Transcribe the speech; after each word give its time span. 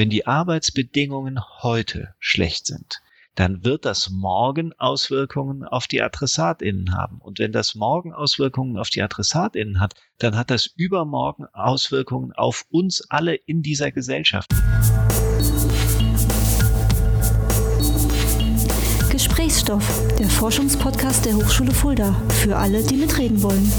wenn 0.00 0.08
die 0.08 0.26
Arbeitsbedingungen 0.26 1.38
heute 1.62 2.14
schlecht 2.18 2.64
sind, 2.64 3.02
dann 3.34 3.66
wird 3.66 3.84
das 3.84 4.08
morgen 4.08 4.72
Auswirkungen 4.78 5.62
auf 5.62 5.88
die 5.88 6.00
AdressatInnen 6.00 6.96
haben. 6.96 7.18
Und 7.20 7.38
wenn 7.38 7.52
das 7.52 7.74
morgen 7.74 8.14
Auswirkungen 8.14 8.78
auf 8.78 8.88
die 8.88 9.02
AdressatInnen 9.02 9.78
hat, 9.78 9.92
dann 10.16 10.38
hat 10.38 10.50
das 10.50 10.64
übermorgen 10.74 11.44
Auswirkungen 11.52 12.32
auf 12.32 12.64
uns 12.70 13.10
alle 13.10 13.34
in 13.34 13.60
dieser 13.60 13.92
Gesellschaft. 13.92 14.48
Gesprächsstoff, 19.10 20.16
der 20.18 20.30
Forschungspodcast 20.30 21.26
der 21.26 21.34
Hochschule 21.34 21.72
Fulda. 21.72 22.14
Für 22.30 22.56
alle, 22.56 22.82
die 22.82 22.96
mitreden 22.96 23.42
wollen. 23.42 23.70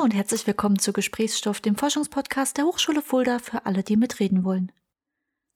Hallo 0.00 0.06
und 0.06 0.14
herzlich 0.14 0.46
willkommen 0.46 0.78
zu 0.78 0.94
Gesprächsstoff, 0.94 1.60
dem 1.60 1.76
Forschungspodcast 1.76 2.56
der 2.56 2.64
Hochschule 2.64 3.02
Fulda. 3.02 3.38
Für 3.38 3.66
alle, 3.66 3.82
die 3.82 3.98
mitreden 3.98 4.44
wollen. 4.44 4.72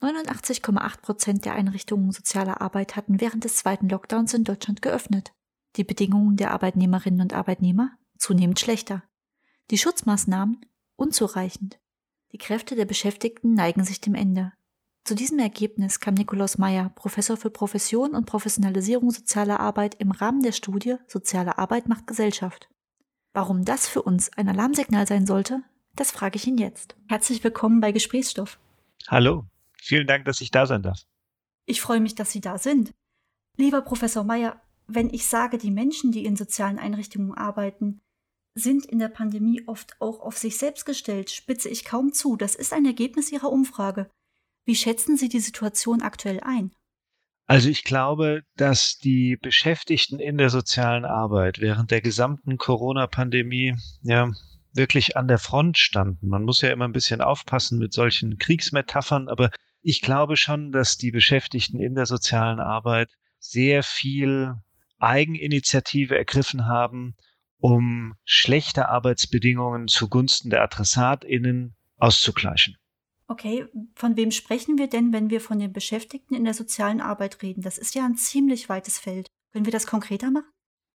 89,8 0.03 1.01
Prozent 1.01 1.45
der 1.47 1.55
Einrichtungen 1.55 2.13
sozialer 2.13 2.61
Arbeit 2.61 2.95
hatten 2.95 3.23
während 3.23 3.45
des 3.45 3.57
zweiten 3.57 3.89
Lockdowns 3.89 4.35
in 4.35 4.45
Deutschland 4.45 4.83
geöffnet. 4.83 5.33
Die 5.77 5.85
Bedingungen 5.85 6.37
der 6.37 6.51
Arbeitnehmerinnen 6.51 7.23
und 7.23 7.33
Arbeitnehmer 7.33 7.93
zunehmend 8.19 8.61
schlechter. 8.61 9.03
Die 9.71 9.79
Schutzmaßnahmen 9.79 10.61
unzureichend. 10.97 11.81
Die 12.33 12.39
Kräfte 12.39 12.77
der 12.77 12.85
Beschäftigten 12.85 13.55
neigen 13.55 13.83
sich 13.83 14.03
dem 14.03 14.15
Ende. 14.15 14.53
Zu 15.05 15.15
diesem 15.15 15.39
Ergebnis 15.39 16.01
kam 16.01 16.13
Nikolaus 16.13 16.59
Meyer, 16.59 16.91
Professor 16.91 17.39
für 17.39 17.49
Profession 17.49 18.11
und 18.11 18.27
Professionalisierung 18.27 19.11
sozialer 19.11 19.61
Arbeit 19.61 19.95
im 20.01 20.11
Rahmen 20.11 20.43
der 20.43 20.53
Studie 20.53 20.97
Soziale 21.07 21.57
Arbeit 21.57 21.89
macht 21.89 22.07
Gesellschaft. 22.07 22.69
Warum 23.37 23.65
das 23.65 23.89
für 23.89 24.01
uns 24.01 24.33
ein 24.39 24.49
Alarmsignal 24.49 25.09
sein 25.09 25.27
sollte, 25.27 25.65
das 25.97 26.13
frage 26.13 26.37
ich 26.37 26.47
ihn 26.47 26.57
jetzt. 26.57 26.95
Herzlich 27.09 27.43
willkommen 27.43 27.81
bei 27.81 27.91
Gesprächsstoff. 27.91 28.61
Hallo. 29.09 29.45
Vielen 29.73 30.07
Dank, 30.07 30.25
dass 30.25 30.41
ich 30.41 30.53
da 30.53 30.67
sein 30.67 30.83
darf. 30.83 31.01
Ich 31.67 31.81
freue 31.81 31.99
mich, 31.99 32.15
dass 32.15 32.31
Sie 32.31 32.41
da 32.41 32.59
sind. 32.59 32.95
Lieber 33.57 33.83
Professor 33.83 34.23
Meyer, 34.23 34.63
wenn 34.87 35.13
ich 35.13 35.27
sage, 35.27 35.59
die 35.59 35.73
Menschen, 35.73 36.13
die 36.13 36.25
in 36.25 36.37
sozialen 36.37 36.79
Einrichtungen 36.79 37.35
arbeiten, 37.35 38.01
sind 38.55 38.87
in 38.87 39.01
der 39.01 39.09
Pandemie 39.09 39.65
oft 39.67 40.01
auch 40.01 40.21
auf 40.21 40.39
sich 40.39 40.57
selbst 40.57 40.87
gestellt, 40.87 41.29
spitze 41.31 41.69
ich 41.69 41.85
kaum 41.85 42.13
zu. 42.13 42.37
Das 42.37 42.55
ist 42.55 42.73
ein 42.73 42.87
Ergebnis 42.87 43.33
Ihrer 43.33 43.51
Umfrage. 43.51 44.09
Wie 44.65 44.77
schätzen 44.77 45.17
Sie 45.17 45.29
die 45.29 45.41
Situation 45.41 46.03
aktuell 46.03 46.39
ein? 46.39 46.71
Also 47.47 47.69
ich 47.69 47.85
glaube, 47.85 48.43
dass 48.57 48.97
die 48.99 49.37
Beschäftigten 49.37 50.19
in 50.19 50.39
der 50.39 50.49
sozialen 50.49 51.05
Arbeit 51.05 51.61
während 51.61 51.91
der 51.91 52.01
gesamten 52.01 52.57
Corona-Pandemie 52.57 53.77
ja 54.03 54.31
wirklich 54.73 55.17
an 55.17 55.29
der 55.29 55.39
Front 55.39 55.79
standen. 55.79 56.29
Man 56.29 56.43
muss 56.43 56.63
ja 56.63 56.71
immer 56.71 56.87
ein 56.87 56.93
bisschen 56.93 57.21
aufpassen 57.21 57.79
mit 57.79 57.93
solchen 57.93 58.39
Kriegsmetaphern, 58.39 59.29
aber 59.29 59.51
ich 59.83 60.01
glaube 60.01 60.37
schon, 60.37 60.73
dass 60.73 60.97
die 60.97 61.11
Beschäftigten 61.11 61.79
in 61.79 61.95
der 61.95 62.07
sozialen 62.07 62.61
Arbeit 62.61 63.11
sehr 63.39 63.83
viel 63.83 64.55
Eigeninitiative 64.99 66.17
ergriffen 66.17 66.67
haben, 66.67 67.15
um 67.59 68.15
schlechte 68.25 68.89
Arbeitsbedingungen 68.89 69.89
zugunsten 69.89 70.49
der 70.49 70.63
AdressatInnen 70.63 71.77
auszugleichen. 71.99 72.77
Okay, 73.27 73.67
von 73.95 74.17
wem 74.17 74.31
sprechen 74.31 74.77
wir 74.77 74.89
denn, 74.89 75.13
wenn 75.13 75.31
wir 75.31 75.41
von 75.41 75.59
den 75.59 75.73
Beschäftigten 75.73 76.35
in 76.35 76.45
der 76.45 76.55
sozialen 76.55 77.01
Arbeit 77.01 77.43
reden? 77.43 77.63
Das 77.63 77.79
ist 77.79 77.95
ja 77.95 78.05
ein 78.05 78.17
ziemlich 78.17 78.69
weites 78.69 78.99
Feld. 78.99 79.29
Können 79.53 79.65
wir 79.65 79.73
das 79.73 79.87
konkreter 79.87 80.31
machen? 80.31 80.51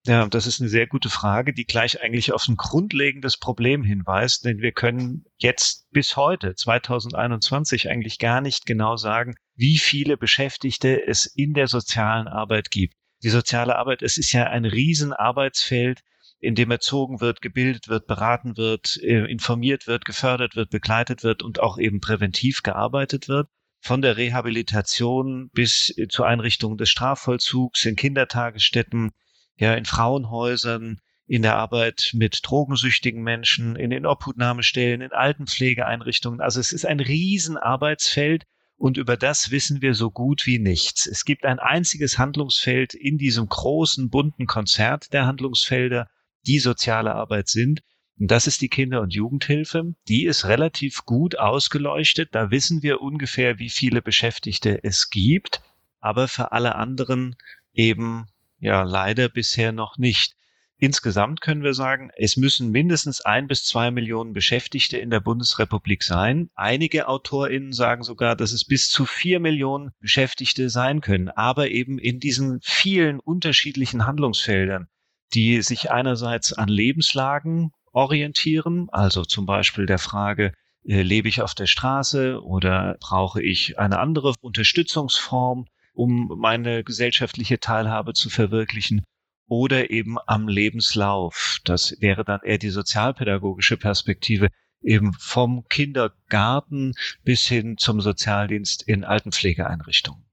Ja, 0.06 0.26
das 0.28 0.48
ist 0.48 0.62
eine 0.62 0.70
sehr 0.70 0.88
gute 0.88 1.10
Frage, 1.10 1.54
die 1.54 1.66
gleich 1.66 2.02
eigentlich 2.02 2.32
auf 2.32 2.48
ein 2.48 2.56
grundlegendes 2.56 3.38
Problem 3.38 3.84
hinweist, 3.84 4.46
denn 4.46 4.60
wir 4.60 4.72
können 4.72 5.26
jetzt 5.38 5.90
bis 5.92 6.16
heute, 6.16 6.56
2021, 6.56 7.90
eigentlich 7.90 8.18
gar 8.18 8.40
nicht 8.40 8.66
genau 8.66 8.96
sagen, 8.96 9.36
wie 9.56 9.78
viele 9.78 10.16
Beschäftigte 10.16 11.06
es 11.06 11.26
in 11.26 11.54
der 11.54 11.68
sozialen 11.68 12.28
Arbeit 12.28 12.72
gibt. 12.72 12.96
Die 13.24 13.30
soziale 13.30 13.76
Arbeit, 13.76 14.02
es 14.02 14.18
ist 14.18 14.32
ja 14.32 14.46
ein 14.46 14.64
Riesenarbeitsfeld, 14.64 16.02
in 16.40 16.56
dem 16.56 16.72
erzogen 16.72 17.22
wird, 17.22 17.42
gebildet 17.42 17.90
wird, 17.90 18.08
beraten 18.08 18.58
wird, 18.58 18.98
äh, 19.02 19.26
informiert 19.26 19.88
wird, 19.88 20.06
gefördert 20.06 20.56
wird, 20.56 20.70
begleitet 20.70 21.24
wird 21.24 21.44
und 21.44 21.60
auch 21.60 21.78
eben 21.78 22.00
präventiv 22.00 22.64
gearbeitet 22.64 23.28
wird. 23.28 23.50
Von 23.82 24.02
der 24.02 24.18
Rehabilitation 24.18 25.50
bis 25.54 25.94
äh, 25.98 26.08
zur 26.08 26.28
Einrichtung 26.28 26.78
des 26.78 26.90
Strafvollzugs 26.90 27.86
in 27.86 27.96
Kindertagesstätten, 27.96 29.12
ja, 29.58 29.74
in 29.74 29.86
Frauenhäusern, 29.86 31.00
in 31.28 31.42
der 31.44 31.58
Arbeit 31.58 32.12
mit 32.14 32.40
drogensüchtigen 32.44 33.22
Menschen, 33.22 33.76
in 33.76 33.92
den 33.92 34.06
Obhutnahmestellen, 34.06 35.02
in 35.02 35.12
Altenpflegeeinrichtungen. 35.12 36.42
Also 36.42 36.60
es 36.60 36.72
ist 36.72 36.86
ein 36.86 37.00
Riesenarbeitsfeld 37.00 38.46
und 38.78 38.98
über 38.98 39.18
das 39.18 39.52
wissen 39.52 39.82
wir 39.82 39.94
so 39.94 40.10
gut 40.10 40.46
wie 40.46 40.58
nichts. 40.58 41.06
Es 41.06 41.26
gibt 41.26 41.46
ein 41.46 41.60
einziges 41.60 42.18
Handlungsfeld 42.18 42.94
in 42.94 43.18
diesem 43.18 43.48
großen, 43.48 44.10
bunten 44.10 44.48
Konzert 44.48 45.12
der 45.12 45.28
Handlungsfelder, 45.28 46.08
die 46.48 46.60
soziale 46.60 47.16
Arbeit 47.16 47.48
sind. 47.48 47.82
Und 48.20 48.32
das 48.32 48.48
ist 48.48 48.62
die 48.62 48.70
Kinder- 48.70 49.02
und 49.02 49.14
Jugendhilfe. 49.14 49.94
Die 50.08 50.26
ist 50.26 50.46
relativ 50.46 51.06
gut 51.06 51.38
ausgeleuchtet. 51.40 52.30
Da 52.34 52.52
wissen 52.52 52.84
wir 52.84 53.02
ungefähr, 53.02 53.60
wie 53.60 53.70
viele 53.70 54.02
Beschäftigte 54.02 54.84
es 54.84 55.10
gibt. 55.10 55.62
Aber 56.00 56.28
für 56.28 56.52
alle 56.52 56.76
anderen 56.76 57.36
eben 57.74 58.28
ja 58.60 58.84
leider 58.84 59.30
bisher 59.30 59.72
noch 59.72 59.98
nicht. 59.98 60.36
Insgesamt 60.82 61.42
können 61.42 61.62
wir 61.62 61.74
sagen, 61.74 62.10
es 62.16 62.38
müssen 62.38 62.72
mindestens 62.72 63.20
ein 63.20 63.48
bis 63.48 63.66
zwei 63.66 63.92
Millionen 63.92 64.32
Beschäftigte 64.32 64.98
in 64.98 65.10
der 65.10 65.20
Bundesrepublik 65.20 66.04
sein. 66.04 66.50
Einige 66.56 67.10
AutorInnen 67.10 67.74
sagen 67.74 68.04
sogar, 68.04 68.38
dass 68.38 68.54
es 68.54 68.64
bis 68.64 68.90
zu 68.90 69.06
vier 69.06 69.42
Millionen 69.42 69.92
Beschäftigte 70.00 70.70
sein 70.70 71.02
können, 71.02 71.28
aber 71.28 71.70
eben 71.70 72.00
in 72.00 72.22
diesen 72.22 72.62
vielen 72.62 73.20
unterschiedlichen 73.20 74.06
Handlungsfeldern, 74.06 74.88
die 75.34 75.62
sich 75.62 75.92
einerseits 75.92 76.54
an 76.54 76.70
Lebenslagen 76.70 77.72
orientieren, 77.92 78.88
also 78.92 79.24
zum 79.26 79.46
Beispiel 79.46 79.86
der 79.86 80.00
Frage, 80.00 80.54
äh, 80.86 81.02
lebe 81.02 81.28
ich 81.28 81.42
auf 81.42 81.56
der 81.56 81.68
Straße 81.68 82.42
oder 82.44 82.98
brauche 83.00 83.42
ich 83.42 83.80
eine 83.80 84.00
andere 84.00 84.34
Unterstützungsform? 84.42 85.66
um 86.00 86.34
meine 86.38 86.86
gesellschaftliche 86.86 87.60
Teilhabe 87.60 88.14
zu 88.14 88.30
verwirklichen 88.30 89.04
oder 89.48 89.90
eben 89.90 90.18
am 90.28 90.48
Lebenslauf. 90.48 91.60
Das 91.66 91.98
wäre 92.00 92.24
dann 92.24 92.40
eher 92.42 92.58
die 92.58 92.70
sozialpädagogische 92.70 93.76
Perspektive, 93.76 94.48
eben 94.82 95.12
vom 95.14 95.66
Kindergarten 95.68 96.94
bis 97.26 97.46
hin 97.46 97.78
zum 97.78 98.00
Sozialdienst 98.00 98.84
in 98.84 99.04
Altenpflegeeinrichtungen. 99.04 100.24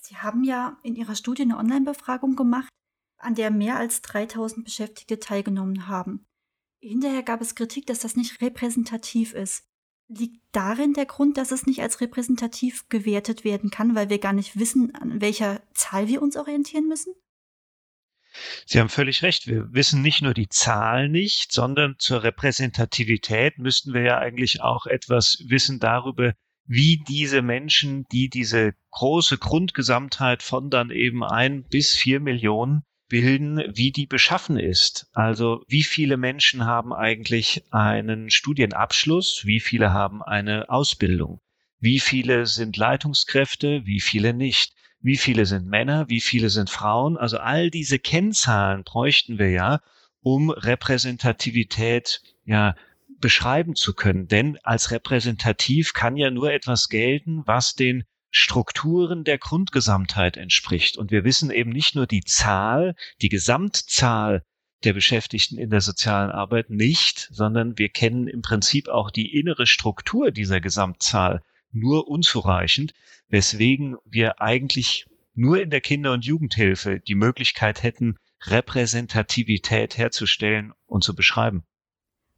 Sie 0.00 0.16
haben 0.16 0.44
ja 0.44 0.78
in 0.84 0.94
Ihrer 0.94 1.16
Studie 1.16 1.42
eine 1.42 1.56
Online-Befragung 1.56 2.36
gemacht, 2.36 2.68
an 3.20 3.34
der 3.34 3.50
mehr 3.50 3.76
als 3.76 4.02
3000 4.02 4.64
Beschäftigte 4.64 5.18
teilgenommen 5.18 5.88
haben. 5.88 6.26
Hinterher 6.80 7.22
gab 7.22 7.40
es 7.40 7.54
Kritik, 7.54 7.86
dass 7.86 7.98
das 8.00 8.16
nicht 8.16 8.40
repräsentativ 8.40 9.34
ist. 9.34 9.64
Liegt 10.08 10.42
darin 10.52 10.94
der 10.94 11.06
Grund, 11.06 11.36
dass 11.36 11.52
es 11.52 11.66
nicht 11.66 11.82
als 11.82 12.00
repräsentativ 12.00 12.88
gewertet 12.88 13.44
werden 13.44 13.70
kann, 13.70 13.94
weil 13.94 14.08
wir 14.08 14.18
gar 14.18 14.32
nicht 14.32 14.58
wissen, 14.58 14.94
an 14.94 15.20
welcher 15.20 15.62
Zahl 15.74 16.08
wir 16.08 16.22
uns 16.22 16.36
orientieren 16.36 16.88
müssen? 16.88 17.14
Sie 18.64 18.80
haben 18.80 18.88
völlig 18.88 19.22
recht. 19.22 19.46
Wir 19.46 19.72
wissen 19.72 20.02
nicht 20.02 20.22
nur 20.22 20.34
die 20.34 20.48
Zahl 20.48 21.08
nicht, 21.08 21.52
sondern 21.52 21.96
zur 21.98 22.22
Repräsentativität 22.22 23.58
müssten 23.58 23.92
wir 23.92 24.02
ja 24.02 24.18
eigentlich 24.18 24.62
auch 24.62 24.86
etwas 24.86 25.44
wissen 25.46 25.80
darüber, 25.80 26.34
wie 26.64 27.02
diese 27.08 27.42
Menschen, 27.42 28.06
die 28.12 28.28
diese 28.28 28.74
große 28.90 29.38
Grundgesamtheit 29.38 30.42
von 30.42 30.70
dann 30.70 30.90
eben 30.90 31.24
ein 31.24 31.64
bis 31.64 31.96
vier 31.96 32.20
Millionen 32.20 32.84
bilden, 33.10 33.62
wie 33.74 33.92
die 33.92 34.06
beschaffen 34.06 34.58
ist. 34.58 35.10
Also 35.12 35.62
wie 35.68 35.82
viele 35.82 36.16
Menschen 36.16 36.64
haben 36.64 36.94
eigentlich 36.94 37.64
einen 37.70 38.30
Studienabschluss, 38.30 39.42
wie 39.44 39.60
viele 39.60 39.92
haben 39.92 40.22
eine 40.22 40.70
Ausbildung, 40.70 41.42
wie 41.78 42.00
viele 42.00 42.46
sind 42.46 42.78
Leitungskräfte, 42.78 43.82
wie 43.84 44.00
viele 44.00 44.32
nicht, 44.32 44.72
wie 45.00 45.18
viele 45.18 45.44
sind 45.44 45.66
Männer, 45.66 46.08
wie 46.08 46.20
viele 46.20 46.48
sind 46.48 46.70
Frauen. 46.70 47.18
Also 47.18 47.36
all 47.38 47.70
diese 47.70 47.98
Kennzahlen 47.98 48.84
bräuchten 48.84 49.38
wir 49.38 49.50
ja, 49.50 49.80
um 50.22 50.50
Repräsentativität 50.50 52.22
ja 52.44 52.74
beschreiben 53.18 53.74
zu 53.74 53.92
können. 53.92 54.28
Denn 54.28 54.58
als 54.62 54.90
repräsentativ 54.92 55.92
kann 55.92 56.16
ja 56.16 56.30
nur 56.30 56.52
etwas 56.52 56.88
gelten, 56.88 57.42
was 57.44 57.74
den 57.74 58.04
Strukturen 58.30 59.24
der 59.24 59.38
Grundgesamtheit 59.38 60.36
entspricht. 60.36 60.96
Und 60.96 61.10
wir 61.10 61.24
wissen 61.24 61.50
eben 61.50 61.70
nicht 61.70 61.94
nur 61.94 62.06
die 62.06 62.22
Zahl, 62.22 62.94
die 63.22 63.28
Gesamtzahl 63.28 64.44
der 64.84 64.92
Beschäftigten 64.92 65.58
in 65.58 65.70
der 65.70 65.80
sozialen 65.80 66.30
Arbeit 66.30 66.70
nicht, 66.70 67.28
sondern 67.32 67.76
wir 67.76 67.88
kennen 67.88 68.28
im 68.28 68.42
Prinzip 68.42 68.88
auch 68.88 69.10
die 69.10 69.38
innere 69.38 69.66
Struktur 69.66 70.30
dieser 70.30 70.60
Gesamtzahl 70.60 71.42
nur 71.72 72.08
unzureichend, 72.08 72.94
weswegen 73.28 73.96
wir 74.04 74.40
eigentlich 74.40 75.06
nur 75.34 75.60
in 75.60 75.70
der 75.70 75.80
Kinder- 75.80 76.12
und 76.12 76.24
Jugendhilfe 76.24 77.00
die 77.00 77.14
Möglichkeit 77.14 77.82
hätten, 77.82 78.16
Repräsentativität 78.42 79.98
herzustellen 79.98 80.72
und 80.86 81.04
zu 81.04 81.14
beschreiben. 81.14 81.64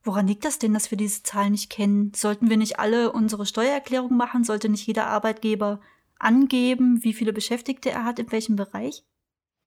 Woran 0.05 0.27
liegt 0.27 0.45
das 0.45 0.59
denn, 0.59 0.75
dass 0.75 0.91
wir 0.91 0.99
diese 0.99 1.23
Zahlen 1.23 1.53
nicht 1.53 1.71
kennen? 1.71 2.13
Sollten 2.15 2.51
wir 2.51 2.57
nicht 2.57 2.79
alle 2.79 3.13
unsere 3.13 3.47
Steuererklärung 3.47 4.17
machen? 4.17 4.45
Sollte 4.45 4.69
nicht 4.69 4.87
jeder 4.87 5.07
Arbeitgeber 5.07 5.81
angeben, 6.19 7.03
wie 7.03 7.13
viele 7.13 7.33
Beschäftigte 7.33 7.91
er 7.91 8.05
hat, 8.05 8.19
in 8.19 8.33
welchem 8.33 8.57
Bereich? 8.57 9.05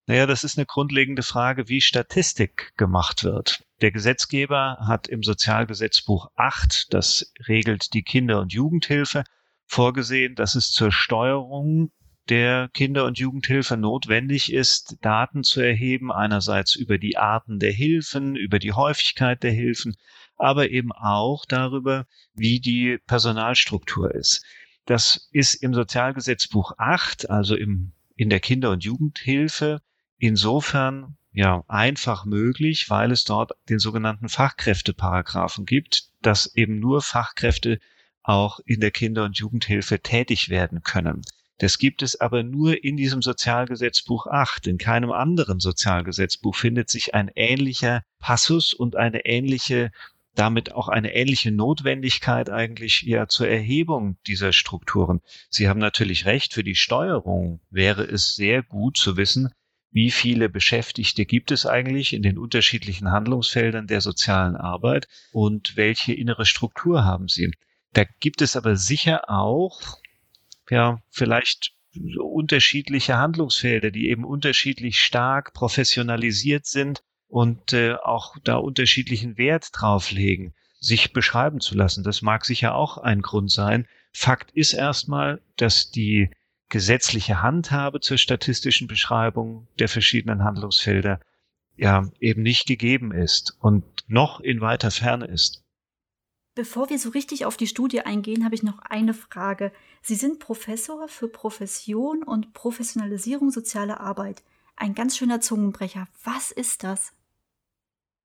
Naja, 0.08 0.28
das 0.28 0.44
ist 0.44 0.58
eine 0.58 0.66
grundlegende 0.66 1.24
Frage, 1.24 1.68
wie 1.68 1.82
Statistik 1.82 2.74
gemacht 2.78 3.24
wird. 3.24 3.66
Der 3.82 3.92
Gesetzgeber 3.92 4.78
hat 4.86 5.08
im 5.08 5.24
Sozialgesetzbuch 5.24 6.30
8, 6.36 6.94
das 6.94 7.34
regelt 7.48 7.94
die 7.94 8.04
Kinder- 8.04 8.40
und 8.40 8.54
Jugendhilfe, 8.54 9.24
vorgesehen, 9.66 10.36
dass 10.36 10.56
es 10.56 10.72
zur 10.72 10.92
Steuerung 10.92 11.92
der 12.30 12.70
Kinder- 12.74 13.06
und 13.06 13.20
Jugendhilfe 13.20 13.78
notwendig 13.78 14.52
ist, 14.52 14.98
Daten 15.02 15.44
zu 15.44 15.62
erheben, 15.62 16.12
einerseits 16.12 16.76
über 16.76 16.98
die 16.98 17.18
Arten 17.18 17.60
der 17.60 17.72
Hilfen, 17.72 18.36
über 18.36 18.60
die 18.60 18.74
Häufigkeit 18.74 19.44
der 19.44 19.52
Hilfen, 19.52 19.96
aber 20.38 20.70
eben 20.70 20.92
auch 20.92 21.46
darüber, 21.46 22.06
wie 22.34 22.60
die 22.60 22.98
Personalstruktur 23.08 24.14
ist. 24.14 24.44
Das 24.86 25.30
ist 25.32 25.56
im 25.56 25.74
Sozialgesetzbuch 25.74 26.74
8, 26.78 27.30
also 27.30 27.56
im, 27.56 27.92
in 28.16 28.30
der 28.30 28.40
Kinder- 28.40 28.72
und 28.72 28.84
Jugendhilfe, 28.84 29.82
insofern 30.18 31.18
ja 31.32 31.64
einfach 31.68 32.26
möglich, 32.26 32.90
weil 32.90 33.12
es 33.12 33.24
dort 33.24 33.52
den 33.70 33.80
sogenannten 33.80 34.30
Fachkräfteparagraphen 34.30 35.66
gibt, 35.66 36.10
dass 36.22 36.56
eben 36.56 36.80
nur 36.80 37.02
Fachkräfte 37.02 37.80
auch 38.24 38.60
in 38.66 38.80
der 38.80 38.92
Kinder- 38.92 39.26
und 39.26 39.38
Jugendhilfe 39.38 40.00
tätig 40.00 40.50
werden 40.50 40.82
können. 40.82 41.22
Das 41.58 41.78
gibt 41.78 42.02
es 42.02 42.20
aber 42.20 42.44
nur 42.44 42.84
in 42.84 42.98
diesem 42.98 43.22
Sozialgesetzbuch 43.22 44.28
8. 44.28 44.68
In 44.68 44.78
keinem 44.78 45.12
anderen 45.12 45.60
Sozialgesetzbuch 45.60 46.56
findet 46.56 46.90
sich 46.90 47.16
ein 47.16 47.32
ähnlicher 47.34 48.04
Passus 48.20 48.74
und 48.74 48.96
eine 48.98 49.26
ähnliche 49.26 49.92
damit 50.36 50.74
auch 50.74 50.88
eine 50.88 51.16
ähnliche 51.16 51.52
Notwendigkeit 51.52 52.50
eigentlich 52.50 53.02
ja 53.04 53.28
zur 53.28 53.48
Erhebung 53.48 54.18
dieser 54.28 54.54
Strukturen. 54.54 55.22
Sie 55.50 55.68
haben 55.68 55.80
natürlich 55.80 56.26
recht, 56.26 56.54
für 56.54 56.64
die 56.64 56.76
Steuerung 56.76 57.62
wäre 57.70 58.04
es 58.04 58.36
sehr 58.36 58.62
gut 58.62 58.98
zu 58.98 59.18
wissen, 59.18 59.50
wie 59.92 60.12
viele 60.12 60.50
Beschäftigte 60.50 61.26
gibt 61.26 61.52
es 61.52 61.66
eigentlich 61.66 62.12
in 62.12 62.22
den 62.22 62.38
unterschiedlichen 62.38 63.12
Handlungsfeldern 63.12 63.88
der 63.88 64.02
sozialen 64.02 64.58
Arbeit 64.58 65.08
und 65.32 65.78
welche 65.78 66.14
innere 66.14 66.46
Struktur 66.46 67.06
haben 67.06 67.30
sie. 67.30 67.52
Da 67.94 68.04
gibt 68.20 68.42
es 68.42 68.58
aber 68.58 68.76
sicher 68.76 69.30
auch, 69.30 69.80
ja, 70.70 71.00
vielleicht 71.10 71.72
unterschiedliche 72.20 73.16
Handlungsfelder, 73.16 73.90
die 73.90 74.10
eben 74.10 74.26
unterschiedlich 74.26 75.00
stark 75.00 75.54
professionalisiert 75.54 76.66
sind 76.66 77.02
und 77.28 77.74
äh, 77.74 77.96
auch 77.96 78.36
da 78.44 78.56
unterschiedlichen 78.56 79.38
Wert 79.38 79.70
drauflegen, 79.74 80.54
sich 80.80 81.14
beschreiben 81.14 81.60
zu 81.60 81.76
lassen. 81.76 82.04
Das 82.04 82.22
mag 82.22 82.46
sicher 82.46 82.76
auch 82.76 82.98
ein 82.98 83.22
Grund 83.22 83.52
sein. 83.52 83.88
Fakt 84.14 84.52
ist 84.52 84.74
erstmal, 84.74 85.42
dass 85.58 85.92
die 85.92 86.30
gesetzliche 86.70 87.42
Handhabe 87.42 88.00
zur 88.00 88.18
statistischen 88.18 88.88
Beschreibung 88.88 89.68
der 89.80 89.88
verschiedenen 89.88 90.44
Handlungsfelder 90.44 91.20
ja 91.76 92.10
eben 92.20 92.42
nicht 92.42 92.68
gegeben 92.68 93.12
ist 93.12 93.58
und 93.60 93.84
noch 94.08 94.40
in 94.40 94.62
weiter 94.62 94.92
Ferne 94.92 95.26
ist. 95.26 95.64
Bevor 96.56 96.90
wir 96.90 96.98
so 96.98 97.10
richtig 97.10 97.46
auf 97.46 97.58
die 97.58 97.68
Studie 97.68 98.02
eingehen, 98.02 98.46
habe 98.46 98.56
ich 98.56 98.64
noch 98.64 98.80
eine 98.80 99.14
Frage. 99.14 99.74
Sie 100.02 100.16
sind 100.16 100.40
Professor 100.40 101.10
für 101.10 101.28
Profession 101.28 102.24
und 102.24 102.54
Professionalisierung 102.54 103.52
sozialer 103.52 104.00
Arbeit. 104.00 104.42
Ein 104.78 104.96
ganz 104.96 105.18
schöner 105.18 105.42
Zungenbrecher. 105.42 106.08
Was 106.24 106.52
ist 106.52 106.84
das? 106.84 107.12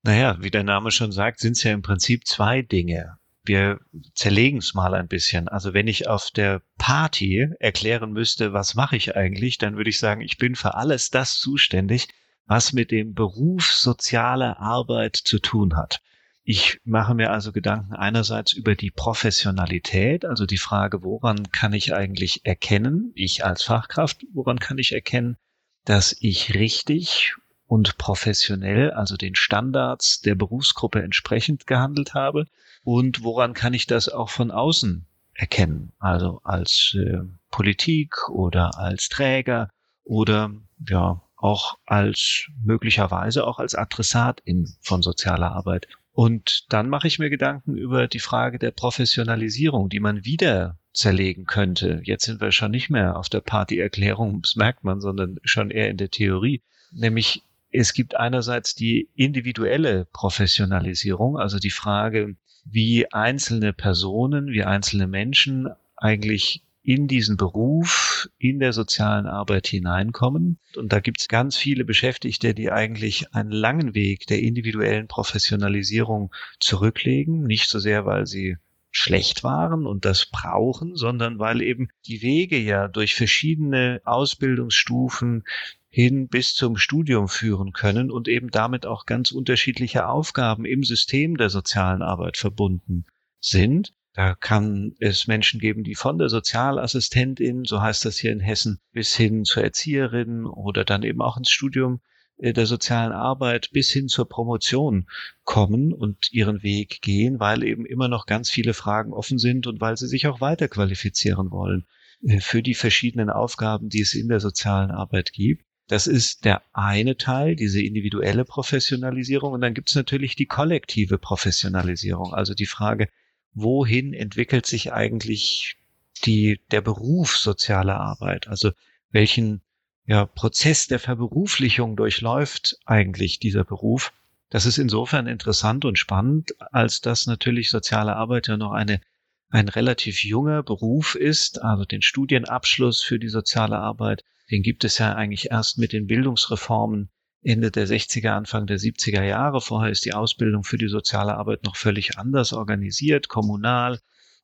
Naja, 0.02 0.38
wie 0.40 0.50
der 0.50 0.64
Name 0.64 0.90
schon 0.90 1.12
sagt, 1.12 1.40
sind 1.40 1.52
es 1.52 1.62
ja 1.62 1.72
im 1.72 1.82
Prinzip 1.82 2.26
zwei 2.26 2.62
Dinge. 2.62 3.18
Wir 3.44 3.80
zerlegen 4.14 4.58
es 4.58 4.74
mal 4.74 4.94
ein 4.94 5.08
bisschen. 5.08 5.48
Also 5.48 5.74
wenn 5.74 5.88
ich 5.88 6.08
auf 6.08 6.30
der 6.30 6.62
Party 6.78 7.48
erklären 7.58 8.12
müsste, 8.12 8.52
was 8.52 8.74
mache 8.74 8.96
ich 8.96 9.16
eigentlich, 9.16 9.58
dann 9.58 9.76
würde 9.76 9.90
ich 9.90 9.98
sagen, 9.98 10.20
ich 10.20 10.38
bin 10.38 10.54
für 10.54 10.74
alles 10.74 11.10
das 11.10 11.38
zuständig, 11.38 12.08
was 12.46 12.72
mit 12.72 12.90
dem 12.90 13.14
Beruf 13.14 13.72
soziale 13.72 14.58
Arbeit 14.58 15.16
zu 15.16 15.38
tun 15.38 15.76
hat. 15.76 16.00
Ich 16.42 16.80
mache 16.84 17.14
mir 17.14 17.30
also 17.30 17.52
Gedanken 17.52 17.92
einerseits 17.94 18.52
über 18.52 18.74
die 18.74 18.90
Professionalität, 18.90 20.24
also 20.24 20.46
die 20.46 20.58
Frage, 20.58 21.02
woran 21.02 21.52
kann 21.52 21.74
ich 21.74 21.94
eigentlich 21.94 22.44
erkennen, 22.44 23.12
ich 23.14 23.44
als 23.44 23.62
Fachkraft, 23.62 24.24
woran 24.32 24.58
kann 24.58 24.78
ich 24.78 24.92
erkennen, 24.92 25.36
dass 25.84 26.16
ich 26.18 26.54
richtig 26.54 27.34
und 27.70 27.98
professionell, 27.98 28.90
also 28.90 29.16
den 29.16 29.36
Standards 29.36 30.20
der 30.22 30.34
Berufsgruppe 30.34 31.02
entsprechend 31.02 31.68
gehandelt 31.68 32.14
habe 32.14 32.46
und 32.82 33.22
woran 33.22 33.54
kann 33.54 33.74
ich 33.74 33.86
das 33.86 34.08
auch 34.08 34.28
von 34.28 34.50
außen 34.50 35.06
erkennen, 35.34 35.92
also 36.00 36.40
als 36.42 36.96
äh, 36.98 37.20
Politik 37.52 38.28
oder 38.28 38.76
als 38.76 39.08
Träger 39.08 39.70
oder 40.02 40.50
ja 40.88 41.22
auch 41.36 41.78
als 41.86 42.48
möglicherweise 42.60 43.46
auch 43.46 43.60
als 43.60 43.76
Adressat 43.76 44.40
in, 44.44 44.74
von 44.80 45.00
sozialer 45.00 45.52
Arbeit. 45.52 45.86
Und 46.10 46.64
dann 46.72 46.88
mache 46.88 47.06
ich 47.06 47.20
mir 47.20 47.30
Gedanken 47.30 47.76
über 47.76 48.08
die 48.08 48.18
Frage 48.18 48.58
der 48.58 48.72
Professionalisierung, 48.72 49.88
die 49.88 50.00
man 50.00 50.24
wieder 50.24 50.76
zerlegen 50.92 51.44
könnte. 51.44 52.00
Jetzt 52.02 52.24
sind 52.24 52.40
wir 52.40 52.50
schon 52.50 52.72
nicht 52.72 52.90
mehr 52.90 53.16
auf 53.16 53.28
der 53.28 53.40
Partyerklärung, 53.40 54.42
das 54.42 54.56
merkt 54.56 54.82
man, 54.82 55.00
sondern 55.00 55.38
schon 55.44 55.70
eher 55.70 55.88
in 55.88 55.98
der 55.98 56.10
Theorie. 56.10 56.62
Nämlich 56.90 57.44
es 57.70 57.92
gibt 57.92 58.16
einerseits 58.16 58.74
die 58.74 59.08
individuelle 59.14 60.06
Professionalisierung, 60.12 61.38
also 61.38 61.58
die 61.58 61.70
Frage, 61.70 62.36
wie 62.64 63.10
einzelne 63.12 63.72
Personen, 63.72 64.48
wie 64.48 64.64
einzelne 64.64 65.06
Menschen 65.06 65.68
eigentlich 65.96 66.62
in 66.82 67.08
diesen 67.08 67.36
Beruf, 67.36 68.28
in 68.38 68.58
der 68.58 68.72
sozialen 68.72 69.26
Arbeit 69.26 69.66
hineinkommen. 69.66 70.58
Und 70.76 70.92
da 70.92 71.00
gibt 71.00 71.20
es 71.20 71.28
ganz 71.28 71.56
viele 71.56 71.84
Beschäftigte, 71.84 72.54
die 72.54 72.72
eigentlich 72.72 73.34
einen 73.34 73.52
langen 73.52 73.94
Weg 73.94 74.26
der 74.26 74.40
individuellen 74.40 75.06
Professionalisierung 75.06 76.34
zurücklegen. 76.58 77.44
Nicht 77.44 77.68
so 77.68 77.78
sehr, 77.78 78.06
weil 78.06 78.26
sie 78.26 78.56
schlecht 78.90 79.44
waren 79.44 79.86
und 79.86 80.04
das 80.04 80.26
brauchen, 80.26 80.96
sondern 80.96 81.38
weil 81.38 81.62
eben 81.62 81.90
die 82.06 82.22
Wege 82.22 82.58
ja 82.58 82.88
durch 82.88 83.14
verschiedene 83.14 84.00
Ausbildungsstufen 84.04 85.44
hin 85.92 86.28
bis 86.28 86.54
zum 86.54 86.76
Studium 86.76 87.28
führen 87.28 87.72
können 87.72 88.12
und 88.12 88.28
eben 88.28 88.50
damit 88.50 88.86
auch 88.86 89.06
ganz 89.06 89.32
unterschiedliche 89.32 90.08
Aufgaben 90.08 90.64
im 90.64 90.84
System 90.84 91.36
der 91.36 91.50
sozialen 91.50 92.00
Arbeit 92.00 92.36
verbunden 92.36 93.06
sind. 93.40 93.92
Da 94.12 94.34
kann 94.34 94.94
es 95.00 95.26
Menschen 95.26 95.60
geben, 95.60 95.82
die 95.82 95.96
von 95.96 96.18
der 96.18 96.28
Sozialassistentin, 96.28 97.64
so 97.64 97.80
heißt 97.80 98.04
das 98.04 98.18
hier 98.18 98.32
in 98.32 98.40
Hessen, 98.40 98.78
bis 98.92 99.16
hin 99.16 99.44
zur 99.44 99.64
Erzieherin 99.64 100.46
oder 100.46 100.84
dann 100.84 101.02
eben 101.02 101.22
auch 101.22 101.36
ins 101.36 101.50
Studium 101.50 102.00
äh, 102.38 102.52
der 102.52 102.66
sozialen 102.66 103.12
Arbeit 103.12 103.70
bis 103.72 103.90
hin 103.90 104.08
zur 104.08 104.28
Promotion 104.28 105.08
kommen 105.42 105.92
und 105.92 106.32
ihren 106.32 106.62
Weg 106.62 107.02
gehen, 107.02 107.40
weil 107.40 107.64
eben 107.64 107.84
immer 107.84 108.08
noch 108.08 108.26
ganz 108.26 108.48
viele 108.48 108.74
Fragen 108.74 109.12
offen 109.12 109.38
sind 109.38 109.66
und 109.66 109.80
weil 109.80 109.96
sie 109.96 110.08
sich 110.08 110.26
auch 110.26 110.40
weiter 110.40 110.68
qualifizieren 110.68 111.50
wollen 111.50 111.86
äh, 112.22 112.40
für 112.40 112.62
die 112.62 112.74
verschiedenen 112.74 113.30
Aufgaben, 113.30 113.88
die 113.88 114.00
es 114.00 114.14
in 114.14 114.28
der 114.28 114.40
sozialen 114.40 114.90
Arbeit 114.90 115.32
gibt. 115.32 115.64
Das 115.90 116.06
ist 116.06 116.44
der 116.44 116.62
eine 116.72 117.16
Teil, 117.16 117.56
diese 117.56 117.82
individuelle 117.82 118.44
Professionalisierung. 118.44 119.54
Und 119.54 119.60
dann 119.60 119.74
gibt 119.74 119.88
es 119.88 119.96
natürlich 119.96 120.36
die 120.36 120.46
kollektive 120.46 121.18
Professionalisierung, 121.18 122.32
also 122.32 122.54
die 122.54 122.66
Frage, 122.66 123.08
wohin 123.54 124.14
entwickelt 124.14 124.66
sich 124.66 124.92
eigentlich 124.92 125.78
die, 126.24 126.60
der 126.70 126.80
Beruf 126.80 127.36
soziale 127.36 127.96
Arbeit? 127.96 128.46
Also 128.46 128.70
welchen 129.10 129.62
ja, 130.06 130.26
Prozess 130.26 130.86
der 130.86 131.00
Verberuflichung 131.00 131.96
durchläuft 131.96 132.78
eigentlich 132.86 133.40
dieser 133.40 133.64
Beruf? 133.64 134.12
Das 134.48 134.66
ist 134.66 134.78
insofern 134.78 135.26
interessant 135.26 135.84
und 135.84 135.98
spannend, 135.98 136.54
als 136.70 137.00
dass 137.00 137.26
natürlich 137.26 137.68
soziale 137.68 138.14
Arbeit 138.14 138.46
ja 138.46 138.56
noch 138.56 138.70
eine, 138.70 139.00
ein 139.48 139.68
relativ 139.68 140.22
junger 140.22 140.62
Beruf 140.62 141.16
ist. 141.16 141.60
Also 141.60 141.84
den 141.84 142.02
Studienabschluss 142.02 143.02
für 143.02 143.18
die 143.18 143.28
soziale 143.28 143.78
Arbeit, 143.80 144.22
den 144.50 144.62
gibt 144.62 144.84
es 144.84 144.98
ja 144.98 145.14
eigentlich 145.14 145.50
erst 145.50 145.78
mit 145.78 145.92
den 145.92 146.06
Bildungsreformen 146.06 147.10
Ende 147.42 147.70
der 147.70 147.86
60er, 147.86 148.30
Anfang 148.30 148.66
der 148.66 148.78
70er 148.78 149.22
Jahre. 149.22 149.60
Vorher 149.60 149.90
ist 149.90 150.04
die 150.04 150.12
Ausbildung 150.12 150.62
für 150.62 150.76
die 150.76 150.88
soziale 150.88 151.36
Arbeit 151.36 151.64
noch 151.64 151.76
völlig 151.76 152.18
anders 152.18 152.52
organisiert, 152.52 153.28
kommunal 153.28 153.98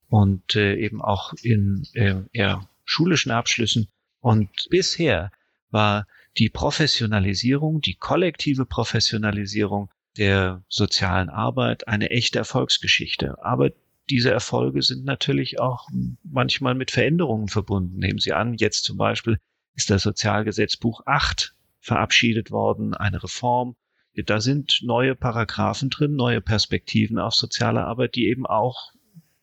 und 0.09 0.57
äh, 0.57 0.77
eben 0.77 1.03
auch 1.03 1.35
in 1.43 1.87
äh, 1.93 2.15
eher 2.33 2.69
schulischen 2.85 3.33
Abschlüssen. 3.33 3.89
Und 4.21 4.49
bisher 4.71 5.31
war 5.71 6.07
die 6.39 6.49
Professionalisierung, 6.49 7.81
die 7.81 7.95
kollektive 7.95 8.65
Professionalisierung 8.65 9.91
der 10.17 10.63
sozialen 10.69 11.29
Arbeit 11.29 11.89
eine 11.89 12.11
echte 12.11 12.39
Erfolgsgeschichte. 12.39 13.43
Aber 13.45 13.71
diese 14.09 14.31
Erfolge 14.31 14.83
sind 14.83 15.05
natürlich 15.05 15.61
auch 15.61 15.89
manchmal 16.23 16.75
mit 16.75 16.91
Veränderungen 16.91 17.49
verbunden. 17.49 17.99
Nehmen 17.99 18.21
Sie 18.21 18.33
an, 18.33 18.55
jetzt 18.55 18.85
zum 18.85 18.97
Beispiel 18.97 19.39
ist 19.77 19.91
das 19.91 20.03
Sozialgesetzbuch 20.03 21.03
8 21.07 21.55
verabschiedet 21.81 22.51
worden, 22.51 22.95
eine 22.95 23.23
Reform 23.23 23.77
Da 24.15 24.41
sind 24.41 24.81
neue 24.83 25.15
Paragraphen 25.15 25.91
drin, 25.91 26.17
neue 26.17 26.41
Perspektiven 26.41 27.19
auf 27.19 27.35
soziale 27.35 27.85
Arbeit, 27.85 28.15
die 28.17 28.27
eben 28.27 28.47
auch 28.47 28.93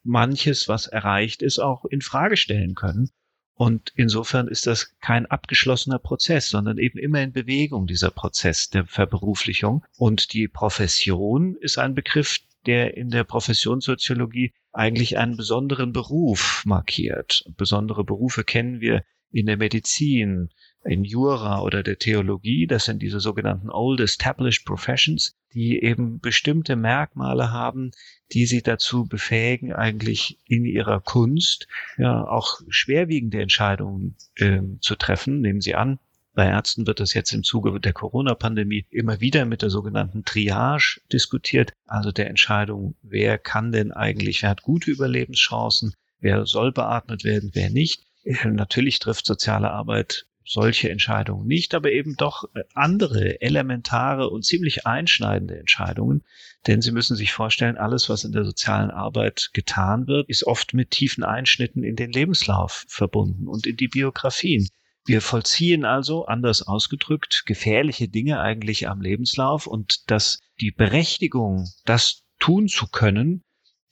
manches, 0.03 0.67
was 0.67 0.87
erreicht 0.87 1.41
ist, 1.41 1.59
auch 1.59 1.85
in 1.85 2.01
Frage 2.01 2.35
stellen 2.35 2.75
können. 2.75 3.09
Und 3.55 3.93
insofern 3.95 4.47
ist 4.47 4.65
das 4.65 4.97
kein 4.99 5.27
abgeschlossener 5.27 5.99
Prozess, 5.99 6.49
sondern 6.49 6.79
eben 6.79 6.97
immer 6.97 7.21
in 7.21 7.31
Bewegung, 7.31 7.85
dieser 7.85 8.09
Prozess 8.09 8.69
der 8.69 8.85
Verberuflichung. 8.85 9.85
Und 9.95 10.33
die 10.33 10.47
Profession 10.47 11.55
ist 11.55 11.77
ein 11.77 11.93
Begriff, 11.93 12.39
der 12.65 12.97
in 12.97 13.09
der 13.09 13.23
Professionssoziologie 13.23 14.53
eigentlich 14.71 15.19
einen 15.19 15.37
besonderen 15.37 15.93
Beruf 15.93 16.63
markiert. 16.65 17.45
Besondere 17.55 18.03
Berufe 18.03 18.43
kennen 18.43 18.81
wir 18.81 19.03
in 19.33 19.47
der 19.47 19.57
Medizin, 19.57 20.49
in 20.85 21.03
Jura 21.03 21.61
oder 21.61 21.81
der 21.81 21.97
Theologie. 21.97 22.67
Das 22.67 22.85
sind 22.85 23.01
diese 23.01 23.19
sogenannten 23.19 23.69
Old 23.69 23.99
Established 23.99 24.65
Professions, 24.65 25.35
die 25.53 25.81
eben 25.81 26.19
bestimmte 26.19 26.75
Merkmale 26.75 27.51
haben, 27.51 27.91
die 28.31 28.45
sie 28.45 28.61
dazu 28.61 29.05
befähigen, 29.05 29.73
eigentlich 29.73 30.39
in 30.45 30.65
ihrer 30.65 31.01
Kunst 31.01 31.67
ja 31.97 32.25
auch 32.25 32.61
schwerwiegende 32.69 33.41
Entscheidungen 33.41 34.15
äh, 34.35 34.61
zu 34.81 34.95
treffen. 34.95 35.41
Nehmen 35.41 35.61
Sie 35.61 35.75
an, 35.75 35.99
bei 36.33 36.47
Ärzten 36.47 36.87
wird 36.87 36.99
das 36.99 37.13
jetzt 37.13 37.31
im 37.31 37.43
Zuge 37.43 37.79
der 37.79 37.93
Corona-Pandemie 37.93 38.85
immer 38.89 39.21
wieder 39.21 39.45
mit 39.45 39.61
der 39.61 39.69
sogenannten 39.69 40.25
Triage 40.25 40.99
diskutiert, 41.11 41.73
also 41.85 42.11
der 42.11 42.27
Entscheidung, 42.27 42.95
wer 43.03 43.37
kann 43.37 43.71
denn 43.71 43.91
eigentlich, 43.91 44.41
wer 44.41 44.49
hat 44.49 44.63
gute 44.63 44.89
Überlebenschancen, 44.89 45.93
wer 46.19 46.45
soll 46.45 46.71
beatmet 46.71 47.23
werden, 47.23 47.51
wer 47.53 47.69
nicht. 47.69 48.03
Natürlich 48.45 48.99
trifft 48.99 49.25
soziale 49.25 49.71
Arbeit 49.71 50.25
solche 50.45 50.89
Entscheidungen 50.89 51.47
nicht, 51.47 51.73
aber 51.73 51.91
eben 51.91 52.15
doch 52.15 52.43
äh, 52.53 52.63
andere 52.73 53.41
elementare 53.41 54.29
und 54.29 54.43
ziemlich 54.43 54.85
einschneidende 54.85 55.57
Entscheidungen. 55.57 56.23
Denn 56.67 56.81
Sie 56.81 56.91
müssen 56.91 57.15
sich 57.15 57.31
vorstellen, 57.31 57.77
alles, 57.77 58.09
was 58.09 58.23
in 58.23 58.31
der 58.31 58.45
sozialen 58.45 58.91
Arbeit 58.91 59.51
getan 59.53 60.07
wird, 60.07 60.29
ist 60.29 60.45
oft 60.45 60.73
mit 60.73 60.91
tiefen 60.91 61.23
Einschnitten 61.23 61.83
in 61.83 61.95
den 61.95 62.11
Lebenslauf 62.11 62.85
verbunden 62.87 63.47
und 63.47 63.67
in 63.67 63.77
die 63.77 63.87
Biografien. 63.87 64.67
Wir 65.05 65.21
vollziehen 65.21 65.83
also, 65.83 66.25
anders 66.25 66.61
ausgedrückt, 66.61 67.43
gefährliche 67.45 68.07
Dinge 68.07 68.39
eigentlich 68.39 68.87
am 68.87 69.01
Lebenslauf 69.01 69.67
und 69.67 70.09
dass 70.09 70.39
die 70.61 70.71
Berechtigung, 70.71 71.69
das 71.85 72.23
tun 72.39 72.67
zu 72.67 72.87
können, 72.87 73.43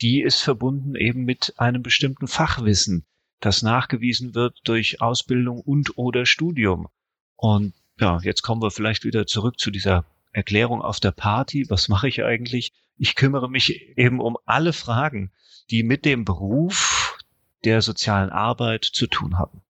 die 0.01 0.21
ist 0.21 0.41
verbunden 0.41 0.95
eben 0.95 1.23
mit 1.25 1.53
einem 1.57 1.83
bestimmten 1.83 2.27
Fachwissen, 2.27 3.05
das 3.41 3.63
nachgewiesen 3.63 4.33
wird 4.35 4.59
durch 4.63 5.01
Ausbildung 5.01 5.59
und 5.59 5.97
oder 5.97 6.25
Studium. 6.25 6.87
Und 7.35 7.73
ja, 7.99 8.19
jetzt 8.21 8.43
kommen 8.43 8.61
wir 8.61 8.71
vielleicht 8.71 9.03
wieder 9.03 9.27
zurück 9.27 9.59
zu 9.59 9.71
dieser 9.71 10.05
Erklärung 10.31 10.81
auf 10.81 10.99
der 10.99 11.11
Party. 11.11 11.69
Was 11.69 11.89
mache 11.89 12.07
ich 12.07 12.23
eigentlich? 12.23 12.71
Ich 12.97 13.15
kümmere 13.15 13.49
mich 13.49 13.97
eben 13.97 14.21
um 14.21 14.37
alle 14.45 14.73
Fragen, 14.73 15.31
die 15.69 15.83
mit 15.83 16.05
dem 16.05 16.23
Beruf 16.23 17.17
der 17.65 17.81
sozialen 17.81 18.29
Arbeit 18.29 18.85
zu 18.85 19.07
tun 19.07 19.37
haben. 19.37 19.61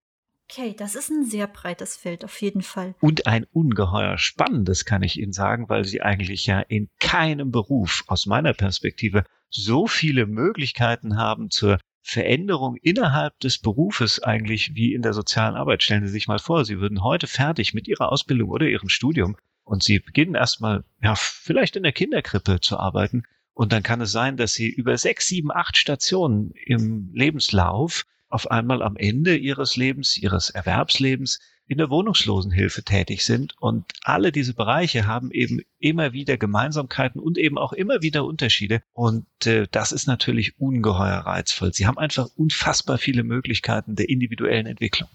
Okay, 0.49 0.75
das 0.77 0.95
ist 0.95 1.09
ein 1.09 1.23
sehr 1.23 1.47
breites 1.47 1.95
Feld 1.95 2.25
auf 2.25 2.41
jeden 2.41 2.61
Fall. 2.61 2.93
Und 2.99 3.25
ein 3.25 3.45
ungeheuer 3.53 4.17
spannendes, 4.17 4.83
kann 4.83 5.01
ich 5.01 5.17
Ihnen 5.17 5.31
sagen, 5.31 5.69
weil 5.69 5.85
Sie 5.85 6.01
eigentlich 6.01 6.45
ja 6.45 6.59
in 6.59 6.89
keinem 6.99 7.51
Beruf 7.51 8.03
aus 8.07 8.25
meiner 8.25 8.53
Perspektive 8.53 9.23
so 9.49 9.87
viele 9.87 10.25
Möglichkeiten 10.25 11.15
haben 11.15 11.51
zur 11.51 11.79
Veränderung 12.01 12.75
innerhalb 12.77 13.39
des 13.39 13.59
Berufes 13.59 14.21
eigentlich 14.21 14.73
wie 14.75 14.93
in 14.93 15.01
der 15.01 15.13
sozialen 15.13 15.55
Arbeit. 15.55 15.83
Stellen 15.83 16.05
Sie 16.05 16.11
sich 16.11 16.27
mal 16.27 16.39
vor, 16.39 16.65
Sie 16.65 16.79
würden 16.79 17.03
heute 17.03 17.27
fertig 17.27 17.73
mit 17.73 17.87
Ihrer 17.87 18.11
Ausbildung 18.11 18.49
oder 18.49 18.65
Ihrem 18.65 18.89
Studium 18.89 19.37
und 19.63 19.83
Sie 19.83 19.99
beginnen 19.99 20.35
erstmal, 20.35 20.83
ja, 21.01 21.15
vielleicht 21.15 21.75
in 21.75 21.83
der 21.83 21.91
Kinderkrippe 21.91 22.59
zu 22.59 22.77
arbeiten. 22.77 23.23
Und 23.53 23.71
dann 23.71 23.83
kann 23.83 24.01
es 24.01 24.11
sein, 24.11 24.37
dass 24.37 24.53
Sie 24.53 24.69
über 24.69 24.97
sechs, 24.97 25.27
sieben, 25.27 25.51
acht 25.51 25.77
Stationen 25.77 26.51
im 26.65 27.11
Lebenslauf 27.13 28.05
auf 28.29 28.49
einmal 28.49 28.81
am 28.81 28.95
Ende 28.95 29.35
Ihres 29.35 29.75
Lebens, 29.75 30.17
Ihres 30.17 30.49
Erwerbslebens 30.49 31.39
in 31.71 31.77
der 31.77 31.89
Wohnungslosenhilfe 31.89 32.83
tätig 32.83 33.23
sind. 33.23 33.55
Und 33.59 33.85
alle 34.03 34.33
diese 34.33 34.53
Bereiche 34.53 35.07
haben 35.07 35.31
eben 35.31 35.61
immer 35.79 36.11
wieder 36.11 36.37
Gemeinsamkeiten 36.37 37.21
und 37.21 37.37
eben 37.37 37.57
auch 37.57 37.71
immer 37.71 38.01
wieder 38.01 38.25
Unterschiede. 38.25 38.83
Und 38.91 39.25
äh, 39.45 39.67
das 39.71 39.93
ist 39.93 40.05
natürlich 40.05 40.59
ungeheuer 40.59 41.19
reizvoll. 41.19 41.73
Sie 41.73 41.87
haben 41.87 41.97
einfach 41.97 42.29
unfassbar 42.35 42.97
viele 42.97 43.23
Möglichkeiten 43.23 43.95
der 43.95 44.09
individuellen 44.09 44.65
Entwicklung. 44.65 45.09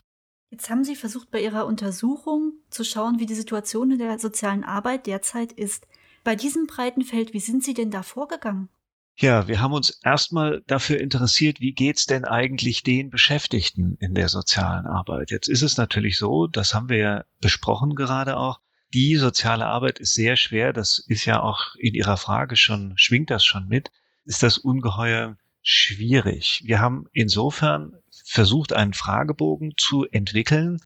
Jetzt 0.51 0.71
haben 0.71 0.83
Sie 0.83 0.97
versucht, 0.97 1.31
bei 1.31 1.43
Ihrer 1.43 1.67
Untersuchung 1.67 2.55
zu 2.71 2.85
schauen, 2.85 3.19
wie 3.19 3.27
die 3.27 3.35
Situation 3.35 3.91
in 3.91 3.99
der 3.99 4.19
sozialen 4.19 4.65
Arbeit 4.65 5.07
derzeit 5.07 5.53
ist. 5.53 5.87
Bei 6.25 6.37
diesem 6.37 6.67
breiten 6.67 7.03
Feld, 7.03 7.35
wie 7.35 7.41
sind 7.41 7.65
Sie 7.65 7.75
denn 7.75 7.91
da 7.91 8.03
vorgegangen? 8.03 8.71
Ja, 9.19 9.49
wir 9.49 9.63
haben 9.63 9.73
uns 9.73 9.99
erstmal 10.05 10.63
dafür 10.67 11.01
interessiert, 11.01 11.59
wie 11.59 11.73
geht's 11.73 12.05
denn 12.05 12.27
eigentlich 12.27 12.83
den 12.83 13.09
Beschäftigten 13.09 13.97
in 13.99 14.13
der 14.13 14.29
sozialen 14.29 14.85
Arbeit? 14.85 15.31
Jetzt 15.31 15.49
ist 15.49 15.63
es 15.63 15.79
natürlich 15.79 16.19
so, 16.19 16.47
das 16.47 16.75
haben 16.75 16.91
wir 16.91 16.99
ja 16.99 17.25
besprochen 17.41 17.95
gerade 17.95 18.37
auch, 18.37 18.61
die 18.93 19.17
soziale 19.17 19.65
Arbeit 19.65 20.01
ist 20.01 20.13
sehr 20.13 20.37
schwer, 20.37 20.75
das 20.75 20.99
ist 20.99 21.25
ja 21.25 21.41
auch 21.41 21.77
in 21.77 21.95
Ihrer 21.95 22.19
Frage 22.19 22.57
schon, 22.57 22.93
schwingt 22.97 23.31
das 23.31 23.43
schon 23.43 23.67
mit, 23.69 23.91
ist 24.27 24.43
das 24.43 24.59
ungeheuer 24.59 25.39
schwierig. 25.63 26.61
Wir 26.67 26.81
haben 26.81 27.07
insofern 27.15 27.95
versucht, 28.23 28.75
einen 28.75 28.93
Fragebogen 28.93 29.73
zu 29.79 30.05
entwickeln, 30.05 30.79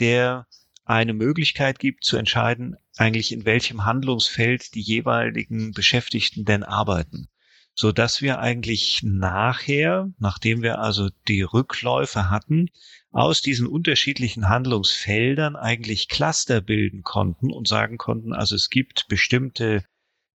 der 0.00 0.46
eine 0.84 1.14
Möglichkeit 1.14 1.78
gibt 1.78 2.04
zu 2.04 2.18
entscheiden, 2.18 2.76
eigentlich 2.98 3.32
in 3.32 3.46
welchem 3.46 3.86
Handlungsfeld 3.86 4.74
die 4.74 4.82
jeweiligen 4.82 5.72
Beschäftigten 5.72 6.44
denn 6.44 6.62
arbeiten 6.62 7.29
so 7.74 7.92
dass 7.92 8.20
wir 8.20 8.40
eigentlich 8.40 9.00
nachher, 9.02 10.10
nachdem 10.18 10.62
wir 10.62 10.80
also 10.80 11.08
die 11.28 11.42
Rückläufe 11.42 12.30
hatten, 12.30 12.68
aus 13.12 13.42
diesen 13.42 13.66
unterschiedlichen 13.66 14.48
Handlungsfeldern 14.48 15.56
eigentlich 15.56 16.08
Cluster 16.08 16.60
bilden 16.60 17.02
konnten 17.02 17.52
und 17.52 17.66
sagen 17.66 17.98
konnten, 17.98 18.32
also 18.32 18.54
es 18.54 18.70
gibt 18.70 19.08
bestimmte 19.08 19.84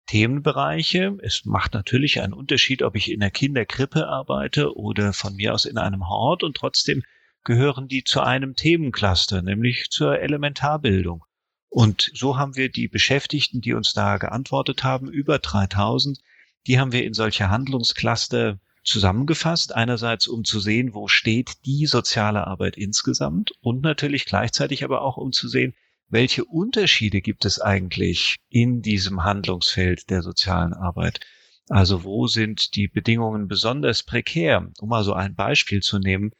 Themenbereiche. 0.06 1.16
Es 1.22 1.44
macht 1.44 1.74
natürlich 1.74 2.20
einen 2.20 2.32
Unterschied, 2.32 2.82
ob 2.82 2.96
ich 2.96 3.10
in 3.10 3.20
der 3.20 3.30
Kinderkrippe 3.30 4.06
arbeite 4.06 4.76
oder 4.76 5.12
von 5.12 5.34
mir 5.34 5.52
aus 5.52 5.64
in 5.64 5.78
einem 5.78 6.08
Hort 6.08 6.42
und 6.42 6.56
trotzdem 6.56 7.02
gehören 7.44 7.88
die 7.88 8.04
zu 8.04 8.20
einem 8.20 8.54
Themencluster, 8.56 9.42
nämlich 9.42 9.88
zur 9.90 10.18
Elementarbildung. 10.20 11.24
Und 11.68 12.10
so 12.14 12.36
haben 12.36 12.56
wir 12.56 12.70
die 12.70 12.88
Beschäftigten, 12.88 13.60
die 13.60 13.74
uns 13.74 13.92
da 13.92 14.18
geantwortet 14.18 14.82
haben, 14.82 15.08
über 15.08 15.38
3000, 15.38 16.18
die 16.66 16.78
haben 16.78 16.92
wir 16.92 17.04
in 17.04 17.14
solche 17.14 17.48
Handlungscluster 17.50 18.58
zusammengefasst. 18.82 19.74
Einerseits, 19.74 20.28
um 20.28 20.44
zu 20.44 20.60
sehen, 20.60 20.94
wo 20.94 21.08
steht 21.08 21.64
die 21.64 21.86
soziale 21.86 22.46
Arbeit 22.46 22.76
insgesamt 22.76 23.52
und 23.60 23.82
natürlich 23.82 24.24
gleichzeitig 24.24 24.84
aber 24.84 25.02
auch, 25.02 25.16
um 25.16 25.32
zu 25.32 25.48
sehen, 25.48 25.74
welche 26.08 26.44
Unterschiede 26.44 27.20
gibt 27.20 27.44
es 27.44 27.60
eigentlich 27.60 28.36
in 28.48 28.80
diesem 28.80 29.24
Handlungsfeld 29.24 30.08
der 30.08 30.22
sozialen 30.22 30.72
Arbeit? 30.72 31.20
Also 31.68 32.04
wo 32.04 32.28
sind 32.28 32.76
die 32.76 32.86
Bedingungen 32.86 33.48
besonders 33.48 34.04
prekär? 34.04 34.70
Um 34.78 34.88
mal 34.88 35.02
so 35.02 35.14
ein 35.14 35.34
Beispiel 35.34 35.80
zu 35.80 35.98
nehmen. 35.98 36.30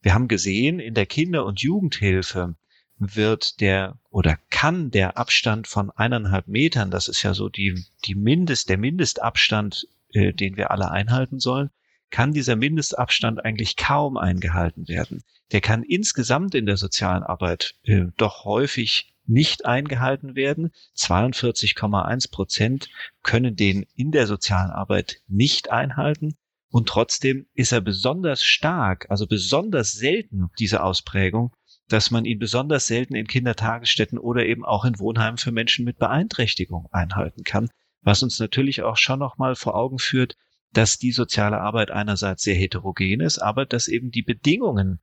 Wir 0.00 0.14
haben 0.14 0.28
gesehen, 0.28 0.78
in 0.80 0.94
der 0.94 1.04
Kinder- 1.04 1.44
und 1.44 1.60
Jugendhilfe 1.60 2.56
wird 3.00 3.60
der 3.60 3.98
oder 4.10 4.38
kann 4.50 4.90
der 4.90 5.16
Abstand 5.16 5.66
von 5.66 5.90
eineinhalb 5.90 6.46
Metern, 6.46 6.90
das 6.90 7.08
ist 7.08 7.22
ja 7.22 7.34
so 7.34 7.48
die, 7.48 7.84
die 8.04 8.14
Mindest, 8.14 8.68
der 8.68 8.78
Mindestabstand, 8.78 9.88
äh, 10.12 10.32
den 10.32 10.56
wir 10.56 10.70
alle 10.70 10.90
einhalten 10.90 11.40
sollen, 11.40 11.70
kann 12.10 12.32
dieser 12.32 12.56
Mindestabstand 12.56 13.44
eigentlich 13.44 13.76
kaum 13.76 14.16
eingehalten 14.16 14.88
werden. 14.88 15.22
Der 15.52 15.60
kann 15.60 15.82
insgesamt 15.82 16.54
in 16.54 16.66
der 16.66 16.76
sozialen 16.76 17.22
Arbeit 17.22 17.74
äh, 17.84 18.06
doch 18.16 18.44
häufig 18.44 19.14
nicht 19.26 19.64
eingehalten 19.64 20.34
werden. 20.34 20.72
42,1 20.96 22.30
Prozent 22.30 22.88
können 23.22 23.56
den 23.56 23.86
in 23.94 24.10
der 24.10 24.26
sozialen 24.26 24.70
Arbeit 24.70 25.22
nicht 25.28 25.70
einhalten. 25.70 26.36
Und 26.68 26.88
trotzdem 26.88 27.46
ist 27.54 27.72
er 27.72 27.80
besonders 27.80 28.44
stark, 28.44 29.06
also 29.08 29.26
besonders 29.26 29.92
selten, 29.92 30.50
diese 30.58 30.82
Ausprägung, 30.82 31.52
dass 31.92 32.10
man 32.10 32.24
ihn 32.24 32.38
besonders 32.38 32.86
selten 32.86 33.14
in 33.14 33.26
Kindertagesstätten 33.26 34.18
oder 34.18 34.46
eben 34.46 34.64
auch 34.64 34.84
in 34.84 34.98
Wohnheimen 34.98 35.38
für 35.38 35.52
Menschen 35.52 35.84
mit 35.84 35.98
Beeinträchtigung 35.98 36.88
einhalten 36.92 37.42
kann, 37.44 37.68
was 38.02 38.22
uns 38.22 38.38
natürlich 38.38 38.82
auch 38.82 38.96
schon 38.96 39.18
nochmal 39.18 39.56
vor 39.56 39.74
Augen 39.74 39.98
führt, 39.98 40.36
dass 40.72 40.98
die 40.98 41.12
soziale 41.12 41.60
Arbeit 41.60 41.90
einerseits 41.90 42.42
sehr 42.42 42.54
heterogen 42.54 43.20
ist, 43.20 43.38
aber 43.38 43.66
dass 43.66 43.88
eben 43.88 44.10
die 44.10 44.22
Bedingungen 44.22 45.00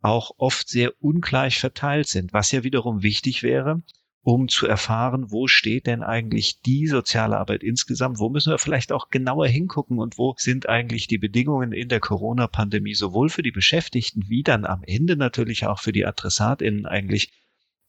auch 0.00 0.32
oft 0.38 0.68
sehr 0.68 0.92
ungleich 1.00 1.58
verteilt 1.58 2.08
sind, 2.08 2.32
was 2.32 2.52
ja 2.52 2.64
wiederum 2.64 3.02
wichtig 3.02 3.42
wäre, 3.42 3.82
um 4.22 4.48
zu 4.48 4.66
erfahren, 4.66 5.30
wo 5.30 5.46
steht 5.46 5.86
denn 5.86 6.02
eigentlich 6.02 6.60
die 6.60 6.86
soziale 6.86 7.38
Arbeit 7.38 7.62
insgesamt, 7.62 8.18
wo 8.18 8.28
müssen 8.28 8.52
wir 8.52 8.58
vielleicht 8.58 8.92
auch 8.92 9.08
genauer 9.08 9.46
hingucken 9.46 9.98
und 9.98 10.18
wo 10.18 10.34
sind 10.36 10.68
eigentlich 10.68 11.06
die 11.06 11.18
Bedingungen 11.18 11.72
in 11.72 11.88
der 11.88 12.00
Corona-Pandemie 12.00 12.94
sowohl 12.94 13.30
für 13.30 13.42
die 13.42 13.50
Beschäftigten 13.50 14.28
wie 14.28 14.42
dann 14.42 14.66
am 14.66 14.82
Ende 14.84 15.16
natürlich 15.16 15.66
auch 15.66 15.80
für 15.80 15.92
die 15.92 16.04
Adressatinnen 16.04 16.86
eigentlich 16.86 17.32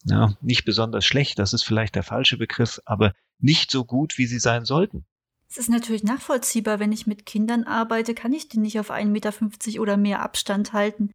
ja, 0.06 0.36
nicht 0.42 0.66
besonders 0.66 1.06
schlecht, 1.06 1.38
das 1.38 1.54
ist 1.54 1.64
vielleicht 1.64 1.96
der 1.96 2.04
falsche 2.04 2.38
Begriff, 2.38 2.82
aber 2.86 3.14
nicht 3.40 3.70
so 3.70 3.86
gut, 3.86 4.18
wie 4.18 4.26
sie 4.26 4.40
sein 4.40 4.66
sollten. 4.66 5.06
Es 5.50 5.58
ist 5.58 5.70
natürlich 5.70 6.04
nachvollziehbar, 6.04 6.80
wenn 6.80 6.94
ich 6.94 7.08
mit 7.08 7.26
Kindern 7.26 7.66
arbeite, 7.66 8.16
kann 8.16 8.32
ich 8.32 8.48
die 8.48 8.60
nicht 8.60 8.80
auf 8.80 8.90
1,50 8.90 9.08
Meter 9.10 9.82
oder 9.82 9.98
mehr 9.98 10.22
Abstand 10.22 10.72
halten. 10.72 11.12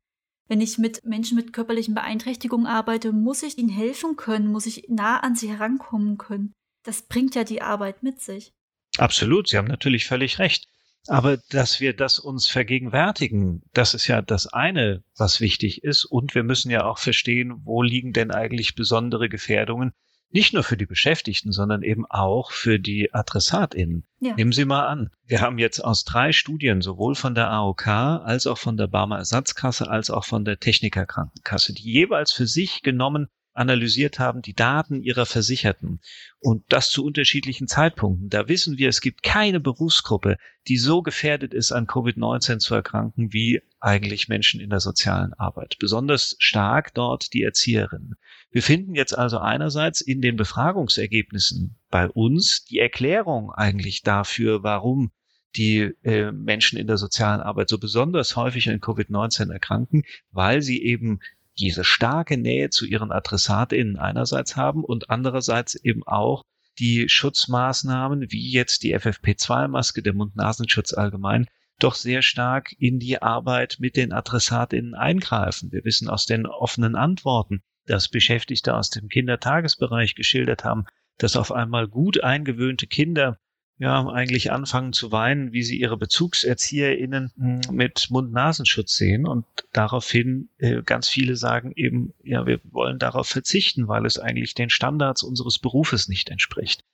Wenn 0.49 0.61
ich 0.61 0.79
mit 0.79 1.05
Menschen 1.05 1.37
mit 1.37 1.53
körperlichen 1.53 1.95
Beeinträchtigungen 1.95 2.67
arbeite, 2.67 3.13
muss 3.13 3.43
ich 3.43 3.59
ihnen 3.59 3.69
helfen 3.69 4.17
können, 4.17 4.53
muss 4.53 4.67
ich 4.67 4.89
nah 4.89 5.19
an 5.21 5.35
sie 5.35 5.51
herankommen 5.51 6.19
können. 6.19 6.53
Das 6.85 7.03
bringt 7.03 7.35
ja 7.35 7.43
die 7.43 7.63
Arbeit 7.63 8.03
mit 8.03 8.21
sich. 8.21 8.53
Absolut, 8.99 9.49
Sie 9.49 9.57
haben 9.57 9.67
natürlich 9.67 10.07
völlig 10.07 10.39
recht. 10.39 10.69
Aber 11.09 11.37
dass 11.51 11.81
wir 11.81 11.95
das 11.95 12.19
uns 12.19 12.49
vergegenwärtigen, 12.49 13.63
das 13.73 13.95
ist 13.95 14.09
ja 14.09 14.23
das 14.23 14.47
eine, 14.49 15.05
was 15.17 15.41
wichtig 15.41 15.85
ist. 15.85 16.05
Und 16.05 16.35
wir 16.35 16.43
müssen 16.43 16.71
ja 16.71 16.85
auch 16.85 16.99
verstehen, 16.99 17.61
wo 17.65 17.83
liegen 17.83 18.13
denn 18.13 18.31
eigentlich 18.31 18.75
besondere 18.75 19.29
Gefährdungen, 19.29 19.93
nicht 20.31 20.53
nur 20.53 20.63
für 20.63 20.77
die 20.77 20.87
Beschäftigten, 20.87 21.53
sondern 21.53 21.83
eben 21.83 22.05
auch 22.07 22.51
für 22.51 22.79
die 22.79 23.13
AdressatInnen. 23.15 24.05
Ja. 24.21 24.35
Nehmen 24.35 24.53
Sie 24.53 24.65
mal 24.65 24.87
an, 24.87 25.11
wir 25.25 25.41
haben 25.41 25.59
jetzt 25.59 25.81
aus 25.81 26.05
drei 26.05 26.33
Studien, 26.33 26.81
sowohl 26.83 27.15
von 27.15 27.35
der 27.35 27.51
AOK 27.51 27.87
als 27.87 28.47
auch 28.47 28.59
von 28.59 28.77
der 28.77 28.87
Barmer 28.87 29.19
Ersatzkasse 29.19 29.89
als 29.89 30.11
auch 30.11 30.25
von 30.25 30.45
der 30.45 30.59
Technikerkrankenkasse, 30.59 31.73
die 31.75 31.91
jeweils 31.91 32.33
für 32.33 32.47
sich 32.47 32.83
genommen 32.83 33.29
analysiert 33.57 34.19
haben, 34.19 34.43
die 34.43 34.55
Daten 34.55 35.03
ihrer 35.03 35.27
Versicherten 35.27 36.01
und 36.39 36.65
das 36.69 36.91
zu 36.91 37.05
unterschiedlichen 37.05 37.69
Zeitpunkten. 37.69 38.29
Da 38.29 38.49
wissen 38.49 38.79
wir, 38.79 38.89
es 38.89 39.01
gibt 39.01 39.23
keine 39.23 39.61
Berufsgruppe, 39.61 40.37
die 40.69 40.77
so 40.77 41.03
gefährdet 41.03 41.55
ist, 41.55 41.73
an 41.73 41.87
Covid-19 41.87 42.59
zu 42.59 42.75
erkranken, 42.75 43.33
wie 43.33 43.63
eigentlich 43.81 44.29
Menschen 44.29 44.61
in 44.61 44.71
der 44.71 44.81
sozialen 44.81 45.33
Arbeit. 45.35 45.77
Besonders 45.79 46.37
stark 46.39 46.95
dort 46.95 47.33
die 47.33 47.43
Erzieherinnen. 47.43 48.17
Wir 48.51 48.63
finden 48.63 48.95
jetzt 48.95 49.17
also 49.17 49.39
einerseits 49.39 50.01
in 50.01 50.21
den 50.21 50.37
Befragungsergebnissen 50.37 51.77
bei 51.91 52.09
uns 52.09 52.65
die 52.65 52.79
Erklärung 52.79 53.51
eigentlich 53.53 54.03
dafür, 54.03 54.63
warum 54.63 55.11
die 55.57 55.95
äh, 56.03 56.33
Menschen 56.33 56.79
in 56.79 56.87
der 56.87 56.99
sozialen 56.99 57.41
Arbeit 57.41 57.69
so 57.69 57.79
besonders 57.79 58.37
häufig 58.37 58.69
an 58.69 58.81
Covid-19 58.81 59.51
erkranken, 59.53 60.03
weil 60.31 60.63
sie 60.63 60.83
eben 60.83 61.21
diese 61.59 61.85
starke 61.85 62.37
Nähe 62.37 62.71
zu 62.71 62.87
ihren 62.87 63.13
AdressatInnen 63.13 63.97
einerseits 63.97 64.57
haben 64.57 64.85
und 64.85 65.11
andererseits 65.11 65.75
eben 65.75 66.03
auch 66.07 66.43
die 66.79 67.09
Schutzmaßnahmen, 67.09 68.31
wie 68.31 68.51
jetzt 68.51 68.83
die 68.83 68.97
FFP2-Maske, 68.97 70.03
der 70.03 70.13
Mund-Nasenschutz 70.13 70.93
allgemein, 70.93 71.47
doch 71.79 71.95
sehr 71.95 72.23
stark 72.23 72.73
in 72.79 72.99
die 72.99 73.21
Arbeit 73.23 73.77
mit 73.79 73.97
den 73.97 74.13
AdressatInnen 74.13 74.95
eingreifen. 74.95 75.73
Wir 75.73 75.85
wissen 75.85 76.09
aus 76.09 76.27
den 76.27 76.47
offenen 76.47 76.95
Antworten, 76.95 77.63
dass 77.87 78.09
Beschäftigte 78.09 78.75
aus 78.75 78.91
dem 78.91 79.09
Kindertagesbereich 79.09 80.15
geschildert 80.15 80.65
haben, 80.65 80.85
dass 81.19 81.37
auf 81.37 81.53
einmal 81.53 81.89
gut 81.89 82.23
eingewöhnte 82.23 82.87
Kinder 82.87 83.39
ja 83.79 84.07
eigentlich 84.09 84.53
anfangen 84.53 84.93
zu 84.93 85.13
weinen, 85.13 85.53
wie 85.53 85.63
sie 85.63 85.79
ihre 85.79 85.97
BezugserzieherInnen 85.97 87.33
mit 87.71 88.11
Mund-Nasenschutz 88.11 88.97
sehen 88.97 89.27
und 89.27 89.45
daraufhin 89.73 90.49
äh, 90.59 90.83
ganz 90.83 91.09
viele 91.09 91.37
sagen 91.37 91.73
eben, 91.77 92.15
ja, 92.23 92.47
wir 92.47 92.61
wollen 92.65 92.99
darauf 92.99 93.29
verzichten, 93.29 93.89
weil 93.89 94.07
es 94.07 94.19
eigentlich 94.19 94.55
den 94.55 94.71
Standards 94.71 95.23
unseres 95.23 95.59
Berufes 95.59 96.09
nicht 96.09 96.31
entspricht. 96.31 96.85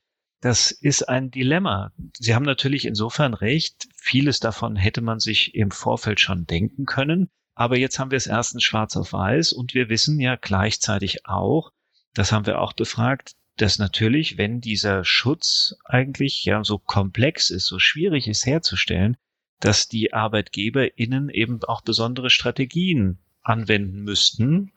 Das 0.40 0.72
ist 0.72 1.08
ein 1.08 1.30
Dilemma. 1.30 1.92
Sie 2.18 2.34
haben 2.34 2.44
natürlich 2.44 2.84
insofern 2.84 3.32
recht. 3.32 3.86
Vieles 3.94 4.40
davon 4.40 4.74
hätte 4.74 5.00
man 5.00 5.20
sich 5.20 5.54
im 5.54 5.70
Vorfeld 5.70 6.18
schon 6.18 6.46
denken 6.46 6.84
können. 6.84 7.28
Aber 7.54 7.78
jetzt 7.78 8.00
haben 8.00 8.10
wir 8.10 8.16
es 8.16 8.26
erstens 8.26 8.64
schwarz 8.64 8.96
auf 8.96 9.12
weiß 9.12 9.52
und 9.52 9.72
wir 9.74 9.88
wissen 9.88 10.18
ja 10.18 10.34
gleichzeitig 10.34 11.26
auch, 11.26 11.70
das 12.14 12.32
haben 12.32 12.46
wir 12.46 12.60
auch 12.60 12.72
befragt, 12.72 13.34
dass 13.56 13.78
natürlich, 13.78 14.38
wenn 14.38 14.60
dieser 14.60 15.04
Schutz 15.04 15.76
eigentlich 15.84 16.44
ja 16.44 16.64
so 16.64 16.78
komplex 16.78 17.50
ist, 17.50 17.66
so 17.66 17.78
schwierig 17.78 18.28
ist 18.28 18.46
herzustellen, 18.46 19.16
dass 19.60 19.88
die 19.88 20.12
ArbeitgeberInnen 20.12 21.28
eben 21.28 21.62
auch 21.64 21.82
besondere 21.82 22.30
Strategien 22.30 23.18
anwenden 23.42 24.02
müssten, 24.02 24.72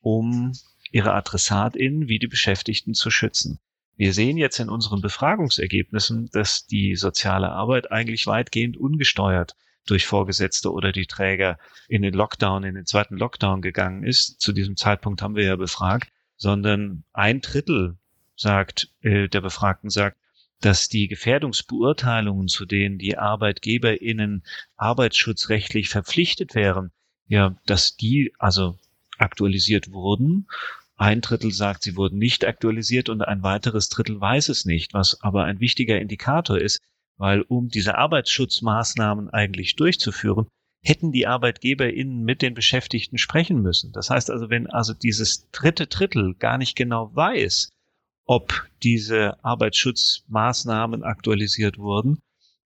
um 0.00 0.52
ihre 0.90 1.14
AdressatInnen 1.14 2.08
wie 2.08 2.18
die 2.18 2.26
Beschäftigten 2.28 2.94
zu 2.94 3.10
schützen. 3.10 3.58
Wir 3.96 4.12
sehen 4.12 4.36
jetzt 4.36 4.60
in 4.60 4.68
unseren 4.68 5.00
Befragungsergebnissen, 5.00 6.30
dass 6.32 6.66
die 6.66 6.94
soziale 6.94 7.50
Arbeit 7.50 7.90
eigentlich 7.90 8.26
weitgehend 8.26 8.76
ungesteuert 8.76 9.56
durch 9.86 10.06
Vorgesetzte 10.06 10.70
oder 10.72 10.92
die 10.92 11.06
Träger 11.06 11.58
in 11.88 12.02
den 12.02 12.14
Lockdown, 12.14 12.62
in 12.62 12.76
den 12.76 12.86
zweiten 12.86 13.16
Lockdown 13.16 13.60
gegangen 13.60 14.04
ist. 14.04 14.40
Zu 14.40 14.52
diesem 14.52 14.76
Zeitpunkt 14.76 15.20
haben 15.22 15.34
wir 15.34 15.44
ja 15.44 15.56
befragt, 15.56 16.12
sondern 16.36 17.04
ein 17.12 17.40
Drittel 17.40 17.98
sagt, 18.38 18.88
äh, 19.00 19.28
der 19.28 19.40
Befragten 19.40 19.90
sagt, 19.90 20.16
dass 20.60 20.88
die 20.88 21.08
Gefährdungsbeurteilungen, 21.08 22.48
zu 22.48 22.66
denen 22.66 22.98
die 22.98 23.16
ArbeitgeberInnen 23.16 24.42
arbeitsschutzrechtlich 24.76 25.88
verpflichtet 25.88 26.54
wären, 26.54 26.90
ja, 27.26 27.56
dass 27.66 27.96
die 27.96 28.32
also 28.38 28.78
aktualisiert 29.18 29.92
wurden. 29.92 30.48
Ein 30.96 31.20
Drittel 31.20 31.52
sagt, 31.52 31.82
sie 31.82 31.96
wurden 31.96 32.18
nicht 32.18 32.44
aktualisiert 32.44 33.08
und 33.08 33.22
ein 33.22 33.42
weiteres 33.42 33.88
Drittel 33.88 34.20
weiß 34.20 34.48
es 34.48 34.64
nicht, 34.64 34.94
was 34.94 35.22
aber 35.22 35.44
ein 35.44 35.60
wichtiger 35.60 36.00
Indikator 36.00 36.58
ist, 36.58 36.80
weil 37.16 37.42
um 37.42 37.68
diese 37.68 37.96
Arbeitsschutzmaßnahmen 37.96 39.30
eigentlich 39.30 39.76
durchzuführen, 39.76 40.48
hätten 40.82 41.12
die 41.12 41.26
ArbeitgeberInnen 41.26 42.22
mit 42.24 42.42
den 42.42 42.54
Beschäftigten 42.54 43.18
sprechen 43.18 43.62
müssen. 43.62 43.92
Das 43.92 44.10
heißt 44.10 44.30
also, 44.30 44.50
wenn 44.50 44.68
also 44.68 44.94
dieses 44.94 45.50
dritte 45.50 45.86
Drittel 45.86 46.34
gar 46.34 46.58
nicht 46.58 46.76
genau 46.76 47.14
weiß, 47.14 47.70
ob 48.28 48.66
diese 48.82 49.42
Arbeitsschutzmaßnahmen 49.42 51.02
aktualisiert 51.02 51.78
wurden, 51.78 52.18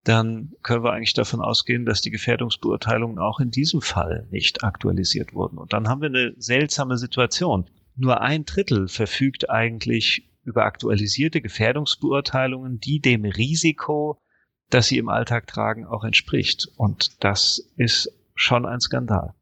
dann 0.04 0.54
können 0.62 0.84
wir 0.84 0.93
eigentlich 0.93 1.15
davon 1.15 1.41
ausgehen, 1.41 1.84
dass 1.84 2.02
die 2.02 2.12
Gefährdungsbeurteilungen 2.12 3.17
auch 3.17 3.39
in 3.39 3.50
diesem 3.50 3.82
Fall 3.82 4.28
nicht 4.30 4.63
aktualisiert 4.63 5.34
wurden. 5.34 5.58
Und 5.58 5.74
dann 5.74 5.89
haben 5.89 6.02
wir 6.02 6.10
eine 6.10 6.34
seltsame 6.38 6.98
Situation. 6.98 7.70
Nur 7.96 8.22
ein 8.22 8.46
Drittel 8.46 8.88
verfügt 8.88 9.50
eigentlich 9.50 10.30
über 10.43 10.63
aktualisierte 10.63 11.41
Gefährdungsbeurteilungen, 11.41 12.80
die 12.80 13.00
dem 13.00 13.26
Risiko, 13.26 14.22
das 14.70 14.88
sie 14.88 15.00
im 15.00 15.10
Alltag 15.10 15.48
tragen, 15.48 15.88
auch 15.88 16.04
entspricht. 16.04 16.70
Und 16.78 17.24
das 17.24 17.74
ist 17.78 18.13
schon 18.36 18.67
ein 18.67 18.80
Skandal. 18.80 19.34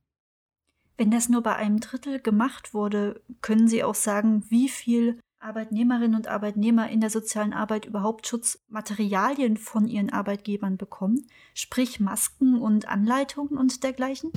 Wenn 0.97 1.11
das 1.11 1.27
nur 1.27 1.43
bei 1.43 1.57
einem 1.57 1.81
Drittel 1.81 2.21
gemacht 2.21 2.73
wurde, 2.73 3.21
können 3.41 3.67
Sie 3.67 3.83
auch 3.83 3.95
sagen, 3.95 4.45
wie 4.49 4.69
viel 4.69 5.19
Arbeitnehmerinnen 5.45 6.15
und 6.15 6.27
Arbeitnehmer 6.27 6.89
in 6.89 7.01
der 7.01 7.09
sozialen 7.09 7.53
Arbeit 7.53 7.85
überhaupt 7.85 8.27
Schutzmaterialien 8.27 9.57
von 9.57 9.87
ihren 9.87 10.11
Arbeitgebern 10.11 10.77
bekommen, 10.77 11.27
sprich 11.53 11.99
Masken 11.99 12.59
und 12.59 12.87
Anleitungen 12.87 13.57
und 13.57 13.83
dergleichen? 13.83 14.31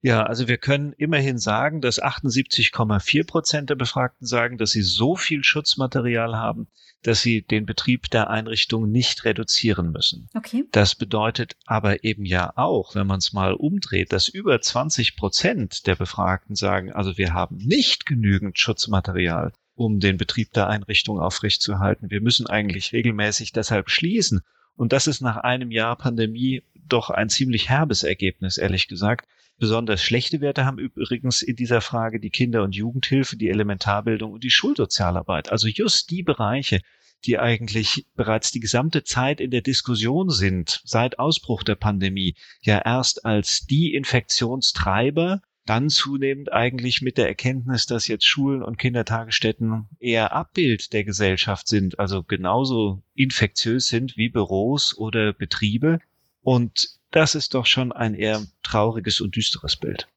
Ja, 0.00 0.24
also 0.24 0.48
wir 0.48 0.58
können 0.58 0.92
immerhin 0.92 1.38
sagen, 1.38 1.80
dass 1.80 2.02
78,4 2.02 3.26
Prozent 3.26 3.70
der 3.70 3.74
Befragten 3.74 4.26
sagen, 4.26 4.58
dass 4.58 4.70
sie 4.70 4.82
so 4.82 5.16
viel 5.16 5.42
Schutzmaterial 5.42 6.36
haben, 6.36 6.68
dass 7.02 7.22
sie 7.22 7.40
den 7.40 7.64
Betrieb 7.64 8.10
der 8.10 8.28
Einrichtung 8.28 8.90
nicht 8.90 9.24
reduzieren 9.24 9.92
müssen. 9.92 10.28
Okay. 10.34 10.64
Das 10.72 10.94
bedeutet 10.94 11.56
aber 11.64 12.04
eben 12.04 12.26
ja 12.26 12.52
auch, 12.56 12.94
wenn 12.94 13.06
man 13.06 13.18
es 13.18 13.32
mal 13.32 13.54
umdreht, 13.54 14.12
dass 14.12 14.28
über 14.28 14.60
20 14.60 15.16
Prozent 15.16 15.86
der 15.86 15.96
Befragten 15.96 16.54
sagen, 16.54 16.92
also 16.92 17.16
wir 17.16 17.32
haben 17.32 17.56
nicht 17.56 18.04
genügend 18.04 18.58
Schutzmaterial 18.58 19.52
um 19.74 20.00
den 20.00 20.16
Betrieb 20.16 20.52
der 20.52 20.68
Einrichtung 20.68 21.20
aufrechtzuerhalten. 21.20 22.10
Wir 22.10 22.20
müssen 22.20 22.46
eigentlich 22.46 22.92
regelmäßig 22.92 23.52
deshalb 23.52 23.90
schließen. 23.90 24.42
Und 24.76 24.92
das 24.92 25.06
ist 25.06 25.20
nach 25.20 25.36
einem 25.36 25.70
Jahr 25.70 25.96
Pandemie 25.96 26.62
doch 26.88 27.10
ein 27.10 27.28
ziemlich 27.28 27.68
herbes 27.68 28.02
Ergebnis, 28.02 28.56
ehrlich 28.56 28.88
gesagt. 28.88 29.26
Besonders 29.58 30.02
schlechte 30.02 30.40
Werte 30.40 30.64
haben 30.64 30.78
übrigens 30.78 31.40
in 31.40 31.54
dieser 31.54 31.80
Frage 31.80 32.18
die 32.18 32.30
Kinder- 32.30 32.64
und 32.64 32.74
Jugendhilfe, 32.74 33.36
die 33.36 33.50
Elementarbildung 33.50 34.32
und 34.32 34.42
die 34.42 34.50
Schulsozialarbeit. 34.50 35.52
Also 35.52 35.68
just 35.68 36.10
die 36.10 36.24
Bereiche, 36.24 36.80
die 37.24 37.38
eigentlich 37.38 38.06
bereits 38.16 38.50
die 38.50 38.60
gesamte 38.60 39.04
Zeit 39.04 39.40
in 39.40 39.50
der 39.50 39.62
Diskussion 39.62 40.28
sind, 40.30 40.80
seit 40.84 41.18
Ausbruch 41.18 41.62
der 41.62 41.76
Pandemie, 41.76 42.34
ja 42.62 42.78
erst 42.84 43.24
als 43.24 43.64
die 43.66 43.94
Infektionstreiber 43.94 45.40
dann 45.66 45.88
zunehmend 45.88 46.52
eigentlich 46.52 47.02
mit 47.02 47.16
der 47.16 47.28
Erkenntnis, 47.28 47.86
dass 47.86 48.08
jetzt 48.08 48.26
Schulen 48.26 48.62
und 48.62 48.78
Kindertagesstätten 48.78 49.86
eher 49.98 50.32
Abbild 50.32 50.92
der 50.92 51.04
Gesellschaft 51.04 51.68
sind, 51.68 51.98
also 51.98 52.22
genauso 52.22 53.02
infektiös 53.14 53.88
sind 53.88 54.16
wie 54.16 54.28
Büros 54.28 54.96
oder 54.96 55.32
Betriebe. 55.32 56.00
Und 56.42 56.98
das 57.10 57.34
ist 57.34 57.54
doch 57.54 57.66
schon 57.66 57.92
ein 57.92 58.14
eher 58.14 58.44
trauriges 58.62 59.20
und 59.20 59.36
düsteres 59.36 59.76
Bild. 59.76 60.08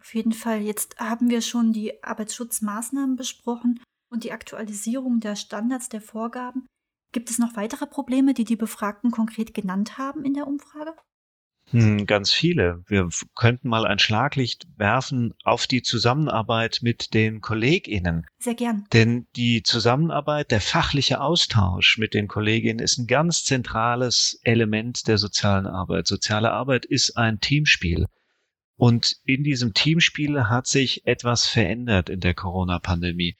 Auf 0.00 0.14
jeden 0.14 0.32
Fall. 0.32 0.62
Jetzt 0.62 0.98
haben 0.98 1.30
wir 1.30 1.42
schon 1.42 1.72
die 1.72 2.02
Arbeitsschutzmaßnahmen 2.02 3.16
besprochen 3.16 3.80
und 4.08 4.24
die 4.24 4.32
Aktualisierung 4.32 5.20
der 5.20 5.36
Standards 5.36 5.88
der 5.88 6.00
Vorgaben. 6.00 6.66
Gibt 7.12 7.30
es 7.30 7.38
noch 7.38 7.56
weitere 7.56 7.86
Probleme, 7.86 8.32
die 8.32 8.44
die 8.44 8.56
Befragten 8.56 9.10
konkret 9.10 9.52
genannt 9.52 9.98
haben 9.98 10.24
in 10.24 10.34
der 10.34 10.46
Umfrage? 10.46 10.94
Hm, 11.70 12.06
ganz 12.06 12.32
viele. 12.32 12.84
Wir 12.86 13.08
könnten 13.34 13.68
mal 13.68 13.86
ein 13.86 13.98
Schlaglicht 13.98 14.66
werfen 14.76 15.34
auf 15.42 15.66
die 15.66 15.82
Zusammenarbeit 15.82 16.78
mit 16.82 17.12
den 17.12 17.40
KollegInnen. 17.40 18.26
Sehr 18.38 18.54
gern. 18.54 18.86
Denn 18.92 19.26
die 19.34 19.62
Zusammenarbeit, 19.64 20.52
der 20.52 20.60
fachliche 20.60 21.20
Austausch 21.20 21.98
mit 21.98 22.14
den 22.14 22.28
KollegInnen 22.28 22.78
ist 22.78 22.98
ein 22.98 23.08
ganz 23.08 23.42
zentrales 23.42 24.38
Element 24.42 25.08
der 25.08 25.18
sozialen 25.18 25.66
Arbeit. 25.66 26.06
Soziale 26.06 26.52
Arbeit 26.52 26.84
ist 26.84 27.16
ein 27.16 27.40
Teamspiel. 27.40 28.06
Und 28.76 29.16
in 29.24 29.42
diesem 29.42 29.74
Teamspiel 29.74 30.44
hat 30.44 30.68
sich 30.68 31.06
etwas 31.06 31.46
verändert 31.46 32.10
in 32.10 32.20
der 32.20 32.34
Corona-Pandemie. 32.34 33.36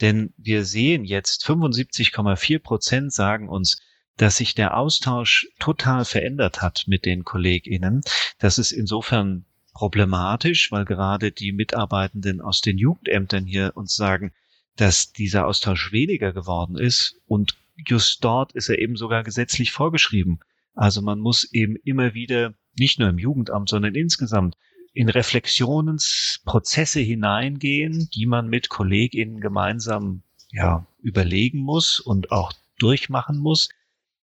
Denn 0.00 0.32
wir 0.36 0.64
sehen 0.64 1.04
jetzt 1.04 1.44
75,4 1.46 2.58
Prozent 2.58 3.12
sagen 3.12 3.48
uns, 3.48 3.80
dass 4.18 4.36
sich 4.36 4.54
der 4.54 4.76
Austausch 4.76 5.48
total 5.58 6.04
verändert 6.04 6.60
hat 6.60 6.84
mit 6.86 7.06
den 7.06 7.24
KollegInnen. 7.24 8.02
Das 8.38 8.58
ist 8.58 8.72
insofern 8.72 9.46
problematisch, 9.72 10.70
weil 10.72 10.84
gerade 10.84 11.30
die 11.32 11.52
Mitarbeitenden 11.52 12.40
aus 12.40 12.60
den 12.60 12.78
Jugendämtern 12.78 13.46
hier 13.46 13.72
uns 13.76 13.94
sagen, 13.94 14.32
dass 14.76 15.12
dieser 15.12 15.46
Austausch 15.46 15.92
weniger 15.92 16.32
geworden 16.32 16.76
ist 16.76 17.16
und 17.26 17.56
just 17.86 18.24
dort 18.24 18.52
ist 18.52 18.68
er 18.68 18.78
eben 18.78 18.96
sogar 18.96 19.22
gesetzlich 19.22 19.72
vorgeschrieben. 19.72 20.40
Also 20.74 21.00
man 21.00 21.20
muss 21.20 21.44
eben 21.52 21.76
immer 21.76 22.14
wieder, 22.14 22.54
nicht 22.76 22.98
nur 22.98 23.08
im 23.08 23.18
Jugendamt, 23.18 23.68
sondern 23.68 23.94
insgesamt 23.94 24.56
in 24.92 25.08
Reflexionsprozesse 25.08 27.00
hineingehen, 27.00 28.08
die 28.14 28.26
man 28.26 28.48
mit 28.48 28.68
KollegInnen 28.68 29.40
gemeinsam 29.40 30.22
ja, 30.50 30.86
überlegen 31.00 31.60
muss 31.60 32.00
und 32.00 32.32
auch 32.32 32.52
durchmachen 32.78 33.38
muss, 33.38 33.68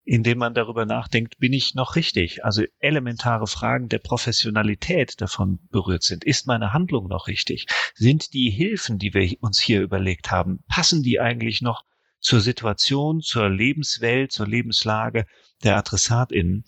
indem 0.06 0.38
man 0.40 0.54
darüber 0.54 0.86
nachdenkt, 0.86 1.38
bin 1.40 1.54
ich 1.54 1.76
noch 1.76 1.96
richtig? 1.96 2.44
Also 2.44 2.64
elementare 2.80 3.48
Fragen 3.48 3.88
der 3.88 4.00
Professionalität 4.00 5.22
davon 5.22 5.60
berührt 5.72 6.04
sind. 6.04 6.26
Ist 6.26 6.46
meine 6.46 6.74
Handlung 6.74 7.08
noch 7.08 7.28
richtig? 7.28 7.68
Sind 7.96 8.34
die 8.34 8.50
Hilfen, 8.50 9.00
die 9.00 9.14
wir 9.14 9.32
uns 9.40 9.60
hier 9.60 9.82
überlegt 9.82 10.30
haben, 10.32 10.64
passen 10.68 11.04
die 11.04 11.20
eigentlich 11.20 11.62
noch 11.62 11.86
zur 12.20 12.42
Situation, 12.42 13.22
zur 13.22 13.50
Lebenswelt, 13.50 14.32
zur 14.32 14.48
Lebenslage 14.48 15.26
der 15.64 15.78
AdressatInnen? 15.78 16.66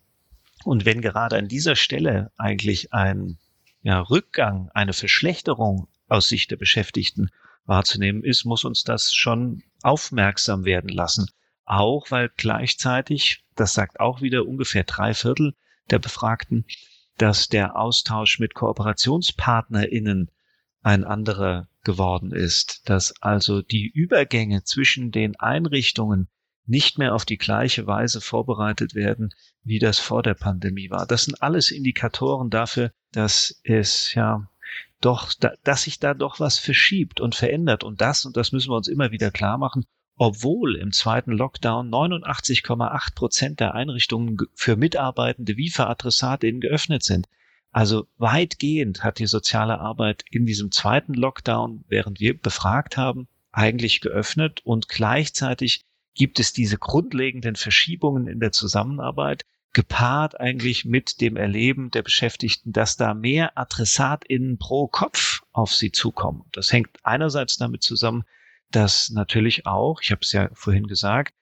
Und 0.63 0.86
wenn 0.86 1.02
gerade 1.02 1.38
an 1.38 1.48
dieser 1.48 1.76
Stelle 1.76 2.32
eigentlich 2.38 2.93
ein 2.93 3.38
ja, 3.84 4.00
Rückgang, 4.00 4.69
eine 4.74 4.93
Verschlechterung 4.93 5.88
aus 6.08 6.30
Sicht 6.30 6.52
der 6.52 6.58
Beschäftigten 6.58 7.30
wahrzunehmen 7.65 8.24
ist, 8.24 8.45
muss 8.45 8.63
uns 8.63 8.84
das 8.84 9.13
schon 9.13 9.63
aufmerksam 9.82 10.63
werden 10.63 10.89
lassen 10.89 11.28
auch 11.65 12.12
weil 12.12 12.32
gleichzeitig, 12.36 13.43
das 13.56 13.73
sagt 13.73 13.99
auch 13.99 14.21
wieder 14.21 14.45
ungefähr 14.45 14.84
drei 14.84 15.13
Viertel 15.13 15.56
der 15.89 15.99
Befragten, 15.99 16.65
dass 17.17 17.47
der 17.47 17.78
Austausch 17.78 18.39
mit 18.39 18.54
KooperationspartnerInnen 18.54 20.32
ein 20.82 21.04
anderer 21.04 21.67
geworden 21.84 22.32
ist, 22.32 22.89
dass 22.89 23.21
also 23.21 23.62
die 23.62 23.88
Übergänge 23.88 24.63
zwischen 24.63 25.12
den 25.12 25.39
Einrichtungen 25.39 26.28
nicht 26.67 26.97
mehr 26.97 27.13
auf 27.13 27.25
die 27.25 27.38
gleiche 27.38 27.88
Weise 27.88 28.21
vorbereitet 28.21 28.95
werden, 28.95 29.34
wie 29.63 29.80
das 29.80 29.99
vor 29.99 30.23
der 30.23 30.34
Pandemie 30.34 30.89
war. 30.89 31.06
Das 31.06 31.25
sind 31.25 31.41
alles 31.41 31.71
Indikatoren 31.71 32.49
dafür, 32.49 32.91
dass 33.12 33.62
es 33.63 34.13
ja 34.13 34.49
doch, 34.99 35.34
dass 35.63 35.84
sich 35.84 35.99
da 35.99 36.13
doch 36.13 36.39
was 36.39 36.58
verschiebt 36.58 37.21
und 37.21 37.36
verändert. 37.36 37.84
Und 37.84 38.01
das, 38.01 38.25
und 38.25 38.36
das 38.36 38.51
müssen 38.51 38.71
wir 38.71 38.78
uns 38.78 38.88
immer 38.88 39.12
wieder 39.12 39.30
klar 39.30 39.58
machen, 39.58 39.86
obwohl 40.17 40.75
im 40.75 40.91
zweiten 40.91 41.32
Lockdown 41.32 41.89
89,8 41.89 43.15
Prozent 43.15 43.60
der 43.60 43.75
Einrichtungen 43.75 44.38
für 44.54 44.75
Mitarbeitende 44.75 45.58
wie 45.58 45.69
für 45.69 45.88
Adressatinnen 45.88 46.62
geöffnet 46.62 47.04
sind. 47.04 47.28
Also 47.71 48.08
weitgehend 48.17 49.04
hat 49.04 49.19
die 49.19 49.28
soziale 49.28 49.80
Arbeit 49.80 50.23
in 50.30 50.45
diesem 50.45 50.71
zweiten 50.71 51.13
Lockdown, 51.13 51.84
während 51.89 52.21
wir 52.21 52.39
befragt 52.39 52.95
haben, 52.95 53.28
eigentlich 53.51 53.99
geöffnet 53.99 54.62
und 54.63 54.88
gleichzeitig 54.88 55.82
gibt 56.13 56.39
es 56.39 56.54
diese 56.54 56.78
grundlegenden 56.78 57.58
Verschiebungen 57.58 58.28
in 58.28 58.39
der 58.39 58.54
Zusammenarbeit, 58.54 59.43
gepaart 59.73 60.39
eigentlich 60.39 60.86
mit 60.86 61.19
dem 61.19 61.36
Erleben 61.36 61.91
der 61.91 62.01
Beschäftigten, 62.01 62.71
dass 62.71 62.95
da 62.95 63.13
mehr 63.13 63.58
AdressatInnen 63.58 64.58
pro 64.58 64.88
Kopf 64.88 65.41
auf 65.51 65.73
sie 65.73 65.91
zukommen. 65.91 66.45
Das 66.54 66.71
hängt 66.71 66.89
einerseits 67.04 67.58
damit 67.58 67.84
zusammen, 67.84 68.23
dass 68.71 69.10
natürlich 69.10 69.65
auch, 69.65 70.01
ich 70.01 70.12
habe 70.12 70.21
es 70.21 70.32
ja 70.32 70.49
vorhin 70.54 70.88
gesagt, 70.88 71.34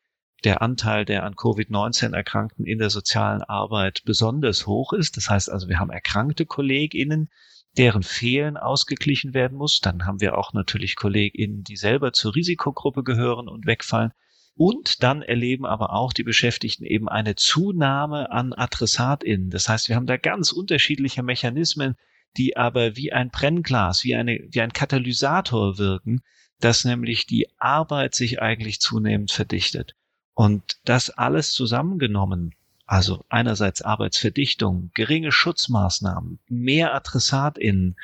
der 0.43 0.61
Anteil 0.61 1.05
der 1.05 1.23
an 1.23 1.35
Covid-19 1.35 2.13
Erkrankten 2.13 2.65
in 2.65 2.79
der 2.79 2.89
sozialen 2.89 3.41
Arbeit 3.43 4.01
besonders 4.05 4.67
hoch 4.67 4.93
ist. 4.93 5.15
Das 5.17 5.29
heißt 5.29 5.49
also, 5.49 5.69
wir 5.69 5.79
haben 5.79 5.89
erkrankte 5.89 6.45
KollegInnen, 6.45 7.29
deren 7.77 8.03
Fehlen 8.03 8.57
ausgeglichen 8.57 9.33
werden 9.33 9.57
muss. 9.57 9.79
Dann 9.79 10.05
haben 10.05 10.21
wir 10.21 10.37
auch 10.37 10.53
natürlich 10.53 10.95
KollegInnen, 10.95 11.63
die 11.63 11.77
selber 11.77 12.13
zur 12.13 12.35
Risikogruppe 12.35 13.03
gehören 13.03 13.47
und 13.47 13.65
wegfallen. 13.65 14.11
Und 14.55 15.01
dann 15.01 15.23
erleben 15.23 15.65
aber 15.65 15.93
auch 15.93 16.13
die 16.13 16.23
Beschäftigten 16.23 16.85
eben 16.85 17.09
eine 17.09 17.35
Zunahme 17.35 18.31
an 18.31 18.53
AdressatInnen. 18.53 19.49
Das 19.49 19.67
heißt, 19.67 19.89
wir 19.89 19.95
haben 19.95 20.05
da 20.05 20.17
ganz 20.17 20.51
unterschiedliche 20.51 21.23
Mechanismen, 21.23 21.95
die 22.37 22.55
aber 22.55 22.95
wie 22.95 23.11
ein 23.13 23.29
Brennglas, 23.29 24.03
wie, 24.03 24.15
eine, 24.15 24.39
wie 24.49 24.61
ein 24.61 24.73
Katalysator 24.73 25.77
wirken, 25.77 26.21
dass 26.59 26.85
nämlich 26.85 27.25
die 27.25 27.49
Arbeit 27.59 28.15
sich 28.15 28.41
eigentlich 28.41 28.79
zunehmend 28.79 29.31
verdichtet. 29.31 29.95
Und 30.33 30.77
das 30.85 31.09
alles 31.09 31.51
zusammengenommen, 31.51 32.55
also 32.85 33.23
einerseits 33.29 33.81
Arbeitsverdichtung, 33.81 34.91
geringe 34.93 35.31
Schutzmaßnahmen, 35.31 36.39
mehr 36.47 36.93
AdressatInnen 36.95 37.95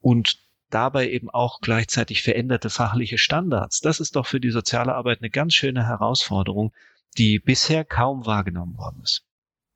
und 0.00 0.38
dabei 0.70 1.10
eben 1.10 1.30
auch 1.30 1.60
gleichzeitig 1.60 2.22
veränderte 2.22 2.70
fachliche 2.70 3.18
Standards. 3.18 3.80
Das 3.80 4.00
ist 4.00 4.16
doch 4.16 4.26
für 4.26 4.40
die 4.40 4.50
soziale 4.50 4.94
Arbeit 4.94 5.20
eine 5.20 5.30
ganz 5.30 5.54
schöne 5.54 5.86
Herausforderung, 5.86 6.72
die 7.18 7.38
bisher 7.38 7.84
kaum 7.84 8.26
wahrgenommen 8.26 8.76
worden 8.76 9.00
ist. 9.02 9.22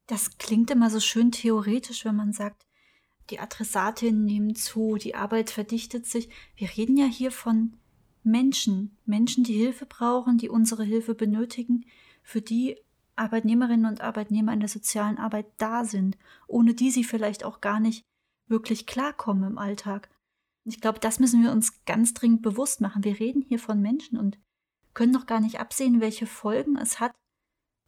Das 0.07 0.39
klingt 0.39 0.71
immer 0.71 0.91
so 0.91 1.01
schön 1.01 1.31
theoretisch, 1.31 2.05
wenn 2.05 2.17
man 2.17 2.33
sagt, 2.33 2.67
die 3.31 3.39
Adressatinnen 3.39 4.25
nehmen 4.25 4.57
zu, 4.57 4.97
die 4.97 5.15
Arbeit 5.15 5.51
verdichtet 5.51 6.07
sich. 6.07 6.29
Wir 6.57 6.69
reden 6.77 6.97
ja 6.97 7.07
hier 7.07 7.31
von 7.31 7.75
Menschen, 8.23 8.97
Menschen, 9.07 9.45
die 9.45 9.55
Hilfe 9.55 9.87
brauchen, 9.87 10.39
die 10.39 10.49
unsere 10.49 10.85
Hilfe 10.85 11.15
benötigen, 11.15 11.87
für 12.23 12.43
die 12.43 12.77
Arbeitnehmerinnen 13.17 13.87
und 13.87 14.01
Arbeitnehmer 14.01 14.53
in 14.53 14.61
der 14.61 14.69
sozialen 14.69 15.19
Arbeit 15.19 15.47
da 15.59 15.85
sind, 15.85 16.17
ohne 16.47 16.75
die 16.75 16.91
sie 16.91 17.05
vielleicht 17.05 17.45
auch 17.45 17.61
gar 17.61 17.81
nicht 17.81 18.05
wirklich 18.47 18.87
klarkommen 18.87 19.45
im 19.45 19.59
Alltag. 19.59 20.11
Ich 20.65 20.81
glaube, 20.81 21.01
das 21.01 21.19
müssen 21.19 21.43
wir 21.43 21.53
uns 21.53 21.85
ganz 21.85 22.15
dringend 22.15 22.43
bewusst 22.43 22.81
machen. 22.81 23.05
Wir 23.05 23.19
reden 23.19 23.43
hier 23.43 23.59
von 23.59 23.81
Menschen 23.81 24.19
und 24.19 24.39
können 24.95 25.13
noch 25.13 25.27
gar 25.27 25.41
nicht 25.41 25.61
absehen, 25.61 26.01
welche 26.01 26.27
Folgen 26.27 26.77
es 26.77 27.01
hat, 27.01 27.13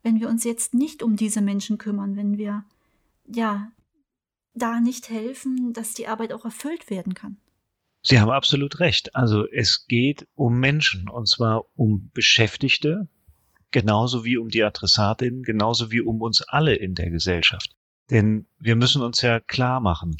wenn 0.03 0.21
wir 0.21 0.29
uns 0.29 0.45
jetzt 0.45 0.75
nicht 0.75 1.03
um 1.03 1.17
diese 1.17 1.41
Menschen 1.41 1.79
kümmern, 1.79 2.17
wenn 2.17 2.39
wir 2.39 2.65
ja 3.27 3.71
da 4.55 4.81
nicht 4.81 5.09
helfen, 5.09 5.73
dass 5.73 5.95
die 5.95 6.09
Arbeit 6.09 6.33
auch 6.33 6.45
erfüllt 6.45 6.91
werden 6.91 7.15
kann. 7.15 7.39
Sie 8.03 8.21
haben 8.21 8.31
absolut 8.31 8.81
recht. 8.81 9.15
Also 9.15 9.47
es 9.47 9.87
geht 9.87 10.27
um 10.35 10.59
Menschen 10.59 11.09
und 11.09 11.29
zwar 11.29 11.65
um 11.77 12.11
Beschäftigte, 12.13 13.09
genauso 13.71 14.25
wie 14.25 14.37
um 14.37 14.49
die 14.49 14.65
Adressatin, 14.65 15.43
genauso 15.43 15.93
wie 15.93 16.01
um 16.01 16.21
uns 16.21 16.43
alle 16.43 16.75
in 16.75 16.95
der 16.95 17.11
Gesellschaft. 17.11 17.75
Denn 18.11 18.47
wir 18.59 18.77
müssen 18.77 19.03
uns 19.03 19.23
ja 19.23 19.41
klar 19.41 19.81
machen, 19.81 20.17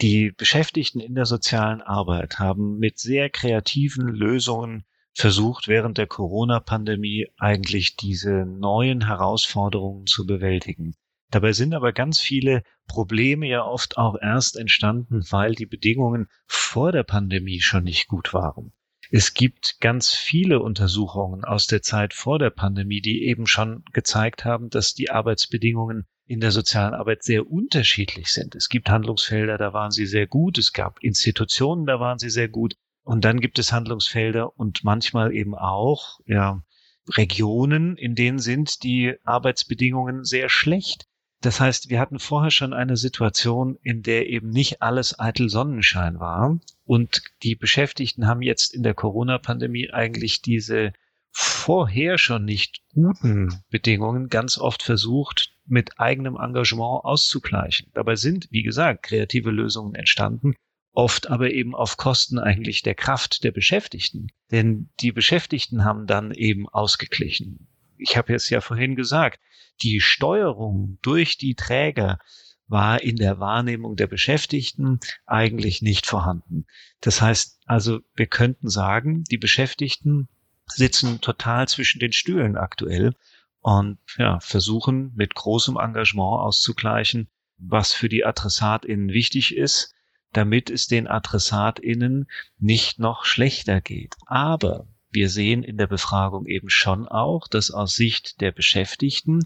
die 0.00 0.32
Beschäftigten 0.32 1.00
in 1.00 1.14
der 1.14 1.24
sozialen 1.24 1.80
Arbeit 1.80 2.38
haben 2.38 2.78
mit 2.78 2.98
sehr 2.98 3.30
kreativen 3.30 4.08
Lösungen 4.08 4.84
versucht, 5.14 5.68
während 5.68 5.96
der 5.96 6.06
Corona-Pandemie 6.06 7.28
eigentlich 7.38 7.96
diese 7.96 8.44
neuen 8.44 9.06
Herausforderungen 9.06 10.06
zu 10.06 10.26
bewältigen. 10.26 10.94
Dabei 11.30 11.52
sind 11.52 11.74
aber 11.74 11.92
ganz 11.92 12.20
viele 12.20 12.62
Probleme 12.86 13.48
ja 13.48 13.64
oft 13.64 13.98
auch 13.98 14.16
erst 14.20 14.56
entstanden, 14.56 15.22
weil 15.30 15.54
die 15.54 15.66
Bedingungen 15.66 16.28
vor 16.46 16.92
der 16.92 17.02
Pandemie 17.02 17.60
schon 17.60 17.84
nicht 17.84 18.06
gut 18.08 18.32
waren. 18.32 18.72
Es 19.10 19.34
gibt 19.34 19.80
ganz 19.80 20.14
viele 20.14 20.60
Untersuchungen 20.60 21.44
aus 21.44 21.66
der 21.66 21.82
Zeit 21.82 22.14
vor 22.14 22.38
der 22.38 22.50
Pandemie, 22.50 23.00
die 23.00 23.24
eben 23.24 23.46
schon 23.46 23.84
gezeigt 23.92 24.44
haben, 24.44 24.70
dass 24.70 24.94
die 24.94 25.10
Arbeitsbedingungen 25.10 26.06
in 26.26 26.40
der 26.40 26.52
sozialen 26.52 26.94
Arbeit 26.94 27.22
sehr 27.22 27.50
unterschiedlich 27.50 28.28
sind. 28.32 28.54
Es 28.54 28.68
gibt 28.68 28.88
Handlungsfelder, 28.88 29.58
da 29.58 29.72
waren 29.72 29.90
sie 29.90 30.06
sehr 30.06 30.26
gut, 30.26 30.58
es 30.58 30.72
gab 30.72 31.02
Institutionen, 31.02 31.86
da 31.86 32.00
waren 32.00 32.18
sie 32.18 32.30
sehr 32.30 32.48
gut. 32.48 32.76
Und 33.02 33.24
dann 33.24 33.40
gibt 33.40 33.58
es 33.58 33.72
Handlungsfelder 33.72 34.58
und 34.58 34.84
manchmal 34.84 35.34
eben 35.34 35.54
auch 35.54 36.20
ja, 36.24 36.62
Regionen, 37.10 37.96
in 37.96 38.14
denen 38.14 38.38
sind 38.38 38.82
die 38.82 39.14
Arbeitsbedingungen 39.24 40.24
sehr 40.24 40.48
schlecht. 40.48 41.06
Das 41.44 41.60
heißt, 41.60 41.90
wir 41.90 42.00
hatten 42.00 42.20
vorher 42.20 42.50
schon 42.50 42.72
eine 42.72 42.96
Situation, 42.96 43.76
in 43.82 44.02
der 44.02 44.30
eben 44.30 44.48
nicht 44.48 44.80
alles 44.80 45.18
eitel 45.18 45.50
Sonnenschein 45.50 46.18
war. 46.18 46.58
Und 46.86 47.20
die 47.42 47.54
Beschäftigten 47.54 48.26
haben 48.26 48.40
jetzt 48.40 48.72
in 48.72 48.82
der 48.82 48.94
Corona-Pandemie 48.94 49.90
eigentlich 49.90 50.40
diese 50.40 50.94
vorher 51.32 52.16
schon 52.16 52.46
nicht 52.46 52.80
guten 52.94 53.62
Bedingungen 53.68 54.28
ganz 54.30 54.56
oft 54.56 54.82
versucht, 54.82 55.52
mit 55.66 56.00
eigenem 56.00 56.36
Engagement 56.36 57.04
auszugleichen. 57.04 57.90
Dabei 57.92 58.16
sind, 58.16 58.48
wie 58.50 58.62
gesagt, 58.62 59.02
kreative 59.02 59.50
Lösungen 59.50 59.94
entstanden, 59.94 60.54
oft 60.92 61.28
aber 61.28 61.50
eben 61.50 61.74
auf 61.74 61.98
Kosten 61.98 62.38
eigentlich 62.38 62.80
der 62.80 62.94
Kraft 62.94 63.44
der 63.44 63.52
Beschäftigten. 63.52 64.28
Denn 64.50 64.88
die 65.00 65.12
Beschäftigten 65.12 65.84
haben 65.84 66.06
dann 66.06 66.32
eben 66.32 66.70
ausgeglichen. 66.70 67.68
Ich 67.96 68.16
habe 68.16 68.32
jetzt 68.32 68.50
ja 68.50 68.60
vorhin 68.60 68.96
gesagt, 68.96 69.40
die 69.82 70.00
Steuerung 70.00 70.98
durch 71.02 71.38
die 71.38 71.54
Träger 71.54 72.18
war 72.66 73.02
in 73.02 73.16
der 73.16 73.40
Wahrnehmung 73.40 73.96
der 73.96 74.06
Beschäftigten 74.06 75.00
eigentlich 75.26 75.82
nicht 75.82 76.06
vorhanden. 76.06 76.66
Das 77.00 77.20
heißt 77.20 77.60
also, 77.66 78.00
wir 78.14 78.26
könnten 78.26 78.68
sagen, 78.68 79.24
die 79.24 79.38
Beschäftigten 79.38 80.28
sitzen 80.66 81.20
total 81.20 81.68
zwischen 81.68 81.98
den 81.98 82.12
Stühlen 82.12 82.56
aktuell 82.56 83.14
und 83.60 83.98
ja, 84.16 84.40
versuchen 84.40 85.12
mit 85.14 85.34
großem 85.34 85.76
Engagement 85.76 86.40
auszugleichen, 86.40 87.28
was 87.58 87.92
für 87.92 88.08
die 88.08 88.24
AdressatInnen 88.24 89.10
wichtig 89.10 89.56
ist, 89.56 89.94
damit 90.32 90.70
es 90.70 90.86
den 90.86 91.06
AdressatInnen 91.06 92.26
nicht 92.58 92.98
noch 92.98 93.24
schlechter 93.24 93.80
geht. 93.80 94.16
Aber 94.26 94.86
wir 95.14 95.30
sehen 95.30 95.62
in 95.62 95.76
der 95.76 95.86
Befragung 95.86 96.46
eben 96.46 96.70
schon 96.70 97.06
auch, 97.08 97.48
dass 97.48 97.70
aus 97.70 97.94
Sicht 97.94 98.40
der 98.40 98.52
Beschäftigten 98.52 99.44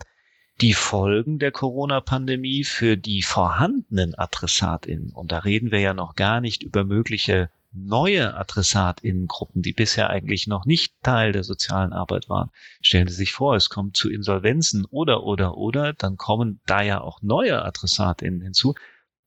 die 0.61 0.75
Folgen 0.75 1.39
der 1.39 1.53
Corona-Pandemie 1.53 2.65
für 2.65 2.97
die 2.97 3.23
vorhandenen 3.23 4.15
AdressatInnen, 4.17 5.11
und 5.13 5.31
da 5.31 5.39
reden 5.39 5.71
wir 5.71 5.81
ja 5.81 5.95
noch 5.95 6.17
gar 6.17 6.41
nicht 6.41 6.63
über 6.63 6.85
mögliche 6.85 7.51
neue 7.73 8.35
AdressatInnengruppen, 8.35 9.63
die 9.63 9.73
bisher 9.73 10.11
eigentlich 10.11 10.47
noch 10.47 10.65
nicht 10.65 10.95
Teil 11.03 11.33
der 11.33 11.45
sozialen 11.45 11.93
Arbeit 11.93 12.29
waren. 12.29 12.51
Stellen 12.81 13.09
Sie 13.09 13.15
sich 13.15 13.33
vor, 13.33 13.55
es 13.55 13.69
kommt 13.69 13.97
zu 13.97 14.11
Insolvenzen 14.11 14.85
oder, 14.87 15.23
oder, 15.23 15.57
oder, 15.57 15.93
dann 15.93 16.17
kommen 16.17 16.61
da 16.67 16.83
ja 16.83 17.01
auch 17.01 17.23
neue 17.23 17.63
AdressatInnen 17.63 18.41
hinzu. 18.41 18.75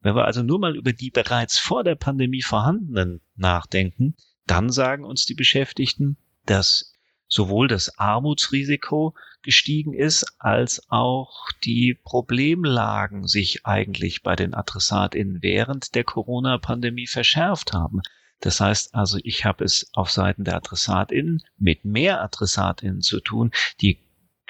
Wenn 0.02 0.16
wir 0.16 0.26
also 0.26 0.42
nur 0.42 0.60
mal 0.60 0.76
über 0.76 0.92
die 0.92 1.12
bereits 1.12 1.60
vor 1.60 1.84
der 1.84 1.96
Pandemie 1.96 2.42
vorhandenen 2.42 3.22
nachdenken, 3.36 4.16
dann 4.48 4.72
sagen 4.72 5.06
uns 5.06 5.26
die 5.26 5.36
Beschäftigten, 5.36 6.18
dass 6.46 6.94
sowohl 7.28 7.68
das 7.68 7.98
Armutsrisiko 7.98 9.16
gestiegen 9.42 9.94
ist, 9.94 10.36
als 10.38 10.84
auch 10.90 11.50
die 11.64 11.98
Problemlagen 12.04 13.28
sich 13.28 13.66
eigentlich 13.66 14.22
bei 14.22 14.36
den 14.36 14.54
AdressatInnen 14.54 15.42
während 15.42 15.96
der 15.96 16.04
Corona-Pandemie 16.04 17.08
verschärft 17.08 17.74
haben. 17.74 18.02
Das 18.40 18.60
heißt 18.60 18.96
also, 18.96 19.20
ich 19.24 19.46
habe 19.46 19.64
es 19.64 19.90
auf 19.94 20.12
Seiten 20.12 20.44
der 20.44 20.58
AdressatInnen 20.58 21.44
mit 21.58 21.86
mehr 21.86 22.22
AdressatInnen 22.22 23.02
zu 23.02 23.20
tun, 23.20 23.52
die 23.82 24.00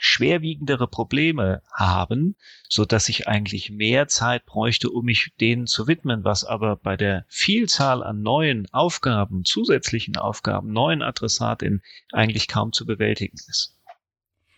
schwerwiegendere 0.03 0.87
Probleme 0.87 1.61
haben, 1.71 2.35
so 2.67 2.85
dass 2.85 3.07
ich 3.07 3.27
eigentlich 3.27 3.69
mehr 3.69 4.07
Zeit 4.07 4.47
bräuchte, 4.47 4.89
um 4.89 5.05
mich 5.05 5.31
denen 5.39 5.67
zu 5.67 5.87
widmen, 5.87 6.23
was 6.23 6.43
aber 6.43 6.75
bei 6.75 6.97
der 6.97 7.23
Vielzahl 7.29 8.01
an 8.01 8.23
neuen 8.23 8.67
Aufgaben, 8.71 9.45
zusätzlichen 9.45 10.17
Aufgaben, 10.17 10.73
neuen 10.73 11.03
AdressatInnen 11.03 11.83
eigentlich 12.11 12.47
kaum 12.47 12.73
zu 12.73 12.87
bewältigen 12.87 13.37
ist. 13.47 13.77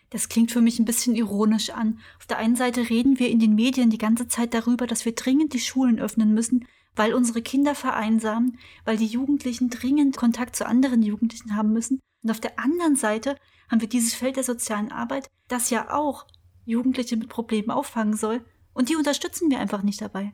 Das 0.08 0.30
klingt 0.30 0.50
für 0.50 0.62
mich 0.62 0.78
ein 0.78 0.86
bisschen 0.86 1.14
ironisch 1.14 1.68
an. 1.70 2.00
Auf 2.18 2.26
der 2.26 2.38
einen 2.38 2.56
Seite 2.56 2.88
reden 2.88 3.18
wir 3.18 3.28
in 3.28 3.38
den 3.38 3.54
Medien 3.54 3.90
die 3.90 3.98
ganze 3.98 4.26
Zeit 4.28 4.54
darüber, 4.54 4.86
dass 4.86 5.04
wir 5.04 5.14
dringend 5.14 5.52
die 5.52 5.60
Schulen 5.60 5.98
öffnen 5.98 6.32
müssen, 6.32 6.66
weil 6.96 7.12
unsere 7.12 7.42
Kinder 7.42 7.74
vereinsamen, 7.74 8.58
weil 8.86 8.96
die 8.96 9.06
Jugendlichen 9.06 9.68
dringend 9.68 10.16
Kontakt 10.16 10.56
zu 10.56 10.66
anderen 10.66 11.02
Jugendlichen 11.02 11.54
haben 11.54 11.74
müssen. 11.74 12.00
Und 12.22 12.30
auf 12.30 12.40
der 12.40 12.58
anderen 12.58 12.96
Seite 12.96 13.36
haben 13.70 13.80
wir 13.80 13.88
dieses 13.88 14.14
Feld 14.14 14.36
der 14.36 14.44
sozialen 14.44 14.92
Arbeit, 14.92 15.28
das 15.48 15.70
ja 15.70 15.92
auch 15.94 16.26
Jugendliche 16.64 17.16
mit 17.16 17.28
Problemen 17.28 17.70
auffangen 17.70 18.16
soll. 18.16 18.44
Und 18.72 18.88
die 18.88 18.96
unterstützen 18.96 19.50
wir 19.50 19.60
einfach 19.60 19.82
nicht 19.82 20.00
dabei. 20.00 20.32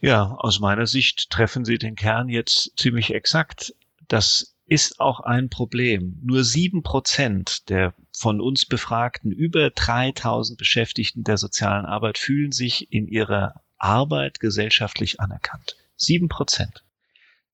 Ja, 0.00 0.34
aus 0.38 0.60
meiner 0.60 0.86
Sicht 0.86 1.30
treffen 1.30 1.64
Sie 1.64 1.78
den 1.78 1.94
Kern 1.94 2.28
jetzt 2.28 2.72
ziemlich 2.76 3.12
exakt. 3.12 3.74
Das 4.08 4.56
ist 4.66 5.00
auch 5.00 5.20
ein 5.20 5.50
Problem. 5.50 6.18
Nur 6.22 6.44
sieben 6.44 6.82
Prozent 6.82 7.68
der 7.68 7.92
von 8.16 8.40
uns 8.40 8.66
befragten 8.66 9.32
über 9.32 9.70
3000 9.70 10.58
Beschäftigten 10.58 11.24
der 11.24 11.38
sozialen 11.38 11.86
Arbeit 11.86 12.18
fühlen 12.18 12.52
sich 12.52 12.92
in 12.92 13.08
ihrer 13.08 13.62
Arbeit 13.78 14.40
gesellschaftlich 14.40 15.20
anerkannt. 15.20 15.76
Sieben 15.96 16.28
Prozent. 16.28 16.84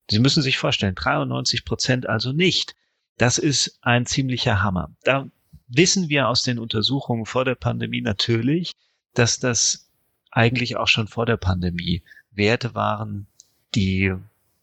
Sie 0.09 0.19
müssen 0.19 0.43
sich 0.43 0.57
vorstellen, 0.57 0.95
93 0.95 1.65
Prozent 1.65 2.07
also 2.07 2.31
nicht. 2.31 2.75
Das 3.17 3.37
ist 3.37 3.79
ein 3.81 4.05
ziemlicher 4.05 4.61
Hammer. 4.61 4.91
Da 5.03 5.27
wissen 5.67 6.09
wir 6.09 6.27
aus 6.27 6.43
den 6.43 6.59
Untersuchungen 6.59 7.25
vor 7.25 7.45
der 7.45 7.55
Pandemie 7.55 8.01
natürlich, 8.01 8.73
dass 9.13 9.39
das 9.39 9.89
eigentlich 10.31 10.77
auch 10.77 10.87
schon 10.87 11.07
vor 11.07 11.25
der 11.25 11.37
Pandemie 11.37 12.03
Werte 12.31 12.75
waren, 12.75 13.27
die 13.73 14.13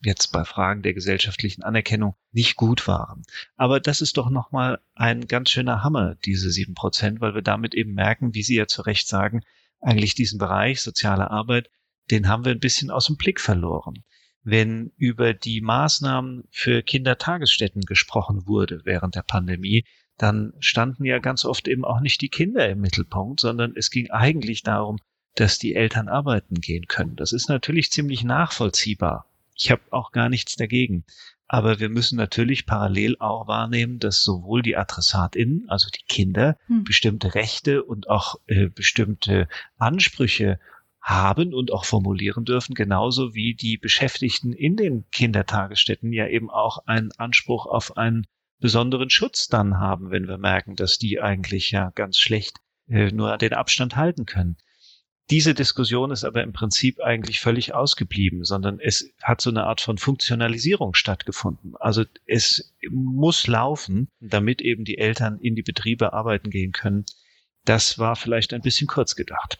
jetzt 0.02 0.32
bei 0.32 0.44
Fragen 0.44 0.82
der 0.82 0.94
gesellschaftlichen 0.94 1.62
Anerkennung 1.62 2.14
nicht 2.32 2.56
gut 2.56 2.86
waren. 2.86 3.22
Aber 3.56 3.80
das 3.80 4.00
ist 4.00 4.16
doch 4.16 4.30
nochmal 4.30 4.80
ein 4.94 5.26
ganz 5.26 5.50
schöner 5.50 5.82
Hammer, 5.82 6.14
diese 6.24 6.50
sieben 6.50 6.74
Prozent, 6.74 7.20
weil 7.20 7.34
wir 7.34 7.42
damit 7.42 7.74
eben 7.74 7.94
merken, 7.94 8.34
wie 8.34 8.42
Sie 8.42 8.54
ja 8.54 8.66
zu 8.66 8.82
Recht 8.82 9.08
sagen, 9.08 9.42
eigentlich 9.80 10.14
diesen 10.14 10.38
Bereich 10.38 10.82
soziale 10.82 11.30
Arbeit, 11.30 11.70
den 12.10 12.28
haben 12.28 12.44
wir 12.44 12.52
ein 12.52 12.60
bisschen 12.60 12.90
aus 12.90 13.06
dem 13.06 13.16
Blick 13.16 13.40
verloren. 13.40 14.04
Wenn 14.44 14.92
über 14.98 15.32
die 15.32 15.62
Maßnahmen 15.62 16.44
für 16.50 16.82
Kindertagesstätten 16.82 17.82
gesprochen 17.82 18.46
wurde 18.46 18.82
während 18.84 19.14
der 19.14 19.22
Pandemie, 19.22 19.84
dann 20.18 20.52
standen 20.60 21.04
ja 21.04 21.18
ganz 21.18 21.44
oft 21.44 21.66
eben 21.66 21.84
auch 21.84 22.00
nicht 22.00 22.20
die 22.20 22.28
Kinder 22.28 22.68
im 22.68 22.80
Mittelpunkt, 22.80 23.40
sondern 23.40 23.72
es 23.74 23.90
ging 23.90 24.10
eigentlich 24.10 24.62
darum, 24.62 24.98
dass 25.34 25.58
die 25.58 25.74
Eltern 25.74 26.08
arbeiten 26.08 26.60
gehen 26.60 26.86
können. 26.86 27.16
Das 27.16 27.32
ist 27.32 27.48
natürlich 27.48 27.90
ziemlich 27.90 28.22
nachvollziehbar. 28.22 29.26
Ich 29.56 29.70
habe 29.70 29.82
auch 29.90 30.12
gar 30.12 30.28
nichts 30.28 30.56
dagegen. 30.56 31.04
Aber 31.46 31.78
wir 31.78 31.88
müssen 31.88 32.16
natürlich 32.16 32.66
parallel 32.66 33.16
auch 33.18 33.46
wahrnehmen, 33.46 33.98
dass 33.98 34.22
sowohl 34.24 34.62
die 34.62 34.76
AdressatInnen, 34.76 35.68
also 35.68 35.88
die 35.90 36.04
Kinder, 36.08 36.56
hm. 36.66 36.84
bestimmte 36.84 37.34
Rechte 37.34 37.82
und 37.82 38.08
auch 38.08 38.36
äh, 38.46 38.68
bestimmte 38.68 39.48
Ansprüche 39.76 40.58
haben 41.04 41.52
und 41.52 41.70
auch 41.70 41.84
formulieren 41.84 42.46
dürfen, 42.46 42.74
genauso 42.74 43.34
wie 43.34 43.54
die 43.54 43.76
Beschäftigten 43.76 44.54
in 44.54 44.74
den 44.76 45.04
Kindertagesstätten 45.10 46.14
ja 46.14 46.26
eben 46.26 46.50
auch 46.50 46.78
einen 46.86 47.12
Anspruch 47.18 47.66
auf 47.66 47.98
einen 47.98 48.26
besonderen 48.58 49.10
Schutz 49.10 49.48
dann 49.48 49.78
haben, 49.78 50.10
wenn 50.10 50.26
wir 50.26 50.38
merken, 50.38 50.76
dass 50.76 50.96
die 50.96 51.20
eigentlich 51.20 51.70
ja 51.70 51.92
ganz 51.94 52.18
schlecht 52.18 52.56
äh, 52.88 53.12
nur 53.12 53.36
den 53.36 53.52
Abstand 53.52 53.96
halten 53.96 54.24
können. 54.24 54.56
Diese 55.30 55.52
Diskussion 55.52 56.10
ist 56.10 56.24
aber 56.24 56.42
im 56.42 56.54
Prinzip 56.54 57.00
eigentlich 57.00 57.40
völlig 57.40 57.74
ausgeblieben, 57.74 58.44
sondern 58.44 58.80
es 58.80 59.10
hat 59.22 59.42
so 59.42 59.50
eine 59.50 59.64
Art 59.64 59.82
von 59.82 59.98
Funktionalisierung 59.98 60.94
stattgefunden. 60.94 61.74
Also 61.80 62.04
es 62.26 62.74
muss 62.90 63.46
laufen, 63.46 64.08
damit 64.20 64.62
eben 64.62 64.84
die 64.84 64.96
Eltern 64.96 65.38
in 65.38 65.54
die 65.54 65.62
Betriebe 65.62 66.14
arbeiten 66.14 66.48
gehen 66.48 66.72
können. 66.72 67.04
Das 67.66 67.98
war 67.98 68.16
vielleicht 68.16 68.54
ein 68.54 68.62
bisschen 68.62 68.86
kurz 68.86 69.16
gedacht. 69.16 69.58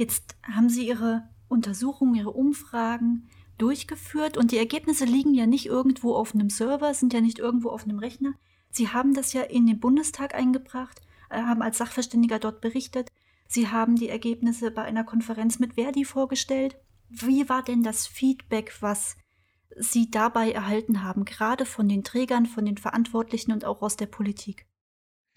Jetzt 0.00 0.34
haben 0.50 0.70
Sie 0.70 0.88
Ihre 0.88 1.28
Untersuchungen, 1.48 2.14
Ihre 2.14 2.30
Umfragen 2.30 3.28
durchgeführt 3.58 4.38
und 4.38 4.50
die 4.50 4.56
Ergebnisse 4.56 5.04
liegen 5.04 5.34
ja 5.34 5.44
nicht 5.44 5.66
irgendwo 5.66 6.14
auf 6.14 6.34
einem 6.34 6.48
Server, 6.48 6.94
sind 6.94 7.12
ja 7.12 7.20
nicht 7.20 7.38
irgendwo 7.38 7.68
auf 7.68 7.84
einem 7.84 7.98
Rechner. 7.98 8.32
Sie 8.70 8.88
haben 8.88 9.12
das 9.12 9.34
ja 9.34 9.42
in 9.42 9.66
den 9.66 9.78
Bundestag 9.78 10.34
eingebracht, 10.34 11.02
äh, 11.28 11.42
haben 11.42 11.60
als 11.60 11.76
Sachverständiger 11.76 12.38
dort 12.38 12.62
berichtet. 12.62 13.10
Sie 13.46 13.68
haben 13.68 13.96
die 13.96 14.08
Ergebnisse 14.08 14.70
bei 14.70 14.84
einer 14.84 15.04
Konferenz 15.04 15.58
mit 15.58 15.74
Verdi 15.74 16.06
vorgestellt. 16.06 16.78
Wie 17.10 17.50
war 17.50 17.62
denn 17.62 17.82
das 17.82 18.06
Feedback, 18.06 18.78
was 18.80 19.18
Sie 19.76 20.10
dabei 20.10 20.50
erhalten 20.50 21.02
haben, 21.02 21.26
gerade 21.26 21.66
von 21.66 21.90
den 21.90 22.04
Trägern, 22.04 22.46
von 22.46 22.64
den 22.64 22.78
Verantwortlichen 22.78 23.52
und 23.52 23.66
auch 23.66 23.82
aus 23.82 23.96
der 23.96 24.06
Politik? 24.06 24.64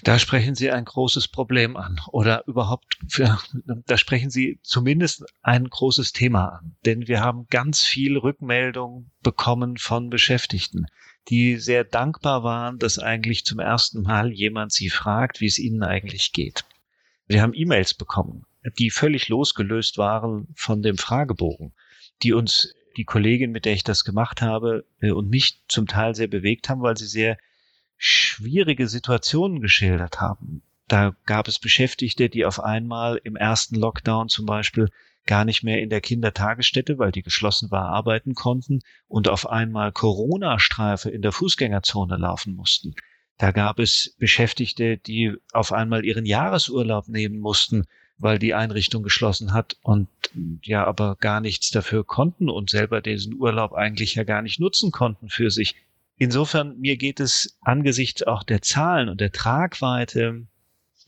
Da 0.01 0.19
sprechen 0.19 0.55
Sie 0.55 0.69
ein 0.69 0.83
großes 0.83 1.29
Problem 1.29 1.77
an 1.77 2.01
oder 2.11 2.45
überhaupt, 2.47 2.97
für, 3.07 3.39
da 3.85 3.97
sprechen 3.97 4.29
Sie 4.29 4.59
zumindest 4.61 5.23
ein 5.41 5.69
großes 5.69 6.11
Thema 6.11 6.59
an. 6.59 6.75
Denn 6.85 7.07
wir 7.07 7.21
haben 7.21 7.47
ganz 7.49 7.83
viel 7.83 8.17
Rückmeldung 8.17 9.11
bekommen 9.21 9.77
von 9.77 10.09
Beschäftigten, 10.09 10.87
die 11.29 11.57
sehr 11.57 11.85
dankbar 11.85 12.43
waren, 12.43 12.79
dass 12.79 12.99
eigentlich 12.99 13.45
zum 13.45 13.59
ersten 13.59 14.01
Mal 14.01 14.31
jemand 14.31 14.73
sie 14.73 14.89
fragt, 14.89 15.39
wie 15.39 15.45
es 15.45 15.59
ihnen 15.59 15.83
eigentlich 15.83 16.33
geht. 16.33 16.65
Wir 17.27 17.41
haben 17.41 17.53
E-Mails 17.53 17.93
bekommen, 17.93 18.45
die 18.77 18.89
völlig 18.89 19.29
losgelöst 19.29 19.97
waren 19.97 20.47
von 20.55 20.81
dem 20.81 20.97
Fragebogen, 20.97 21.73
die 22.23 22.33
uns 22.33 22.75
die 22.97 23.05
Kollegin, 23.05 23.51
mit 23.51 23.65
der 23.65 23.73
ich 23.73 23.83
das 23.83 24.03
gemacht 24.03 24.41
habe, 24.41 24.85
äh, 24.99 25.11
und 25.11 25.29
mich 25.29 25.61
zum 25.67 25.87
Teil 25.87 26.13
sehr 26.15 26.27
bewegt 26.27 26.69
haben, 26.69 26.81
weil 26.81 26.97
sie 26.97 27.07
sehr 27.07 27.37
schwierige 27.97 28.87
Situationen 28.87 29.61
geschildert 29.61 30.21
haben. 30.21 30.61
Da 30.87 31.15
gab 31.25 31.47
es 31.47 31.59
Beschäftigte, 31.59 32.29
die 32.29 32.45
auf 32.45 32.59
einmal 32.59 33.19
im 33.23 33.35
ersten 33.35 33.75
Lockdown 33.75 34.29
zum 34.29 34.45
Beispiel 34.45 34.89
gar 35.25 35.45
nicht 35.45 35.63
mehr 35.63 35.81
in 35.81 35.89
der 35.89 36.01
Kindertagesstätte, 36.01 36.97
weil 36.97 37.11
die 37.11 37.23
geschlossen 37.23 37.71
war, 37.71 37.89
arbeiten 37.89 38.35
konnten 38.35 38.81
und 39.07 39.29
auf 39.29 39.49
einmal 39.49 39.91
Corona-Streife 39.91 41.09
in 41.09 41.21
der 41.21 41.31
Fußgängerzone 41.31 42.17
laufen 42.17 42.55
mussten. 42.55 42.93
Da 43.37 43.51
gab 43.51 43.79
es 43.79 44.15
Beschäftigte, 44.19 44.97
die 44.97 45.33
auf 45.53 45.71
einmal 45.71 46.05
ihren 46.05 46.25
Jahresurlaub 46.25 47.07
nehmen 47.07 47.39
mussten, 47.39 47.85
weil 48.17 48.37
die 48.37 48.53
Einrichtung 48.53 49.03
geschlossen 49.03 49.53
hat 49.53 49.77
und 49.81 50.07
ja 50.61 50.85
aber 50.85 51.15
gar 51.15 51.41
nichts 51.41 51.71
dafür 51.71 52.03
konnten 52.03 52.49
und 52.49 52.69
selber 52.69 53.01
diesen 53.01 53.33
Urlaub 53.35 53.73
eigentlich 53.73 54.15
ja 54.15 54.23
gar 54.23 54.41
nicht 54.41 54.59
nutzen 54.59 54.91
konnten 54.91 55.29
für 55.29 55.49
sich. 55.49 55.75
Insofern, 56.17 56.79
mir 56.79 56.97
geht 56.97 57.19
es 57.19 57.57
angesichts 57.61 58.23
auch 58.23 58.43
der 58.43 58.61
Zahlen 58.61 59.09
und 59.09 59.19
der 59.19 59.31
Tragweite 59.31 60.47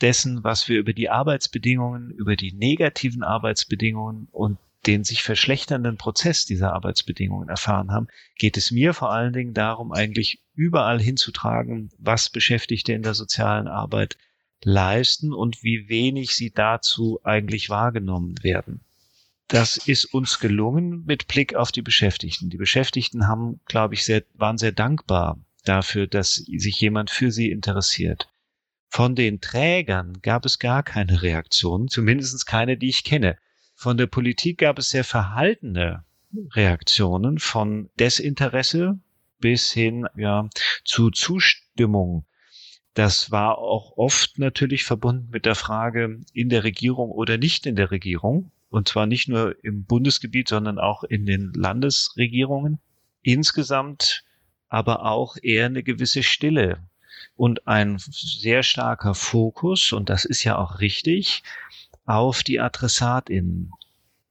dessen, 0.01 0.43
was 0.43 0.67
wir 0.67 0.79
über 0.79 0.93
die 0.93 1.09
Arbeitsbedingungen, 1.09 2.11
über 2.11 2.35
die 2.35 2.53
negativen 2.53 3.23
Arbeitsbedingungen 3.23 4.27
und 4.31 4.57
den 4.85 5.03
sich 5.03 5.23
verschlechternden 5.23 5.97
Prozess 5.97 6.45
dieser 6.45 6.73
Arbeitsbedingungen 6.73 7.49
erfahren 7.49 7.91
haben, 7.91 8.07
geht 8.37 8.57
es 8.57 8.71
mir 8.71 8.93
vor 8.93 9.11
allen 9.11 9.33
Dingen 9.33 9.53
darum, 9.53 9.91
eigentlich 9.91 10.43
überall 10.53 11.01
hinzutragen, 11.01 11.89
was 11.97 12.29
Beschäftigte 12.29 12.93
in 12.93 13.01
der 13.01 13.13
sozialen 13.13 13.67
Arbeit 13.67 14.17
leisten 14.63 15.33
und 15.33 15.63
wie 15.63 15.89
wenig 15.89 16.35
sie 16.35 16.51
dazu 16.51 17.19
eigentlich 17.23 17.69
wahrgenommen 17.69 18.35
werden. 18.43 18.81
Das 19.47 19.77
ist 19.77 20.05
uns 20.05 20.39
gelungen 20.39 21.03
mit 21.05 21.27
Blick 21.27 21.55
auf 21.55 21.71
die 21.71 21.83
Beschäftigten. 21.83 22.49
Die 22.49 22.57
Beschäftigten 22.57 23.27
haben, 23.27 23.59
glaube 23.65 23.93
ich, 23.93 24.03
sehr, 24.03 24.23
waren 24.33 24.57
sehr 24.57 24.71
dankbar 24.71 25.39
dafür, 25.63 26.07
dass 26.07 26.35
sich 26.35 26.79
jemand 26.79 27.11
für 27.11 27.31
sie 27.31 27.51
interessiert. 27.51 28.27
Von 28.89 29.13
den 29.15 29.41
Trägern 29.41 30.21
gab 30.21 30.45
es 30.45 30.57
gar 30.57 30.81
keine 30.81 31.21
Reaktionen, 31.21 31.89
zumindest 31.89 32.47
keine, 32.47 32.77
die 32.77 32.89
ich 32.89 33.03
kenne. 33.03 33.37
Von 33.75 33.97
der 33.97 34.07
Politik 34.07 34.59
gab 34.59 34.79
es 34.79 34.89
sehr 34.89 35.03
verhaltene 35.03 36.05
Reaktionen 36.51 37.39
von 37.39 37.89
Desinteresse 37.99 38.99
bis 39.39 39.71
hin 39.71 40.07
ja, 40.15 40.49
zu 40.85 41.11
Zustimmung. 41.11 42.25
Das 42.93 43.31
war 43.31 43.57
auch 43.57 43.97
oft 43.97 44.39
natürlich 44.39 44.85
verbunden 44.85 45.29
mit 45.29 45.45
der 45.45 45.55
Frage 45.55 46.21
in 46.33 46.49
der 46.49 46.63
Regierung 46.63 47.11
oder 47.11 47.37
nicht 47.37 47.65
in 47.65 47.75
der 47.75 47.91
Regierung. 47.91 48.51
Und 48.69 48.87
zwar 48.87 49.05
nicht 49.05 49.27
nur 49.27 49.55
im 49.63 49.85
Bundesgebiet, 49.85 50.49
sondern 50.49 50.79
auch 50.79 51.03
in 51.03 51.25
den 51.25 51.53
Landesregierungen. 51.53 52.79
Insgesamt 53.21 54.23
aber 54.69 55.05
auch 55.05 55.37
eher 55.41 55.67
eine 55.67 55.83
gewisse 55.83 56.23
Stille 56.23 56.79
und 57.35 57.67
ein 57.67 57.97
sehr 57.99 58.63
starker 58.63 59.13
Fokus, 59.13 59.93
und 59.93 60.09
das 60.09 60.25
ist 60.25 60.43
ja 60.43 60.57
auch 60.57 60.79
richtig, 60.79 61.43
auf 62.05 62.43
die 62.43 62.59
AdressatInnen 62.59 63.71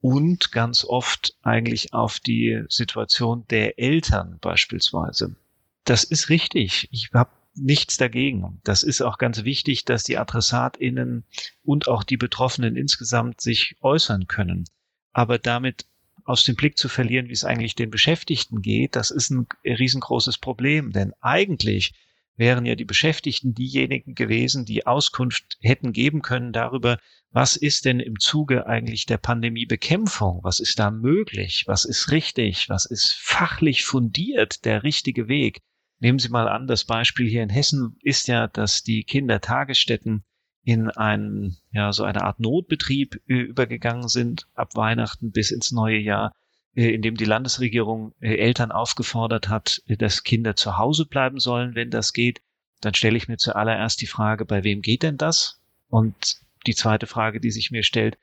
und 0.01 0.51
ganz 0.51 0.85
oft 0.85 1.35
eigentlich 1.41 1.93
auf 1.93 2.19
die 2.19 2.63
Situation 2.69 3.45
der 3.49 3.79
Eltern 3.79 4.37
beispielsweise. 4.39 5.35
Das 5.83 6.03
ist 6.03 6.29
richtig. 6.29 6.87
Ich 6.91 7.09
habe 7.13 7.31
nichts 7.55 7.97
dagegen. 7.97 8.59
Das 8.63 8.83
ist 8.83 9.01
auch 9.01 9.17
ganz 9.17 9.43
wichtig, 9.43 9.85
dass 9.85 10.03
die 10.03 10.17
AdressatInnen 10.17 11.23
und 11.63 11.87
auch 11.87 12.03
die 12.03 12.17
Betroffenen 12.17 12.75
insgesamt 12.75 13.41
sich 13.41 13.75
äußern 13.81 14.27
können. 14.27 14.65
Aber 15.13 15.39
damit 15.39 15.85
aus 16.25 16.43
dem 16.43 16.55
Blick 16.55 16.77
zu 16.77 16.89
verlieren, 16.89 17.27
wie 17.27 17.33
es 17.33 17.45
eigentlich 17.45 17.75
den 17.75 17.91
Beschäftigten 17.91 18.61
geht, 18.61 18.95
das 18.95 19.11
ist 19.11 19.29
ein 19.29 19.47
riesengroßes 19.63 20.39
Problem. 20.39 20.91
Denn 20.91 21.13
eigentlich 21.21 21.93
wären 22.35 22.65
ja 22.65 22.75
die 22.75 22.85
Beschäftigten 22.85 23.53
diejenigen 23.53 24.15
gewesen, 24.15 24.65
die 24.65 24.85
Auskunft 24.85 25.57
hätten 25.61 25.93
geben 25.93 26.21
können 26.21 26.51
darüber, 26.51 26.99
was 27.31 27.55
ist 27.55 27.85
denn 27.85 27.99
im 27.99 28.19
Zuge 28.19 28.65
eigentlich 28.65 29.05
der 29.05 29.17
Pandemiebekämpfung? 29.17 30.39
Was 30.43 30.59
ist 30.59 30.79
da 30.79 30.89
möglich? 30.89 31.63
Was 31.67 31.85
ist 31.85 32.11
richtig? 32.11 32.69
Was 32.69 32.85
ist 32.85 33.13
fachlich 33.13 33.85
fundiert 33.85 34.65
der 34.65 34.83
richtige 34.83 35.27
Weg? 35.27 35.61
Nehmen 36.05 36.19
Sie 36.19 36.29
mal 36.29 36.47
an, 36.47 36.67
das 36.67 36.83
Beispiel 36.83 37.27
hier 37.27 37.41
in 37.41 37.49
Hessen 37.49 37.97
ist 38.03 38.27
ja, 38.27 38.45
dass 38.45 38.83
die 38.83 39.05
Kindertagesstätten 39.05 40.23
in 40.63 40.91
einen, 40.91 41.57
ja, 41.71 41.91
so 41.93 42.03
eine 42.03 42.21
Art 42.21 42.39
Notbetrieb 42.39 43.19
äh, 43.27 43.33
übergegangen 43.33 44.07
sind 44.07 44.45
ab 44.53 44.75
Weihnachten 44.75 45.31
bis 45.31 45.49
ins 45.49 45.71
neue 45.71 45.97
Jahr 45.97 46.31
äh, 46.75 46.93
in 46.93 47.01
dem 47.01 47.17
die 47.17 47.25
Landesregierung 47.25 48.13
äh, 48.19 48.35
Eltern 48.35 48.71
aufgefordert 48.71 49.49
hat, 49.49 49.81
dass 49.87 50.21
Kinder 50.21 50.55
zu 50.55 50.77
Hause 50.77 51.07
bleiben 51.07 51.39
sollen, 51.39 51.73
wenn 51.73 51.89
das 51.89 52.13
geht, 52.13 52.43
dann 52.81 52.93
stelle 52.93 53.17
ich 53.17 53.27
mir 53.27 53.37
zuallererst 53.37 53.99
die 53.99 54.05
Frage, 54.05 54.45
bei 54.45 54.63
wem 54.63 54.83
geht 54.83 55.01
denn 55.01 55.17
das? 55.17 55.59
Und 55.87 56.37
die 56.67 56.75
zweite 56.75 57.07
Frage, 57.07 57.39
die 57.39 57.49
sich 57.49 57.71
mir 57.71 57.81
stellt, 57.81 58.19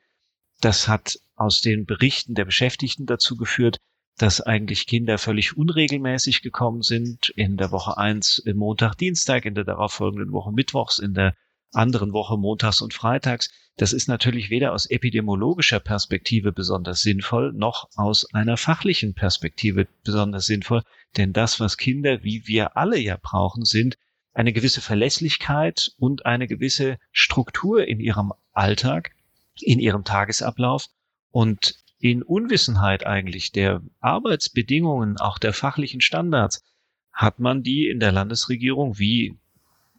das 0.61 0.87
hat 0.87 1.19
aus 1.35 1.61
den 1.61 1.85
Berichten 1.85 2.37
der 2.37 2.45
Beschäftigten 2.45 3.07
dazu 3.07 3.37
geführt, 3.37 3.79
dass 4.19 4.41
eigentlich 4.41 4.87
Kinder 4.87 5.19
völlig 5.19 5.57
unregelmäßig 5.57 6.43
gekommen 6.43 6.83
sind. 6.83 7.31
In 7.31 7.57
der 7.57 7.71
Woche 7.71 7.97
eins 7.97 8.43
Montag, 8.55 8.97
Dienstag, 8.97 9.45
in 9.45 9.55
der 9.55 9.65
darauffolgenden 9.65 10.33
Woche 10.33 10.53
Mittwochs, 10.53 10.99
in 10.99 11.15
der 11.15 11.35
anderen 11.73 12.13
Woche 12.13 12.37
montags 12.37 12.83
und 12.83 12.95
freitags. 12.95 13.51
Das 13.77 13.93
ist 13.93 14.07
natürlich 14.07 14.51
weder 14.51 14.73
aus 14.73 14.87
epidemiologischer 14.87 15.81
Perspektive 15.81 16.53
besonders 16.53 17.01
sinnvoll, 17.01 17.53
noch 17.55 17.89
aus 17.97 18.27
einer 18.35 18.59
fachlichen 18.59 19.15
Perspektive 19.15 19.89
besonders 20.05 20.45
sinnvoll. 20.45 20.83
Denn 21.17 21.33
das, 21.33 21.59
was 21.59 21.79
Kinder, 21.79 22.23
wie 22.23 22.47
wir 22.47 22.77
alle 22.77 22.99
ja 22.99 23.19
brauchen, 23.21 23.65
sind 23.65 23.97
eine 24.35 24.53
gewisse 24.53 24.81
Verlässlichkeit 24.81 25.93
und 25.99 26.27
eine 26.27 26.47
gewisse 26.47 26.99
Struktur 27.13 27.87
in 27.87 28.01
ihrem 28.01 28.33
Alltag, 28.53 29.13
in 29.61 29.79
ihrem 29.79 30.05
Tagesablauf 30.05 30.89
und 31.31 31.82
in 32.03 32.25
Unwissenheit 32.25 33.07
eigentlich 33.07 33.53
der 33.53 33.81
Arbeitsbedingungen, 34.01 35.19
auch 35.19 35.39
der 35.39 35.53
fachlichen 35.53 36.01
Standards, 36.01 36.65
hat 37.13 37.39
man 37.39 37.63
die 37.63 37.87
in 37.87 38.01
der 38.01 38.11
Landesregierung 38.11 38.99
wie 38.99 39.39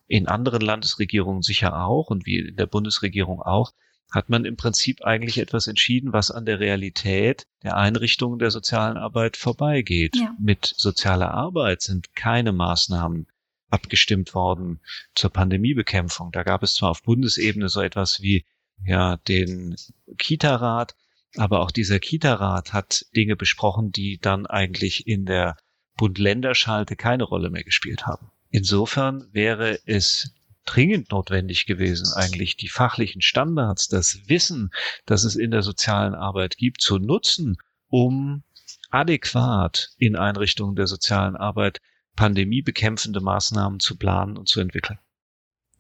in 0.08 0.28
anderen 0.28 0.60
Landesregierungen 0.60 1.44
sicher 1.44 1.82
auch 1.82 2.10
und 2.10 2.26
wie 2.26 2.39
in 2.39 2.58
der 2.58 2.66
Bundesregierung 2.66 3.42
auch, 3.42 3.72
hat 4.12 4.28
man 4.28 4.44
im 4.44 4.58
Prinzip 4.58 5.02
eigentlich 5.06 5.38
etwas 5.38 5.68
entschieden, 5.68 6.12
was 6.12 6.30
an 6.30 6.46
der 6.46 6.60
Realität 6.60 7.48
der 7.63 7.78
Einrichtungen 7.78 8.38
der 8.38 8.52
sozialen 8.52 8.98
Arbeit 8.98 9.38
vorbeigeht. 9.38 10.18
Ja. 10.18 10.36
Mit 10.38 10.74
sozialer 10.76 11.32
Arbeit 11.32 11.84
sind 11.84 12.13
keine 12.16 12.52
Maßnahmen 12.52 13.28
abgestimmt 13.70 14.36
worden 14.36 14.82
zur 15.16 15.30
Pandemiebekämpfung. 15.30 16.34
Da 16.34 16.44
gab 16.44 16.63
es 16.63 16.76
zwar 16.76 16.92
auf 16.92 17.02
Bundesebene 17.04 17.70
so 17.70 17.80
etwas 17.80 18.22
wie 18.22 18.46
ja 18.84 19.16
den 19.16 19.78
Kita-Rat, 20.18 20.96
aber 21.38 21.62
auch 21.62 21.72
dieser 21.72 22.00
Kita-Rat 22.00 22.74
hat 22.74 23.06
Dinge 23.15 23.36
besprochen, 23.36 23.91
die 23.91 24.19
dann 24.22 24.46
eigentlich 24.46 25.08
in 25.08 25.26
der 25.26 25.58
Bund-Länder-Schalte 25.98 26.96
keine 26.96 27.24
Rolle 27.24 27.50
mehr 27.50 27.63
gespielt 27.63 28.06
haben. 28.06 28.32
Insofern 28.50 29.28
wäre 29.32 29.80
es 29.86 30.34
dringend 30.65 31.12
notwendig 31.12 31.65
gewesen, 31.65 32.13
eigentlich 32.15 32.56
die 32.56 32.69
fachlichen 32.69 33.22
Standards, 33.22 33.88
das 33.88 34.28
Wissen, 34.28 34.72
das 35.06 35.24
es 35.24 35.36
in 35.36 35.52
der 35.52 35.62
sozialen 35.62 36.15
Arbeit 36.15 36.58
gibt, 36.58 36.82
zu 36.82 37.00
nutzen, 37.00 37.58
um 37.88 38.43
adäquat 38.89 39.89
in 39.98 40.15
Einrichtungen 40.15 40.76
der 40.76 40.88
sozialen 40.88 41.36
Arbeit 41.36 41.82
pandemiebekämpfende 42.15 43.22
Maßnahmen 43.22 43.80
zu 43.80 43.98
planen 43.98 44.38
und 44.38 44.48
zu 44.48 44.60
entwickeln. 44.62 45.00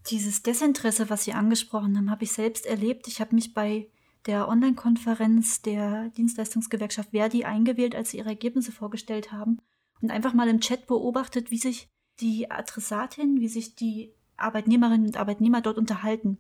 Dieses 0.09 0.41
Desinteresse, 0.41 1.09
was 1.09 1.23
Sie 1.23 1.33
angesprochen 1.33 1.95
haben, 1.95 2.11
habe 2.11 2.23
ich 2.23 2.31
selbst 2.31 2.65
erlebt. 2.65 3.07
Ich 3.07 3.21
habe 3.21 3.35
mich 3.35 3.53
bei 3.53 3.87
der 4.25 4.47
Online-Konferenz 4.47 5.61
der 5.61 6.09
Dienstleistungsgewerkschaft 6.09 7.11
Verdi 7.11 7.43
eingewählt, 7.45 7.95
als 7.95 8.11
sie 8.11 8.17
ihre 8.17 8.29
Ergebnisse 8.29 8.71
vorgestellt 8.71 9.31
haben 9.31 9.59
und 10.01 10.11
einfach 10.11 10.33
mal 10.33 10.47
im 10.47 10.61
Chat 10.61 10.87
beobachtet, 10.87 11.51
wie 11.51 11.57
sich 11.57 11.89
die 12.19 12.49
Adressatin, 12.49 13.39
wie 13.39 13.47
sich 13.47 13.75
die 13.75 14.13
Arbeitnehmerinnen 14.37 15.07
und 15.07 15.17
Arbeitnehmer 15.17 15.61
dort 15.61 15.77
unterhalten. 15.77 16.37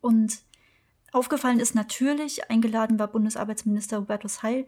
Und 0.00 0.44
aufgefallen 1.12 1.60
ist 1.60 1.74
natürlich, 1.74 2.50
eingeladen 2.50 2.98
war 2.98 3.08
Bundesarbeitsminister 3.08 4.00
Hubertus 4.00 4.42
Heil 4.42 4.66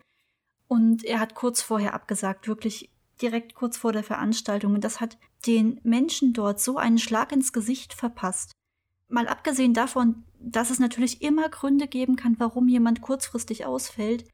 und 0.69 1.05
er 1.05 1.21
hat 1.21 1.35
kurz 1.35 1.63
vorher 1.63 1.95
abgesagt, 1.95 2.49
wirklich 2.49 2.91
direkt 3.21 3.55
kurz 3.55 3.77
vor 3.77 3.93
der 3.93 4.05
Veranstaltung. 4.05 4.75
Und 4.75 4.85
das 4.85 5.01
hat 5.01 5.19
den 5.47 5.81
Menschen 5.85 6.33
dort 6.33 6.61
so 6.61 6.77
einen 6.77 6.99
Schlag 6.99 7.33
ins 7.33 7.53
Gesicht 7.53 7.95
verpasst. 7.95 8.53
Mal 9.09 9.29
abgesehen 9.29 9.75
davon, 9.75 10.25
dass 10.41 10.71
es 10.71 10.79
natürlich 10.79 11.23
immer 11.23 11.49
Gründe 11.49 11.87
geben 11.87 12.17
kann, 12.17 12.37
warum 12.39 12.69
jemand 12.69 13.01
kurzfristig 13.01 13.65
ausfällt, 13.65 14.29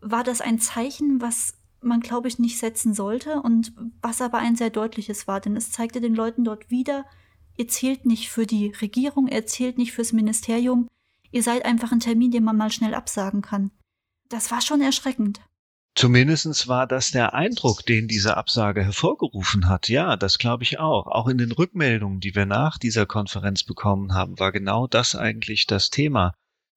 war 0.00 0.22
das 0.22 0.40
ein 0.40 0.58
Zeichen, 0.58 1.20
was 1.20 1.54
man, 1.80 2.00
glaube 2.00 2.28
ich, 2.28 2.38
nicht 2.38 2.58
setzen 2.58 2.94
sollte 2.94 3.42
und 3.42 3.72
was 4.00 4.20
aber 4.20 4.38
ein 4.38 4.56
sehr 4.56 4.70
deutliches 4.70 5.26
war, 5.26 5.40
denn 5.40 5.56
es 5.56 5.70
zeigte 5.70 6.00
den 6.00 6.14
Leuten 6.14 6.44
dort 6.44 6.70
wieder, 6.70 7.04
ihr 7.56 7.68
zählt 7.68 8.06
nicht 8.06 8.30
für 8.30 8.46
die 8.46 8.68
Regierung, 8.80 9.28
ihr 9.28 9.46
zählt 9.46 9.78
nicht 9.78 9.92
fürs 9.92 10.12
Ministerium, 10.12 10.88
ihr 11.30 11.42
seid 11.42 11.64
einfach 11.64 11.92
ein 11.92 12.00
Termin, 12.00 12.30
den 12.30 12.44
man 12.44 12.56
mal 12.56 12.70
schnell 12.70 12.94
absagen 12.94 13.42
kann. 13.42 13.70
Das 14.28 14.50
war 14.50 14.60
schon 14.60 14.80
erschreckend. 14.80 15.40
Zumindestens 15.94 16.66
war 16.66 16.86
das 16.86 17.12
der 17.12 17.34
Eindruck, 17.34 17.86
den 17.86 18.08
diese 18.08 18.36
Absage 18.36 18.84
hervorgerufen 18.84 19.68
hat. 19.68 19.88
Ja, 19.88 20.16
das 20.16 20.38
glaube 20.38 20.64
ich 20.64 20.80
auch. 20.80 21.06
Auch 21.06 21.28
in 21.28 21.38
den 21.38 21.52
Rückmeldungen, 21.52 22.20
die 22.20 22.34
wir 22.34 22.46
nach 22.46 22.78
dieser 22.78 23.06
Konferenz 23.06 23.62
bekommen 23.62 24.12
haben, 24.12 24.38
war 24.38 24.50
genau 24.50 24.86
das 24.86 25.14
eigentlich 25.14 25.66
das 25.66 25.90
Thema 25.90 26.34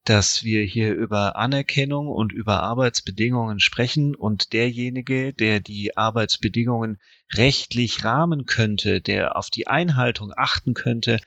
dass 0.08 0.46
wir 0.46 0.64
hier 0.64 0.94
über 0.94 1.36
Anerkennung 1.36 2.08
und 2.08 2.32
über 2.32 2.64
Arbeitsbedingungen 2.64 3.60
sprechen 3.60 4.16
und 4.16 4.54
derjenige, 4.54 5.34
der 5.34 5.60
die 5.60 5.98
Arbeitsbedingungen 5.98 6.98
rechtlich 7.34 8.06
rahmen 8.06 8.46
könnte, 8.46 9.02
der 9.02 9.36
auf 9.36 9.50
die 9.50 9.68
Einhaltung 9.68 10.32
achten 10.34 10.74
könnte, 10.74 11.20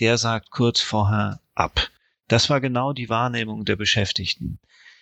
der 0.00 0.18
sagt 0.18 0.50
kurz 0.50 0.80
vorher 0.80 1.40
ab. 1.54 1.88
Das 2.28 2.50
war 2.50 2.60
genau 2.60 2.92
die 2.92 3.08
Wahrnehmung 3.08 3.64
der 3.64 3.76
Beschäftigten. 3.76 4.58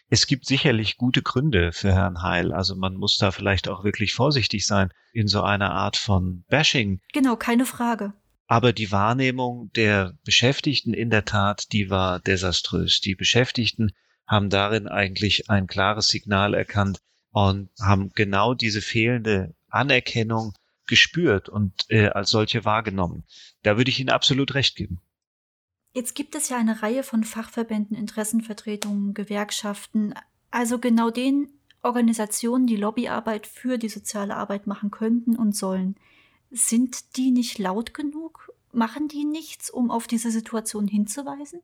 Es 0.08 0.26
gibt 0.26 0.46
sicherlich 0.46 0.96
gute 0.96 1.22
Gründe 1.22 1.72
für 1.72 1.92
Herrn 1.92 2.22
Heil. 2.22 2.52
Also 2.52 2.76
man 2.76 2.94
muss 2.94 3.16
da 3.16 3.30
vielleicht 3.30 3.68
auch 3.68 3.84
wirklich 3.84 4.12
vorsichtig 4.12 4.66
sein 4.66 4.90
in 5.12 5.26
so 5.26 5.42
einer 5.42 5.72
Art 5.72 5.96
von 5.96 6.44
Bashing. 6.48 7.00
Genau, 7.12 7.36
keine 7.36 7.66
Frage. 7.66 8.12
Aber 8.46 8.72
die 8.72 8.92
Wahrnehmung 8.92 9.70
der 9.74 10.18
Beschäftigten 10.24 10.92
in 10.92 11.10
der 11.10 11.24
Tat, 11.24 11.72
die 11.72 11.88
war 11.88 12.20
desaströs. 12.20 13.00
Die 13.00 13.14
Beschäftigten 13.14 13.92
haben 14.26 14.50
darin 14.50 14.86
eigentlich 14.86 15.50
ein 15.50 15.66
klares 15.66 16.08
Signal 16.08 16.54
erkannt 16.54 17.00
und 17.30 17.70
haben 17.80 18.10
genau 18.14 18.54
diese 18.54 18.82
fehlende 18.82 19.54
Anerkennung 19.68 20.52
gespürt 20.86 21.48
und 21.48 21.86
äh, 21.88 22.08
als 22.08 22.30
solche 22.30 22.64
wahrgenommen. 22.64 23.24
Da 23.62 23.76
würde 23.76 23.90
ich 23.90 23.98
Ihnen 23.98 24.10
absolut 24.10 24.54
recht 24.54 24.76
geben. 24.76 25.00
Jetzt 25.94 26.16
gibt 26.16 26.34
es 26.34 26.48
ja 26.48 26.56
eine 26.56 26.82
Reihe 26.82 27.04
von 27.04 27.22
Fachverbänden, 27.22 27.96
Interessenvertretungen, 27.96 29.14
Gewerkschaften, 29.14 30.12
also 30.50 30.80
genau 30.80 31.10
den 31.10 31.48
Organisationen, 31.82 32.66
die 32.66 32.74
Lobbyarbeit 32.74 33.46
für 33.46 33.78
die 33.78 33.88
soziale 33.88 34.34
Arbeit 34.34 34.66
machen 34.66 34.90
könnten 34.90 35.36
und 35.36 35.54
sollen. 35.54 35.94
Sind 36.50 37.16
die 37.16 37.30
nicht 37.30 37.58
laut 37.58 37.94
genug? 37.94 38.52
Machen 38.72 39.06
die 39.06 39.24
nichts, 39.24 39.70
um 39.70 39.92
auf 39.92 40.08
diese 40.08 40.32
Situation 40.32 40.88
hinzuweisen? 40.88 41.60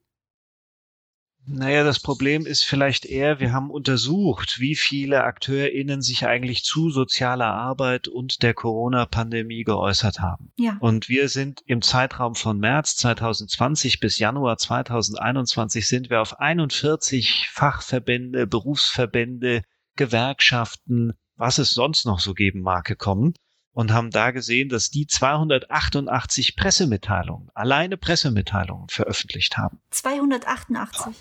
Naja, 1.47 1.85
das 1.85 2.01
Problem 2.01 2.47
ist 2.47 2.65
vielleicht 2.65 3.07
eher, 3.07 3.41
wir 3.41 3.53
haben 3.53 3.71
untersucht, 3.71 4.61
wie 4.61 4.77
viele 4.77 5.25
AkteurInnen 5.25 6.03
sich 6.03 6.27
eigentlich 6.27 6.65
zu 6.65 6.91
sozialer 6.91 7.53
Arbeit 7.53 8.09
und 8.09 8.43
der 8.43 8.55
Corona-Pandemie 8.55 9.65
geäußert 9.65 10.21
haben. 10.21 10.53
Ja. 10.57 10.77
Und 10.81 11.09
wir 11.09 11.29
sind 11.29 11.63
im 11.67 11.83
Zeitraum 11.83 12.35
von 12.35 12.59
März 12.59 12.97
2020 12.97 14.01
bis 14.01 14.19
Januar 14.19 14.59
2021 14.59 15.89
sind 15.89 16.11
wir 16.11 16.21
auf 16.21 16.39
41 16.39 17.49
Fachverbände, 17.51 18.47
Berufsverbände, 18.47 19.63
Gewerkschaften, 19.97 21.15
was 21.37 21.59
es 21.59 21.71
sonst 21.71 22.05
noch 22.07 22.21
so 22.21 22.35
geben 22.35 22.61
mag, 22.61 22.85
gekommen 22.85 23.35
und 23.73 23.93
haben 23.93 24.11
da 24.11 24.31
gesehen, 24.31 24.69
dass 24.69 24.91
die 24.91 25.07
288 25.07 26.57
Pressemitteilungen, 26.57 27.49
alleine 27.55 27.97
Pressemitteilungen 27.97 28.89
veröffentlicht 28.89 29.57
haben. 29.57 29.81
288. 29.91 31.15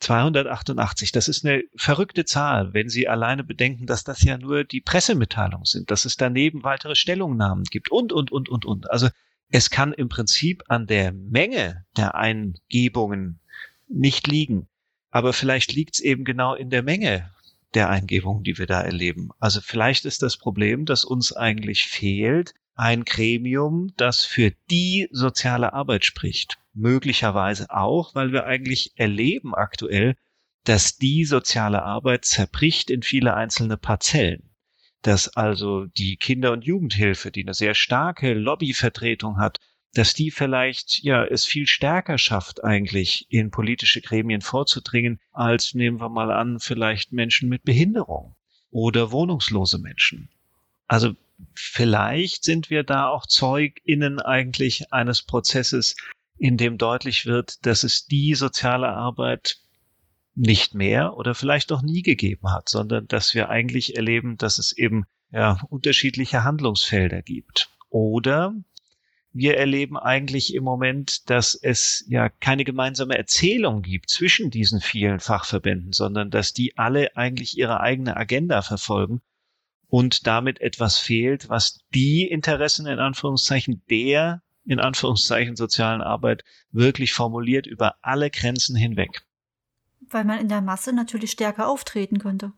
288, 0.00 1.12
das 1.12 1.28
ist 1.28 1.44
eine 1.44 1.62
verrückte 1.76 2.24
Zahl, 2.24 2.74
wenn 2.74 2.88
Sie 2.88 3.06
alleine 3.06 3.44
bedenken, 3.44 3.86
dass 3.86 4.02
das 4.02 4.22
ja 4.24 4.36
nur 4.36 4.64
die 4.64 4.80
Pressemitteilungen 4.80 5.64
sind, 5.64 5.92
dass 5.92 6.04
es 6.04 6.16
daneben 6.16 6.64
weitere 6.64 6.96
Stellungnahmen 6.96 7.64
gibt 7.64 7.90
und, 7.92 8.12
und, 8.12 8.32
und, 8.32 8.48
und, 8.48 8.64
und. 8.64 8.90
Also 8.90 9.08
es 9.48 9.70
kann 9.70 9.92
im 9.92 10.08
Prinzip 10.08 10.64
an 10.68 10.86
der 10.88 11.12
Menge 11.12 11.84
der 11.96 12.16
Eingebungen 12.16 13.38
nicht 13.86 14.26
liegen. 14.26 14.66
Aber 15.10 15.32
vielleicht 15.32 15.72
liegt 15.72 15.96
es 15.96 16.00
eben 16.00 16.24
genau 16.24 16.54
in 16.54 16.70
der 16.70 16.82
Menge 16.82 17.30
der 17.74 17.88
Eingebungen, 17.90 18.44
die 18.44 18.58
wir 18.58 18.66
da 18.66 18.80
erleben. 18.80 19.30
Also 19.38 19.60
vielleicht 19.60 20.04
ist 20.04 20.22
das 20.22 20.36
Problem, 20.36 20.84
dass 20.84 21.04
uns 21.04 21.32
eigentlich 21.32 21.86
fehlt 21.86 22.54
ein 22.74 23.04
Gremium, 23.04 23.92
das 23.96 24.24
für 24.24 24.52
die 24.70 25.08
soziale 25.10 25.72
Arbeit 25.72 26.04
spricht. 26.04 26.58
Möglicherweise 26.74 27.70
auch, 27.70 28.14
weil 28.14 28.32
wir 28.32 28.44
eigentlich 28.46 28.92
erleben 28.96 29.54
aktuell, 29.54 30.16
dass 30.64 30.96
die 30.96 31.24
soziale 31.24 31.82
Arbeit 31.82 32.24
zerbricht 32.24 32.90
in 32.90 33.02
viele 33.02 33.34
einzelne 33.34 33.76
Parzellen. 33.76 34.50
Dass 35.02 35.28
also 35.36 35.86
die 35.86 36.16
Kinder- 36.16 36.52
und 36.52 36.64
Jugendhilfe, 36.64 37.30
die 37.30 37.42
eine 37.42 37.54
sehr 37.54 37.74
starke 37.74 38.34
Lobbyvertretung 38.34 39.38
hat, 39.38 39.58
dass 39.94 40.14
die 40.14 40.30
vielleicht 40.30 41.02
ja 41.02 41.24
es 41.24 41.44
viel 41.44 41.66
stärker 41.66 42.18
schafft, 42.18 42.64
eigentlich 42.64 43.26
in 43.30 43.50
politische 43.50 44.00
Gremien 44.00 44.40
vorzudringen, 44.40 45.20
als 45.32 45.74
nehmen 45.74 46.00
wir 46.00 46.08
mal 46.08 46.30
an, 46.32 46.60
vielleicht 46.60 47.12
Menschen 47.12 47.48
mit 47.48 47.64
Behinderung 47.64 48.34
oder 48.70 49.12
wohnungslose 49.12 49.78
Menschen. 49.78 50.30
Also 50.88 51.14
vielleicht 51.54 52.44
sind 52.44 52.70
wir 52.70 52.84
da 52.84 53.08
auch 53.08 53.26
ZeugInnen 53.26 54.20
eigentlich 54.20 54.92
eines 54.92 55.22
Prozesses, 55.22 55.96
in 56.38 56.56
dem 56.56 56.78
deutlich 56.78 57.26
wird, 57.26 57.64
dass 57.66 57.82
es 57.82 58.06
die 58.06 58.34
soziale 58.34 58.88
Arbeit 58.88 59.58
nicht 60.34 60.74
mehr 60.74 61.16
oder 61.16 61.34
vielleicht 61.34 61.70
auch 61.72 61.82
nie 61.82 62.02
gegeben 62.02 62.50
hat, 62.50 62.68
sondern 62.68 63.06
dass 63.06 63.34
wir 63.34 63.50
eigentlich 63.50 63.96
erleben, 63.96 64.38
dass 64.38 64.58
es 64.58 64.72
eben 64.72 65.04
ja 65.30 65.60
unterschiedliche 65.68 66.42
Handlungsfelder 66.44 67.22
gibt. 67.22 67.68
Oder 67.90 68.54
wir 69.32 69.56
erleben 69.56 69.96
eigentlich 69.96 70.54
im 70.54 70.64
Moment, 70.64 71.30
dass 71.30 71.54
es 71.54 72.04
ja 72.08 72.28
keine 72.28 72.64
gemeinsame 72.64 73.16
Erzählung 73.16 73.82
gibt 73.82 74.10
zwischen 74.10 74.50
diesen 74.50 74.80
vielen 74.80 75.20
Fachverbänden, 75.20 75.92
sondern 75.92 76.30
dass 76.30 76.52
die 76.52 76.76
alle 76.76 77.16
eigentlich 77.16 77.56
ihre 77.56 77.80
eigene 77.80 78.16
Agenda 78.16 78.62
verfolgen 78.62 79.22
und 79.88 80.26
damit 80.26 80.60
etwas 80.60 80.98
fehlt, 80.98 81.48
was 81.48 81.80
die 81.94 82.26
Interessen 82.26 82.86
in 82.86 82.98
Anführungszeichen 82.98 83.82
der 83.88 84.42
in 84.64 84.78
Anführungszeichen 84.78 85.56
sozialen 85.56 86.02
Arbeit 86.02 86.44
wirklich 86.70 87.12
formuliert 87.12 87.66
über 87.66 87.96
alle 88.00 88.30
Grenzen 88.30 88.76
hinweg. 88.76 89.22
Weil 90.08 90.24
man 90.24 90.38
in 90.38 90.48
der 90.48 90.60
Masse 90.60 90.92
natürlich 90.92 91.32
stärker 91.32 91.68
auftreten 91.68 92.18
könnte. 92.18 92.52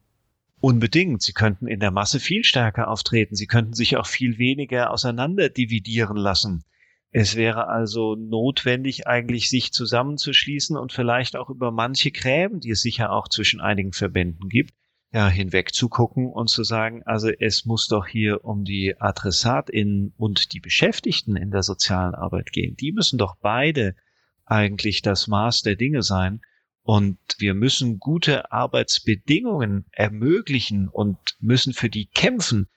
Unbedingt. 0.65 1.21
Sie 1.21 1.35
könnten 1.35 1.67
in 1.67 1.79
der 1.79 1.91
Masse 1.91 2.19
viel 2.19 2.43
stärker 2.43 2.89
auftreten. 2.89 3.37
Sie 3.37 3.47
könnten 3.47 3.75
sich 3.75 3.99
auch 3.99 4.07
viel 4.07 4.39
weniger 4.39 4.93
auseinander 4.93 5.51
dividieren 5.51 6.17
lassen. 6.17 6.65
Es 7.11 7.37
wäre 7.37 7.69
also 7.69 8.15
notwendig, 8.15 9.07
eigentlich 9.07 9.51
sich 9.51 9.73
zusammenzuschließen 9.75 10.79
und 10.79 10.91
vielleicht 10.91 11.37
auch 11.37 11.51
über 11.51 11.71
manche 11.71 12.13
Gräben, 12.13 12.61
die 12.61 12.71
es 12.71 12.81
sicher 12.81 13.13
auch 13.13 13.29
zwischen 13.29 13.61
einigen 13.61 13.93
Verbänden 13.93 14.49
gibt, 14.49 14.73
ja, 15.13 15.29
hinweg 15.29 15.75
zu 15.75 15.91
gucken 15.91 16.33
und 16.33 16.49
zu 16.49 16.65
sagen, 16.65 17.03
also 17.05 17.29
es 17.29 17.67
muss 17.67 17.87
doch 17.87 18.07
hier 18.07 18.43
um 18.43 18.65
die 18.65 18.99
AdressatInnen 18.99 20.15
und 20.17 20.55
die 20.55 20.61
Beschäftigten 20.61 21.37
in 21.37 21.51
der 21.51 21.63
sozialen 21.63 22.15
Arbeit 22.15 22.53
gehen. 22.53 22.75
Die 22.75 22.93
müssen 22.93 23.19
doch 23.19 23.37
beide 23.39 23.97
eigentlich 24.47 25.03
das 25.03 25.29
Maß 25.29 25.61
der 25.61 25.77
Dinge 25.77 26.03
sein. 26.03 26.41
Und 26.85 27.19
wir 27.39 27.55
müssen 27.55 27.99
gute 27.99 28.53
Arbeitsbedingungen 28.53 29.87
ermöglichen 29.91 30.89
und 30.89 31.17
müssen 31.41 31.73
für 31.73 31.89
die 31.89 32.05
kämpfen, 32.05 32.69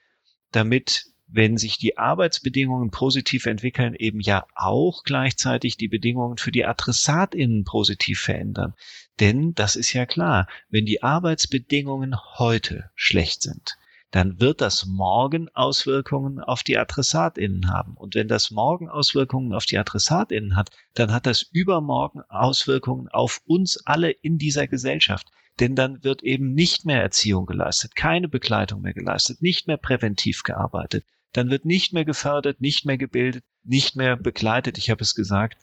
damit, 0.53 1.07
wenn 1.27 1.57
sich 1.57 1.77
die 1.77 1.97
Arbeitsbedingungen 1.97 2.89
positiv 2.89 3.47
entwickeln, 3.47 3.93
eben 3.95 4.21
ja 4.21 4.45
auch 4.55 5.03
gleichzeitig 5.03 5.75
die 5.75 5.89
Bedingungen 5.89 6.37
für 6.37 6.53
die 6.53 6.63
AdressatInnen 6.63 7.65
positiv 7.65 8.21
verändern. 8.21 8.75
Denn 9.19 9.53
das 9.55 9.75
ist 9.75 9.91
ja 9.91 10.05
klar, 10.05 10.47
wenn 10.69 10.85
die 10.85 11.03
Arbeitsbedingungen 11.03 12.15
heute 12.37 12.89
schlecht 12.95 13.41
sind, 13.41 13.77
dann 14.11 14.39
wird 14.39 14.61
das 14.61 14.85
morgen 14.85 15.49
Auswirkungen 15.49 16.39
auf 16.39 16.63
die 16.63 16.77
AdressatInnen 16.77 17.69
haben. 17.69 17.95
Und 17.95 18.15
wenn 18.15 18.27
das 18.27 18.51
morgen 18.51 18.89
Auswirkungen 18.89 19.53
auf 19.53 19.65
die 19.65 19.77
AdressatInnen 19.77 20.55
hat, 20.55 20.69
dann 20.93 21.11
hat 21.11 21.25
das 21.25 21.41
übermorgen 21.41 22.21
Auswirkungen 22.29 23.09
auf 23.09 23.41
uns 23.45 23.85
alle 23.85 24.11
in 24.11 24.37
dieser 24.37 24.67
Gesellschaft. 24.67 25.27
Denn 25.59 25.75
dann 25.75 26.03
wird 26.03 26.23
eben 26.23 26.53
nicht 26.53 26.85
mehr 26.85 27.01
Erziehung 27.01 27.45
geleistet, 27.45 27.95
keine 27.95 28.29
Begleitung 28.29 28.81
mehr 28.81 28.93
geleistet, 28.93 29.41
nicht 29.41 29.67
mehr 29.67 29.77
präventiv 29.77 30.43
gearbeitet. 30.43 31.03
Dann 31.33 31.49
wird 31.49 31.65
nicht 31.65 31.93
mehr 31.93 32.05
gefördert, 32.05 32.61
nicht 32.61 32.85
mehr 32.85 32.97
gebildet, 32.97 33.43
nicht 33.63 33.95
mehr 33.95 34.15
begleitet, 34.15 34.77
ich 34.77 34.89
habe 34.89 35.01
es 35.01 35.15
gesagt. 35.15 35.57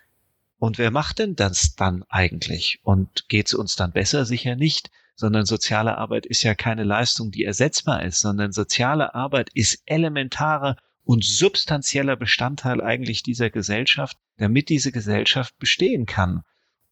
Und 0.58 0.78
wer 0.78 0.90
macht 0.90 1.18
denn 1.18 1.34
das 1.36 1.74
dann 1.76 2.04
eigentlich? 2.08 2.80
Und 2.82 3.28
geht 3.28 3.46
es 3.46 3.54
uns 3.54 3.76
dann 3.76 3.92
besser? 3.92 4.24
Sicher 4.24 4.56
nicht 4.56 4.90
sondern 5.14 5.46
soziale 5.46 5.98
Arbeit 5.98 6.26
ist 6.26 6.42
ja 6.42 6.54
keine 6.54 6.84
Leistung, 6.84 7.30
die 7.30 7.44
ersetzbar 7.44 8.04
ist, 8.04 8.20
sondern 8.20 8.52
soziale 8.52 9.14
Arbeit 9.14 9.50
ist 9.54 9.82
elementarer 9.86 10.76
und 11.04 11.24
substanzieller 11.24 12.16
Bestandteil 12.16 12.80
eigentlich 12.80 13.22
dieser 13.22 13.50
Gesellschaft, 13.50 14.16
damit 14.38 14.68
diese 14.68 14.90
Gesellschaft 14.90 15.56
bestehen 15.58 16.06
kann. 16.06 16.42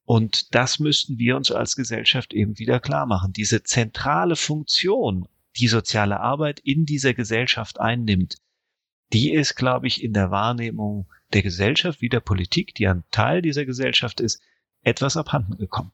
Und 0.05 0.55
das 0.55 0.79
müssten 0.79 1.19
wir 1.19 1.37
uns 1.37 1.51
als 1.51 1.77
Gesellschaft 1.77 2.33
eben 2.33 2.59
wieder 2.59 2.81
klar 2.81 3.07
machen. 3.07 3.33
Diese 3.33 3.63
zentrale 3.63 4.37
Funktion, 4.37 5.29
die 5.57 5.69
soziale 5.69 6.21
Arbeit 6.21 6.61
in 6.61 6.85
dieser 6.85 7.15
Gesellschaft 7.15 7.81
einnimmt, 7.81 8.37
die 9.13 9.33
ist, 9.33 9.55
glaube 9.57 9.87
ich, 9.87 10.03
in 10.03 10.13
der 10.13 10.31
Wahrnehmung 10.31 11.09
der 11.33 11.43
Gesellschaft 11.43 12.01
wie 12.01 12.09
der 12.09 12.21
Politik, 12.21 12.75
die 12.75 12.89
ein 12.89 13.05
Teil 13.11 13.43
dieser 13.43 13.65
Gesellschaft 13.65 14.21
ist, 14.21 14.43
etwas 14.83 15.17
abhanden 15.17 15.57
gekommen. 15.57 15.93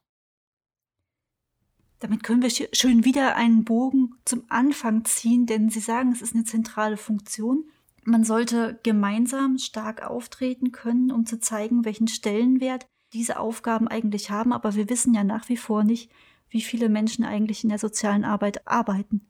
Damit 1.99 2.23
können 2.23 2.41
wir 2.41 2.49
schön 2.49 3.03
wieder 3.03 3.35
einen 3.35 3.65
Bogen 3.65 4.15
zum 4.25 4.43
Anfang 4.47 5.03
ziehen, 5.05 5.45
denn 5.45 5.69
Sie 5.69 5.81
sagen, 5.81 6.11
es 6.11 6.21
ist 6.21 6.33
eine 6.33 6.45
zentrale 6.45 6.97
Funktion. 6.97 7.65
Man 8.03 8.23
sollte 8.23 8.79
gemeinsam 8.83 9.57
stark 9.57 10.03
auftreten 10.03 10.71
können, 10.71 11.11
um 11.11 11.25
zu 11.25 11.39
zeigen, 11.39 11.83
welchen 11.83 12.07
Stellenwert 12.07 12.87
diese 13.13 13.39
Aufgaben 13.39 13.87
eigentlich 13.87 14.29
haben, 14.29 14.53
aber 14.53 14.75
wir 14.75 14.89
wissen 14.89 15.13
ja 15.13 15.23
nach 15.23 15.49
wie 15.49 15.57
vor 15.57 15.83
nicht, 15.83 16.09
wie 16.49 16.61
viele 16.61 16.89
Menschen 16.89 17.25
eigentlich 17.25 17.63
in 17.63 17.69
der 17.69 17.79
sozialen 17.79 18.23
Arbeit 18.23 18.65
arbeiten. 18.67 19.29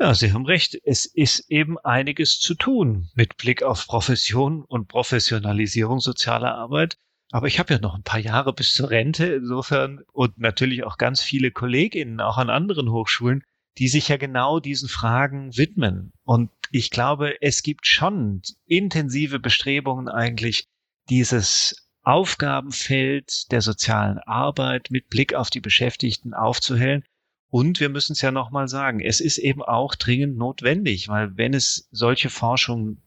Ja, 0.00 0.14
Sie 0.14 0.32
haben 0.32 0.46
recht. 0.46 0.78
Es 0.84 1.06
ist 1.06 1.50
eben 1.50 1.76
einiges 1.78 2.38
zu 2.38 2.54
tun 2.54 3.08
mit 3.14 3.36
Blick 3.36 3.64
auf 3.64 3.86
Profession 3.86 4.64
und 4.64 4.86
Professionalisierung 4.86 5.98
sozialer 5.98 6.54
Arbeit. 6.54 6.98
Aber 7.30 7.46
ich 7.46 7.58
habe 7.58 7.74
ja 7.74 7.80
noch 7.80 7.94
ein 7.94 8.02
paar 8.02 8.20
Jahre 8.20 8.52
bis 8.52 8.72
zur 8.72 8.90
Rente 8.90 9.26
insofern 9.26 10.00
und 10.12 10.38
natürlich 10.38 10.84
auch 10.84 10.96
ganz 10.96 11.20
viele 11.22 11.50
Kolleginnen, 11.50 12.20
auch 12.20 12.38
an 12.38 12.48
anderen 12.48 12.90
Hochschulen, 12.90 13.44
die 13.76 13.88
sich 13.88 14.08
ja 14.08 14.16
genau 14.16 14.60
diesen 14.60 14.88
Fragen 14.88 15.56
widmen. 15.56 16.12
Und 16.24 16.50
ich 16.70 16.90
glaube, 16.90 17.40
es 17.40 17.62
gibt 17.62 17.86
schon 17.86 18.42
intensive 18.66 19.38
Bestrebungen 19.38 20.08
eigentlich, 20.08 20.64
dieses 21.10 21.88
Aufgabenfeld 22.02 23.50
der 23.52 23.60
sozialen 23.60 24.18
Arbeit 24.18 24.90
mit 24.90 25.08
Blick 25.08 25.34
auf 25.34 25.50
die 25.50 25.60
Beschäftigten 25.60 26.34
aufzuhellen. 26.34 27.04
Und 27.50 27.80
wir 27.80 27.88
müssen 27.88 28.12
es 28.12 28.20
ja 28.20 28.30
nochmal 28.30 28.68
sagen, 28.68 29.00
es 29.00 29.20
ist 29.20 29.38
eben 29.38 29.62
auch 29.62 29.94
dringend 29.94 30.36
notwendig, 30.36 31.08
weil 31.08 31.36
wenn 31.36 31.54
es 31.54 31.88
solche 31.90 32.30
Forschung 32.30 32.98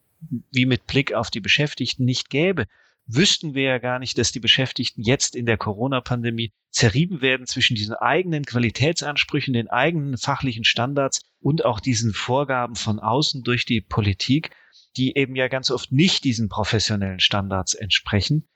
wie 0.52 0.66
mit 0.66 0.88
Blick 0.88 1.14
auf 1.14 1.32
die 1.32 1.40
Beschäftigten 1.40 2.06
nicht 2.06 2.30
gäbe, 2.30 2.68
wüssten 3.14 3.53
wir 3.53 3.64
ja 3.64 3.78
gar 3.78 3.99
nicht, 3.99 4.18
dass 4.18 4.32
die 4.32 4.39
Beschäftigten 4.39 5.01
jetzt 5.01 5.36
in 5.36 5.45
der 5.45 5.57
Corona-Pandemie 5.57 6.53
zerrieben 6.70 7.22
werden 7.22 7.45
zwischen 7.45 7.76
diesen 7.76 7.95
eigenen 7.95 8.45
Qualitätsansprüchen, 8.45 9.53
den 9.53 9.68
eigenen 9.68 10.18
fachlichen 10.18 10.64
Standards 10.64 11.22
und 11.39 11.66
auch 11.66 11.80
diesen 11.80 12.14
Vorgaben 12.14 12.76
von 12.76 12.99
außen 12.99 13.43
durch 13.43 13.66
die 13.66 13.82
Politik, 13.82 14.51
die 14.97 15.16
eben 15.16 15.36
ja 15.36 15.47
ganz 15.47 15.72
oft 15.72 15.91
nicht 15.91 16.24
diesen 16.24 16.49
professionellen 16.49 17.20
Standards 17.20 17.74
entsprechen. 17.74 18.47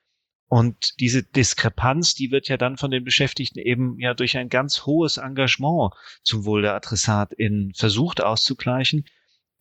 Und 0.48 1.00
diese 1.00 1.24
Diskrepanz, 1.24 2.14
die 2.14 2.32
wird 2.32 2.48
ja 2.48 2.58
dann 2.58 2.78
von 2.78 2.92
den 2.92 3.04
Beschäftigten 3.04 3.60
eben 3.60 4.00
ja 4.00 4.14
durch 4.14 4.38
ein 4.38 4.50
ganz 4.50 4.86
hohes 4.86 5.18
Engagement 5.18 5.94
zum 6.24 6.46
Wohl 6.46 6.62
der 6.62 6.76
AdressatInnen 6.76 7.74
versucht 7.74 8.22
auszugleichen. 8.22 9.06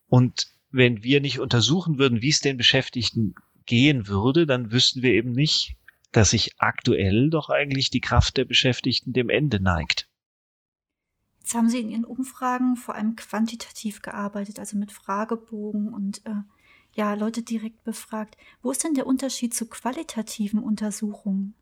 Und 0.07 0.47
wenn 0.69 1.03
wir 1.03 1.21
nicht 1.21 1.39
untersuchen 1.39 1.97
würden, 1.97 2.21
wie 2.21 2.29
es 2.29 2.39
den 2.39 2.57
Beschäftigten 2.57 3.33
gehen 3.65 4.07
würde, 4.07 4.45
dann 4.45 4.71
wüssten 4.71 5.01
wir 5.01 5.11
eben 5.11 5.31
nicht, 5.31 5.75
dass 6.11 6.31
sich 6.31 6.53
aktuell 6.57 7.29
doch 7.29 7.49
eigentlich 7.49 7.89
die 7.89 8.01
Kraft 8.01 8.37
der 8.37 8.45
Beschäftigten 8.45 9.13
dem 9.13 9.29
Ende 9.29 9.59
neigt. 9.59 10.07
Jetzt 11.39 11.53
haben 11.53 11.69
Sie 11.69 11.79
in 11.79 11.89
Ihren 11.89 12.05
Umfragen 12.05 12.75
vor 12.75 12.95
allem 12.95 13.15
quantitativ 13.15 14.01
gearbeitet, 14.01 14.57
also 14.57 14.77
mit 14.77 14.91
Fragebogen 14.91 15.93
und 15.93 16.25
äh, 16.25 16.41
ja, 16.95 17.13
Leute 17.13 17.43
direkt 17.43 17.83
befragt. 17.83 18.35
Wo 18.61 18.71
ist 18.71 18.83
denn 18.83 18.95
der 18.95 19.05
Unterschied 19.05 19.53
zu 19.53 19.67
qualitativen 19.67 20.59
Untersuchungen? 20.59 21.53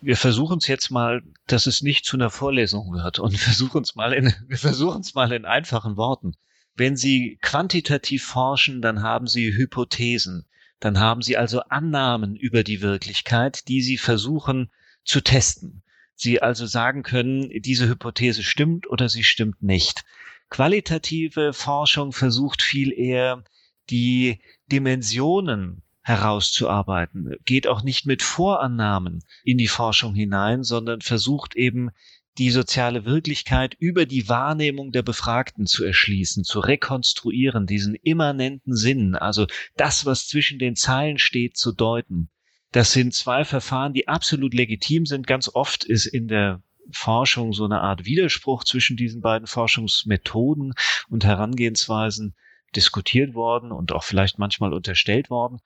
Wir 0.00 0.16
versuchen 0.16 0.58
es 0.58 0.66
jetzt 0.66 0.90
mal, 0.90 1.22
dass 1.46 1.66
es 1.66 1.82
nicht 1.82 2.04
zu 2.04 2.16
einer 2.16 2.30
Vorlesung 2.30 2.92
wird 2.92 3.18
und 3.18 3.36
versuchen 3.38 3.82
es 3.82 3.94
mal 3.94 4.12
in, 4.12 4.32
wir 4.46 4.58
versuchen 4.58 5.00
es 5.00 5.14
mal 5.14 5.32
in 5.32 5.44
einfachen 5.44 5.96
Worten. 5.96 6.32
Wenn 6.74 6.96
Sie 6.96 7.38
quantitativ 7.42 8.24
forschen, 8.24 8.80
dann 8.80 9.02
haben 9.02 9.26
Sie 9.26 9.52
Hypothesen. 9.52 10.46
Dann 10.80 10.98
haben 10.98 11.22
Sie 11.22 11.36
also 11.36 11.60
Annahmen 11.68 12.34
über 12.34 12.64
die 12.64 12.80
Wirklichkeit, 12.80 13.68
die 13.68 13.82
Sie 13.82 13.98
versuchen 13.98 14.70
zu 15.04 15.20
testen. 15.20 15.82
Sie 16.14 16.42
also 16.42 16.66
sagen 16.66 17.02
können, 17.02 17.50
diese 17.62 17.88
Hypothese 17.88 18.42
stimmt 18.42 18.88
oder 18.90 19.08
sie 19.08 19.24
stimmt 19.24 19.62
nicht. 19.62 20.04
Qualitative 20.50 21.54
Forschung 21.54 22.12
versucht 22.12 22.60
viel 22.60 22.92
eher, 22.92 23.42
die 23.88 24.40
Dimensionen 24.70 25.82
herauszuarbeiten, 26.02 27.36
geht 27.44 27.66
auch 27.66 27.82
nicht 27.82 28.04
mit 28.04 28.22
Vorannahmen 28.22 29.24
in 29.44 29.56
die 29.56 29.68
Forschung 29.68 30.14
hinein, 30.14 30.62
sondern 30.62 31.00
versucht 31.00 31.56
eben 31.56 31.90
die 32.38 32.50
soziale 32.50 33.04
Wirklichkeit 33.04 33.74
über 33.78 34.06
die 34.06 34.28
Wahrnehmung 34.28 34.92
der 34.92 35.02
Befragten 35.02 35.66
zu 35.66 35.84
erschließen, 35.84 36.44
zu 36.44 36.60
rekonstruieren, 36.60 37.66
diesen 37.66 37.94
immanenten 37.94 38.76
Sinn, 38.76 39.14
also 39.14 39.46
das, 39.76 40.06
was 40.06 40.28
zwischen 40.28 40.58
den 40.58 40.76
Zeilen 40.76 41.18
steht, 41.18 41.56
zu 41.56 41.72
deuten. 41.72 42.30
Das 42.72 42.92
sind 42.92 43.14
zwei 43.14 43.44
Verfahren, 43.44 43.92
die 43.92 44.06
absolut 44.06 44.54
legitim 44.54 45.04
sind. 45.04 45.26
Ganz 45.26 45.50
oft 45.52 45.84
ist 45.84 46.06
in 46.06 46.28
der 46.28 46.62
Forschung 46.92 47.52
so 47.52 47.64
eine 47.64 47.80
Art 47.80 48.04
Widerspruch 48.04 48.64
zwischen 48.64 48.96
diesen 48.96 49.20
beiden 49.20 49.46
Forschungsmethoden 49.46 50.74
und 51.08 51.24
Herangehensweisen 51.24 52.36
diskutiert 52.76 53.34
worden 53.34 53.72
und 53.72 53.92
auch 53.92 54.04
vielleicht 54.04 54.38
manchmal 54.38 54.72
unterstellt 54.72 55.30
worden. 55.30 55.60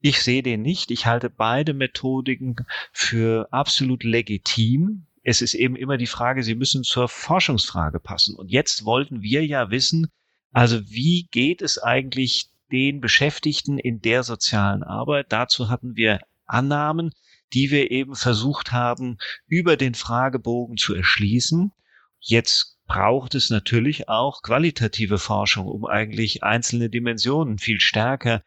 Ich 0.00 0.22
sehe 0.22 0.42
den 0.42 0.62
nicht. 0.62 0.90
Ich 0.90 1.06
halte 1.06 1.30
beide 1.30 1.74
Methodiken 1.74 2.56
für 2.92 3.48
absolut 3.50 4.04
legitim 4.04 5.05
es 5.28 5.42
ist 5.42 5.54
eben 5.54 5.74
immer 5.74 5.96
die 5.96 6.06
Frage, 6.06 6.44
sie 6.44 6.54
müssen 6.54 6.84
zur 6.84 7.08
Forschungsfrage 7.08 7.98
passen. 7.98 8.36
Und 8.36 8.52
jetzt 8.52 8.84
wollten 8.84 9.22
wir 9.22 9.44
ja 9.44 9.70
wissen, 9.72 10.06
also 10.52 10.88
wie 10.88 11.26
geht 11.32 11.62
es 11.62 11.78
eigentlich 11.78 12.50
den 12.70 13.00
Beschäftigten 13.00 13.76
in 13.76 14.00
der 14.00 14.22
sozialen 14.22 14.84
Arbeit? 14.84 15.26
Dazu 15.30 15.68
hatten 15.68 15.96
wir 15.96 16.20
Annahmen, 16.46 17.10
die 17.52 17.72
wir 17.72 17.90
eben 17.90 18.14
versucht 18.14 18.70
haben, 18.70 19.18
über 19.48 19.76
den 19.76 19.94
Fragebogen 19.94 20.76
zu 20.76 20.94
erschließen. 20.94 21.72
Jetzt 22.20 22.78
braucht 22.86 23.34
es 23.34 23.50
natürlich 23.50 24.08
auch 24.08 24.42
qualitative 24.42 25.18
Forschung, 25.18 25.66
um 25.66 25.86
eigentlich 25.86 26.44
einzelne 26.44 26.88
Dimensionen 26.88 27.58
viel 27.58 27.80
stärker 27.80 28.44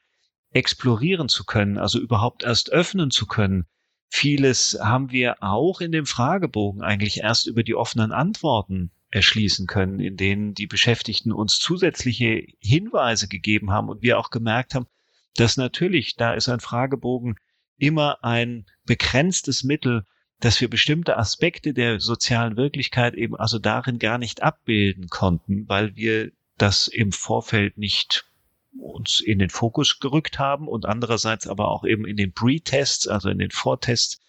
explorieren 0.52 1.28
zu 1.28 1.44
können, 1.44 1.78
also 1.78 2.00
überhaupt 2.00 2.44
erst 2.44 2.72
öffnen 2.72 3.12
zu 3.12 3.26
können. 3.26 3.68
Vieles 4.10 4.78
haben 4.82 5.12
wir 5.12 5.42
auch 5.42 5.82
in 5.82 5.92
dem 5.92 6.06
Fragebogen 6.06 6.82
eigentlich 6.82 7.20
erst 7.20 7.48
über 7.48 7.64
die 7.64 7.76
offenen 7.76 8.12
Antworten 8.12 8.92
erschließen 9.12 9.68
können, 9.68 10.00
in 10.00 10.18
denen 10.18 10.54
die 10.54 10.68
Beschäftigten 10.68 11.32
uns 11.32 11.60
zusätzliche 11.60 12.46
Hinweise 12.60 13.28
gegeben 13.28 13.72
haben 13.72 13.88
und 13.88 14.02
wir 14.02 14.20
auch 14.20 14.30
gemerkt 14.30 14.76
haben, 14.76 14.88
dass 15.36 15.58
natürlich, 15.58 16.16
da 16.16 16.34
ist 16.34 16.50
ein 16.50 16.60
Fragebogen 16.60 17.38
immer 17.78 18.24
ein 18.24 18.66
begrenztes 18.86 19.64
Mittel, 19.64 20.06
dass 20.40 20.60
wir 20.60 20.70
bestimmte 20.70 21.18
Aspekte 21.18 21.74
der 21.74 22.00
sozialen 22.00 22.58
Wirklichkeit 22.58 23.14
eben 23.14 23.36
also 23.36 23.60
darin 23.60 24.00
gar 24.00 24.18
nicht 24.18 24.42
abbilden 24.42 25.08
konnten, 25.08 25.68
weil 25.68 25.96
wir 25.96 26.32
das 26.58 26.88
im 26.88 27.12
Vorfeld 27.12 27.78
nicht 27.78 28.29
uns 28.78 29.20
in 29.20 29.40
den 29.40 29.50
Fokus 29.50 30.00
gerückt 30.00 30.40
haben 30.40 30.68
und 30.68 30.86
andererseits 30.86 31.48
aber 31.48 31.70
auch 31.70 31.84
eben 31.84 32.06
in 32.06 32.18
den 32.18 32.34
Pre-Tests, 32.34 33.08
also 33.08 33.30
in 33.30 33.40
den 33.40 33.52
Vortests, 33.52 34.20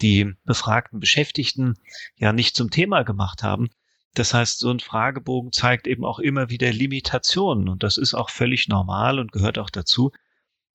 die 0.00 0.32
befragten 0.44 1.00
Beschäftigten 1.00 1.74
ja 2.16 2.32
nicht 2.32 2.56
zum 2.56 2.70
Thema 2.70 3.02
gemacht 3.02 3.42
haben. 3.42 3.70
Das 4.14 4.34
heißt, 4.34 4.58
so 4.58 4.70
ein 4.70 4.80
Fragebogen 4.80 5.52
zeigt 5.52 5.86
eben 5.86 6.04
auch 6.04 6.18
immer 6.18 6.50
wieder 6.50 6.72
Limitationen 6.72 7.68
und 7.68 7.82
das 7.82 7.96
ist 7.96 8.14
auch 8.14 8.30
völlig 8.30 8.68
normal 8.68 9.18
und 9.18 9.32
gehört 9.32 9.58
auch 9.58 9.70
dazu. 9.70 10.12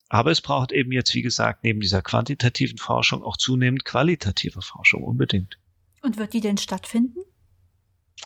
Aber 0.09 0.31
es 0.31 0.41
braucht 0.41 0.71
eben 0.71 0.91
jetzt, 0.91 1.13
wie 1.13 1.21
gesagt, 1.21 1.63
neben 1.63 1.81
dieser 1.81 2.01
quantitativen 2.01 2.77
Forschung 2.77 3.23
auch 3.23 3.37
zunehmend 3.37 3.83
qualitative 3.85 4.61
Forschung 4.61 5.03
unbedingt. 5.03 5.59
Und 6.01 6.17
wird 6.17 6.33
die 6.33 6.41
denn 6.41 6.57
stattfinden? 6.57 7.19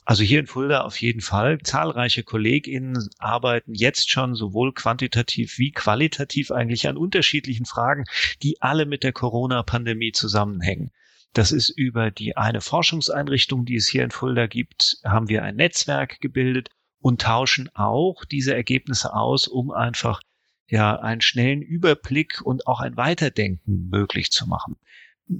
Also 0.05 0.23
hier 0.23 0.39
in 0.39 0.47
Fulda 0.47 0.81
auf 0.81 0.99
jeden 0.99 1.21
Fall. 1.21 1.59
Zahlreiche 1.59 2.23
KollegInnen 2.23 3.09
arbeiten 3.19 3.73
jetzt 3.73 4.09
schon 4.09 4.35
sowohl 4.35 4.73
quantitativ 4.73 5.57
wie 5.57 5.71
qualitativ 5.71 6.51
eigentlich 6.51 6.87
an 6.87 6.97
unterschiedlichen 6.97 7.65
Fragen, 7.65 8.05
die 8.41 8.61
alle 8.61 8.85
mit 8.85 9.03
der 9.03 9.13
Corona-Pandemie 9.13 10.11
zusammenhängen. 10.11 10.91
Das 11.33 11.51
ist 11.51 11.69
über 11.69 12.11
die 12.11 12.35
eine 12.35 12.61
Forschungseinrichtung, 12.61 13.65
die 13.65 13.75
es 13.75 13.87
hier 13.87 14.03
in 14.03 14.11
Fulda 14.11 14.47
gibt, 14.47 14.97
haben 15.05 15.29
wir 15.29 15.43
ein 15.43 15.55
Netzwerk 15.55 16.19
gebildet 16.19 16.69
und 16.99 17.21
tauschen 17.21 17.69
auch 17.73 18.25
diese 18.25 18.53
Ergebnisse 18.53 19.13
aus, 19.13 19.47
um 19.47 19.71
einfach 19.71 20.21
ja 20.67 20.99
einen 20.99 21.21
schnellen 21.21 21.61
Überblick 21.61 22.41
und 22.41 22.67
auch 22.67 22.81
ein 22.81 22.97
Weiterdenken 22.97 23.89
möglich 23.89 24.31
zu 24.31 24.47
machen. 24.47 24.75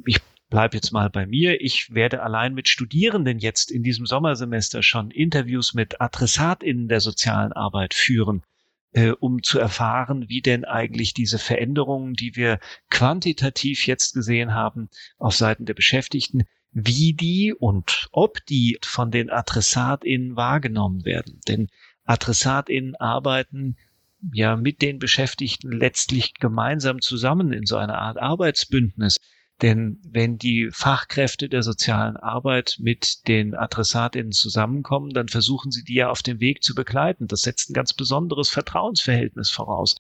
Ich 0.06 0.22
bleib 0.52 0.76
jetzt 0.76 0.91
mal 0.91 1.10
bei 1.10 1.26
mir. 1.26 1.62
Ich 1.62 1.95
werde 1.95 2.22
allein 2.22 2.54
mit 2.54 2.68
Studierenden 2.68 3.39
jetzt 3.39 3.72
in 3.72 3.82
diesem 3.82 4.06
Sommersemester 4.06 4.84
schon 4.84 5.10
Interviews 5.10 5.74
mit 5.74 5.99
AdressatInnen 5.99 6.88
der 6.88 6.99
sozialen 6.99 7.54
Arbeit 7.54 7.95
führen, 7.95 8.43
äh, 8.91 9.12
um 9.12 9.41
zu 9.41 9.58
erfahren, 9.58 10.30
wie 10.30 10.41
denn 10.41 10.66
eigentlich 10.66 11.16
diese 11.16 11.39
Veränderungen, 11.39 12.14
die 12.14 12.36
wir 12.36 12.60
quantitativ 12.89 13.88
jetzt 13.88 14.14
gesehen 14.14 14.54
haben 14.54 14.89
auf 15.18 15.36
Seiten 15.36 15.66
der 15.66 15.74
Beschäftigten, 15.74 16.43
wie 16.74 17.14
die 17.14 17.54
und 17.58 18.10
ob 18.12 18.45
die 18.45 18.78
von 18.84 19.10
den 19.10 19.30
AdressatInnen 19.30 20.36
wahrgenommen 20.36 21.06
werden. 21.06 21.39
Denn 21.47 21.70
AdressatInnen 22.04 22.95
arbeiten 22.97 23.78
ja 24.34 24.58
mit 24.58 24.82
den 24.82 24.99
Beschäftigten 24.99 25.72
letztlich 25.72 26.34
gemeinsam 26.36 27.02
zusammen 27.02 27.54
in 27.54 27.66
so 27.66 27.78
einer 27.78 27.97
Art 27.97 28.18
Arbeitsbündnis. 28.18 29.18
Denn 29.62 29.99
wenn 30.03 30.39
die 30.39 30.70
Fachkräfte 30.72 31.47
der 31.47 31.62
sozialen 31.62 32.18
Arbeit 32.18 32.78
mit 32.80 33.28
den 33.28 33.53
Adressatinnen 33.53 34.32
zusammenkommen, 34.32 35.12
dann 35.12 35.28
versuchen 35.28 35.72
sie 35.72 35.84
die 35.84 35.95
ja 35.95 36.09
auf 36.09 36.24
dem 36.24 36.39
Weg 36.39 36.64
zu 36.64 36.74
begleiten. 36.74 37.28
Das 37.28 37.41
setzt 37.41 37.70
ein 37.70 37.74
ganz 37.74 37.93
besonderes 37.93 38.49
Vertrauensverhältnis 38.49 39.51
voraus. 39.51 39.95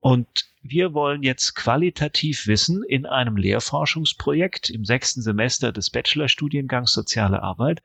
Und 0.00 0.46
wir 0.62 0.94
wollen 0.94 1.22
jetzt 1.22 1.54
qualitativ 1.54 2.46
wissen 2.46 2.82
in 2.82 3.04
einem 3.04 3.36
Lehrforschungsprojekt 3.36 4.70
im 4.70 4.84
sechsten 4.84 5.20
Semester 5.20 5.72
des 5.72 5.90
Bachelorstudiengangs 5.90 6.92
Soziale 6.92 7.42
Arbeit, 7.42 7.82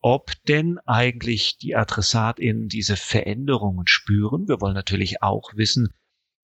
ob 0.00 0.32
denn 0.48 0.78
eigentlich 0.84 1.58
die 1.58 1.76
AdressatInnen 1.76 2.68
diese 2.68 2.96
Veränderungen 2.96 3.86
spüren. 3.86 4.48
Wir 4.48 4.60
wollen 4.60 4.74
natürlich 4.74 5.22
auch 5.22 5.54
wissen, 5.54 5.88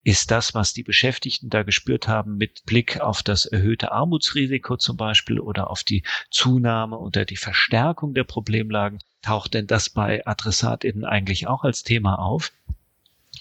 ist 0.03 0.31
das, 0.31 0.53
was 0.53 0.73
die 0.73 0.83
Beschäftigten 0.83 1.49
da 1.49 1.63
gespürt 1.63 2.07
haben 2.07 2.35
mit 2.37 2.65
Blick 2.65 2.99
auf 2.99 3.23
das 3.23 3.45
erhöhte 3.45 3.91
Armutsrisiko 3.91 4.75
zum 4.75 4.97
Beispiel 4.97 5.39
oder 5.39 5.69
auf 5.69 5.83
die 5.83 6.03
Zunahme 6.29 6.97
oder 6.97 7.23
die 7.23 7.37
Verstärkung 7.37 8.13
der 8.13 8.25
Problemlagen, 8.25 8.99
taucht 9.21 9.53
denn 9.53 9.67
das 9.67 9.89
bei 9.89 10.25
AdressatInnen 10.25 11.05
eigentlich 11.05 11.47
auch 11.47 11.63
als 11.63 11.83
Thema 11.83 12.19
auf? 12.19 12.51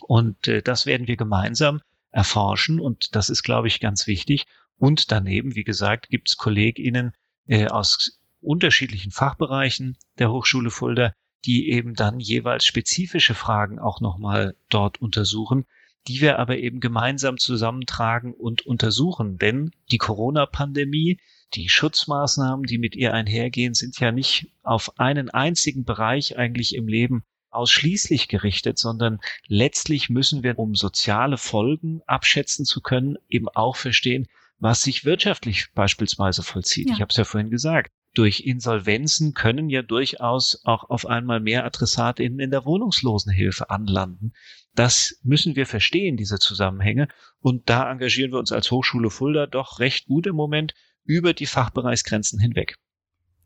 Und 0.00 0.46
äh, 0.46 0.62
das 0.62 0.86
werden 0.86 1.08
wir 1.08 1.16
gemeinsam 1.16 1.80
erforschen 2.12 2.78
und 2.78 3.16
das 3.16 3.28
ist, 3.28 3.42
glaube 3.42 3.68
ich, 3.68 3.80
ganz 3.80 4.06
wichtig. 4.06 4.46
Und 4.78 5.10
daneben, 5.10 5.56
wie 5.56 5.64
gesagt, 5.64 6.10
gibt 6.10 6.28
es 6.28 6.36
KollegInnen 6.36 7.12
äh, 7.46 7.66
aus 7.66 8.20
unterschiedlichen 8.40 9.10
Fachbereichen 9.10 9.96
der 10.18 10.30
Hochschule 10.30 10.70
Fulda, 10.70 11.12
die 11.44 11.70
eben 11.70 11.94
dann 11.94 12.20
jeweils 12.20 12.64
spezifische 12.64 13.34
Fragen 13.34 13.80
auch 13.80 14.00
nochmal 14.00 14.54
dort 14.68 15.00
untersuchen, 15.00 15.66
die 16.08 16.20
wir 16.20 16.38
aber 16.38 16.58
eben 16.58 16.80
gemeinsam 16.80 17.38
zusammentragen 17.38 18.34
und 18.34 18.66
untersuchen. 18.66 19.38
Denn 19.38 19.70
die 19.90 19.98
Corona-Pandemie, 19.98 21.18
die 21.54 21.68
Schutzmaßnahmen, 21.68 22.66
die 22.66 22.78
mit 22.78 22.96
ihr 22.96 23.14
einhergehen, 23.14 23.74
sind 23.74 23.98
ja 24.00 24.12
nicht 24.12 24.48
auf 24.62 24.98
einen 24.98 25.30
einzigen 25.30 25.84
Bereich 25.84 26.36
eigentlich 26.36 26.74
im 26.74 26.88
Leben 26.88 27.24
ausschließlich 27.50 28.28
gerichtet, 28.28 28.78
sondern 28.78 29.20
letztlich 29.46 30.08
müssen 30.08 30.42
wir, 30.42 30.58
um 30.58 30.74
soziale 30.74 31.36
Folgen 31.36 32.00
abschätzen 32.06 32.64
zu 32.64 32.80
können, 32.80 33.18
eben 33.28 33.48
auch 33.48 33.76
verstehen, 33.76 34.26
was 34.58 34.82
sich 34.82 35.04
wirtschaftlich 35.04 35.72
beispielsweise 35.74 36.42
vollzieht. 36.42 36.88
Ja. 36.88 36.94
Ich 36.94 37.00
habe 37.00 37.10
es 37.10 37.16
ja 37.16 37.24
vorhin 37.24 37.50
gesagt. 37.50 37.92
Durch 38.14 38.40
Insolvenzen 38.40 39.32
können 39.32 39.70
ja 39.70 39.82
durchaus 39.82 40.60
auch 40.64 40.90
auf 40.90 41.06
einmal 41.06 41.40
mehr 41.40 41.64
AdressatInnen 41.64 42.40
in 42.40 42.50
der 42.50 42.66
Wohnungslosenhilfe 42.66 43.70
anlanden. 43.70 44.34
Das 44.74 45.18
müssen 45.22 45.56
wir 45.56 45.66
verstehen, 45.66 46.16
diese 46.16 46.38
Zusammenhänge. 46.38 47.08
Und 47.40 47.70
da 47.70 47.90
engagieren 47.90 48.32
wir 48.32 48.38
uns 48.38 48.52
als 48.52 48.70
Hochschule 48.70 49.10
Fulda 49.10 49.46
doch 49.46 49.78
recht 49.78 50.06
gut 50.06 50.26
im 50.26 50.36
Moment 50.36 50.74
über 51.04 51.32
die 51.32 51.46
Fachbereichsgrenzen 51.46 52.38
hinweg. 52.38 52.76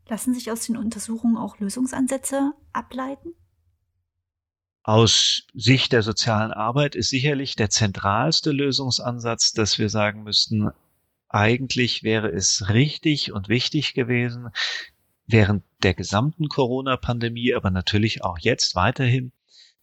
Lassen 0.09 0.33
sich 0.33 0.51
aus 0.51 0.65
den 0.65 0.77
Untersuchungen 0.77 1.37
auch 1.37 1.59
Lösungsansätze 1.59 2.53
ableiten? 2.73 3.33
Aus 4.83 5.43
Sicht 5.53 5.91
der 5.91 6.01
sozialen 6.01 6.51
Arbeit 6.51 6.95
ist 6.95 7.09
sicherlich 7.09 7.57
der 7.57 7.69
zentralste 7.69 8.51
Lösungsansatz, 8.51 9.51
dass 9.51 9.79
wir 9.79 9.89
sagen 9.89 10.23
müssten, 10.23 10.71
eigentlich 11.29 12.03
wäre 12.03 12.29
es 12.29 12.69
richtig 12.69 13.31
und 13.31 13.49
wichtig 13.49 13.93
gewesen, 13.93 14.49
während 15.25 15.63
der 15.83 15.93
gesamten 15.93 16.47
Corona-Pandemie, 16.47 17.53
aber 17.53 17.69
natürlich 17.69 18.23
auch 18.23 18.37
jetzt 18.39 18.75
weiterhin, 18.75 19.31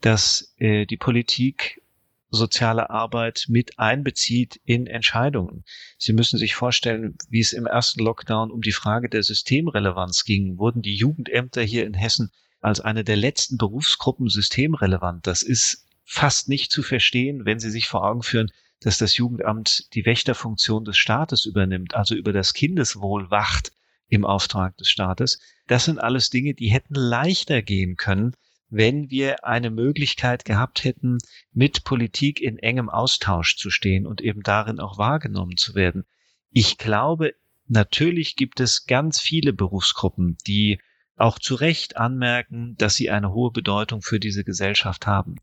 dass 0.01 0.55
äh, 0.59 0.87
die 0.87 0.97
Politik 0.97 1.83
soziale 2.31 2.91
Arbeit 2.91 3.47
mit 3.49 3.79
einbezieht 3.79 4.61
in 4.65 4.87
Entscheidungen. 4.87 5.65
Sie 5.99 6.13
müssen 6.13 6.39
sich 6.39 6.55
vorstellen, 6.55 7.17
wie 7.29 7.41
es 7.41 7.53
im 7.53 7.67
ersten 7.67 8.03
Lockdown 8.03 8.51
um 8.51 8.61
die 8.61 8.73
Frage 8.73 9.09
der 9.09 9.23
Systemrelevanz 9.23 10.25
ging. 10.25 10.59
Wurden 10.59 10.83
die 10.83 10.97
Jugendämter 10.97 11.63
hier 11.63 11.87
in 11.87 11.95
Hessen 11.95 12.33
als 12.61 12.81
eine 12.81 13.05
der 13.05 13.17
letzten 13.17 13.57
Berufsgruppen 13.57 14.29
systemrelevant? 14.29 15.27
Das 15.27 15.43
ist 15.43 15.87
fast 16.05 16.49
nicht 16.49 16.73
zu 16.73 16.83
verstehen, 16.83 17.45
wenn 17.45 17.61
Sie 17.61 17.71
sich 17.71 17.87
vor 17.87 18.05
Augen 18.05 18.23
führen, 18.23 18.51
dass 18.85 18.99
das 18.99 19.17
Jugendamt 19.17 19.95
die 19.95 20.05
Wächterfunktion 20.05 20.85
des 20.85 20.99
Staates 20.99 21.47
übernimmt, 21.47 21.95
also 21.95 22.15
über 22.15 22.35
das 22.35 22.53
Kindeswohl 22.53 23.31
wacht 23.31 23.73
im 24.09 24.27
Auftrag 24.27 24.77
des 24.77 24.91
Staates. 24.91 25.41
Das 25.67 25.87
sind 25.87 25.99
alles 25.99 26.29
Dinge, 26.29 26.53
die 26.53 26.69
hätten 26.69 26.95
leichter 26.95 27.63
gehen 27.63 27.97
können, 27.97 28.37
wenn 28.69 29.09
wir 29.09 29.47
eine 29.47 29.71
Möglichkeit 29.71 30.45
gehabt 30.45 30.85
hätten, 30.85 31.17
mit 31.53 31.85
Politik 31.85 32.43
in 32.43 32.59
engem 32.59 32.91
Austausch 32.91 33.57
zu 33.57 33.71
stehen 33.71 34.07
und 34.07 34.21
eben 34.21 34.43
darin 34.43 34.81
auch 34.81 34.99
wahrgenommen 34.99 35.57
zu 35.57 35.75
werden. 35.75 36.05
Ich 36.51 36.77
glaube, 36.77 37.35
natürlich 37.67 38.37
gibt 38.37 38.61
es 38.61 38.85
ganz 38.85 39.19
viele 39.19 39.55
Berufsgruppen, 39.55 40.37
die 40.47 40.79
auch 41.17 41.39
zu 41.39 41.55
Recht 41.55 41.97
anmerken, 41.97 42.75
dass 42.77 42.97
sie 42.97 43.09
eine 43.09 43.33
hohe 43.33 43.51
Bedeutung 43.51 44.03
für 44.03 44.21
diese 44.21 44.45
Gesellschaft 44.45 45.07
haben. 45.07 45.37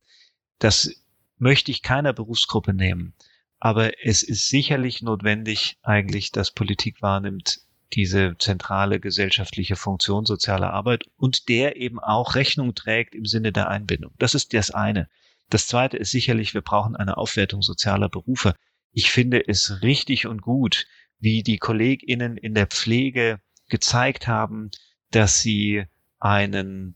Das 0.59 0.91
möchte 1.39 1.71
ich 1.71 1.81
keiner 1.81 2.13
Berufsgruppe 2.13 2.71
nehmen. 2.71 3.15
Aber 3.63 4.03
es 4.03 4.23
ist 4.23 4.47
sicherlich 4.47 5.03
notwendig 5.03 5.77
eigentlich, 5.83 6.31
dass 6.31 6.49
Politik 6.49 7.03
wahrnimmt, 7.03 7.61
diese 7.93 8.35
zentrale 8.39 8.99
gesellschaftliche 8.99 9.75
Funktion 9.75 10.25
sozialer 10.25 10.73
Arbeit 10.73 11.05
und 11.15 11.47
der 11.47 11.75
eben 11.75 11.99
auch 11.99 12.33
Rechnung 12.33 12.73
trägt 12.73 13.13
im 13.13 13.25
Sinne 13.25 13.51
der 13.51 13.69
Einbindung. 13.69 14.13
Das 14.17 14.33
ist 14.33 14.55
das 14.55 14.71
eine. 14.71 15.09
Das 15.51 15.67
zweite 15.67 15.97
ist 15.97 16.09
sicherlich, 16.09 16.55
wir 16.55 16.61
brauchen 16.61 16.95
eine 16.95 17.17
Aufwertung 17.17 17.61
sozialer 17.61 18.09
Berufe. 18.09 18.55
Ich 18.93 19.11
finde 19.11 19.47
es 19.47 19.83
richtig 19.83 20.25
und 20.25 20.41
gut, 20.41 20.87
wie 21.19 21.43
die 21.43 21.57
KollegInnen 21.57 22.37
in 22.37 22.55
der 22.55 22.65
Pflege 22.65 23.41
gezeigt 23.69 24.27
haben, 24.27 24.71
dass 25.11 25.39
sie 25.39 25.85
einen, 26.19 26.95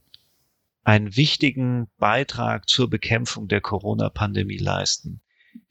einen 0.82 1.14
wichtigen 1.14 1.86
Beitrag 1.98 2.68
zur 2.68 2.90
Bekämpfung 2.90 3.46
der 3.46 3.60
Corona-Pandemie 3.60 4.58
leisten. 4.58 5.20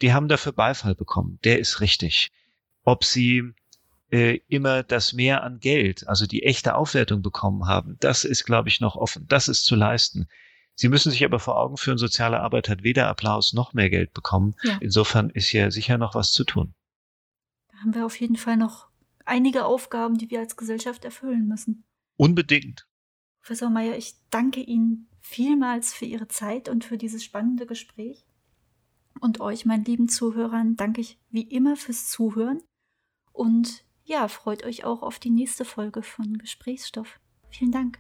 Die 0.02 0.14
haben 0.14 0.28
dafür 0.28 0.52
Beifall 0.52 0.96
bekommen. 0.96 1.40
Der 1.44 1.60
ist 1.60 1.82
richtig. 1.82 2.32
Ob 2.84 3.04
sie 3.04 3.54
äh, 4.12 4.40
immer 4.48 4.84
das 4.84 5.14
Mehr 5.14 5.44
an 5.44 5.60
Geld, 5.60 6.08
also 6.08 6.26
die 6.26 6.44
echte 6.44 6.76
Aufwertung 6.76 7.22
bekommen 7.22 7.68
haben, 7.68 7.98
das 8.00 8.24
ist, 8.24 8.46
glaube 8.46 8.70
ich, 8.70 8.80
noch 8.82 8.96
offen. 8.96 9.26
Das 9.28 9.48
ist 9.48 9.66
zu 9.66 9.76
leisten. 9.76 10.28
Sie 10.76 10.90
müssen 10.90 11.12
sich 11.12 11.24
aber 11.24 11.40
vor 11.40 11.58
Augen 11.58 11.78
führen, 11.78 11.98
soziale 11.98 12.42
Arbeit 12.42 12.68
hat 12.68 12.84
weder 12.84 13.08
Applaus 13.08 13.54
noch 13.54 13.74
mehr 13.74 13.90
Geld 13.90 14.14
bekommen. 14.14 14.56
Ja. 14.64 14.78
Insofern 14.82 15.30
ist 15.30 15.48
hier 15.48 15.72
sicher 15.72 15.98
noch 15.98 16.16
was 16.16 16.34
zu 16.34 16.44
tun. 16.44 16.74
Da 17.72 17.78
haben 17.80 17.96
wir 17.96 18.06
auf 18.06 18.20
jeden 18.20 18.36
Fall 18.36 18.58
noch 18.58 18.90
einige 19.24 19.66
Aufgaben, 19.66 20.18
die 20.18 20.30
wir 20.30 20.40
als 20.40 20.58
Gesellschaft 20.58 21.06
erfüllen 21.06 21.48
müssen. 21.48 21.86
Unbedingt. 22.18 22.88
Professor 23.42 23.70
Meyer, 23.70 23.98
ich 23.98 24.16
danke 24.32 24.60
Ihnen 24.60 25.08
vielmals 25.22 25.94
für 25.94 26.06
Ihre 26.06 26.28
Zeit 26.28 26.68
und 26.68 26.84
für 26.84 26.98
dieses 26.98 27.24
spannende 27.24 27.66
Gespräch. 27.66 28.26
Und 29.20 29.40
euch, 29.40 29.66
meinen 29.66 29.86
lieben 29.86 30.10
Zuhörern, 30.10 30.76
danke 30.76 31.02
ich 31.02 31.20
wie 31.30 31.44
immer 31.44 31.76
fürs 31.76 32.10
Zuhören. 32.10 32.62
Und 33.32 33.86
ja, 34.04 34.28
freut 34.28 34.64
euch 34.64 34.84
auch 34.84 35.02
auf 35.02 35.20
die 35.20 35.30
nächste 35.30 35.66
Folge 35.66 36.04
von 36.04 36.38
Gesprächsstoff. 36.38 37.20
Vielen 37.50 37.72
Dank. 37.72 38.00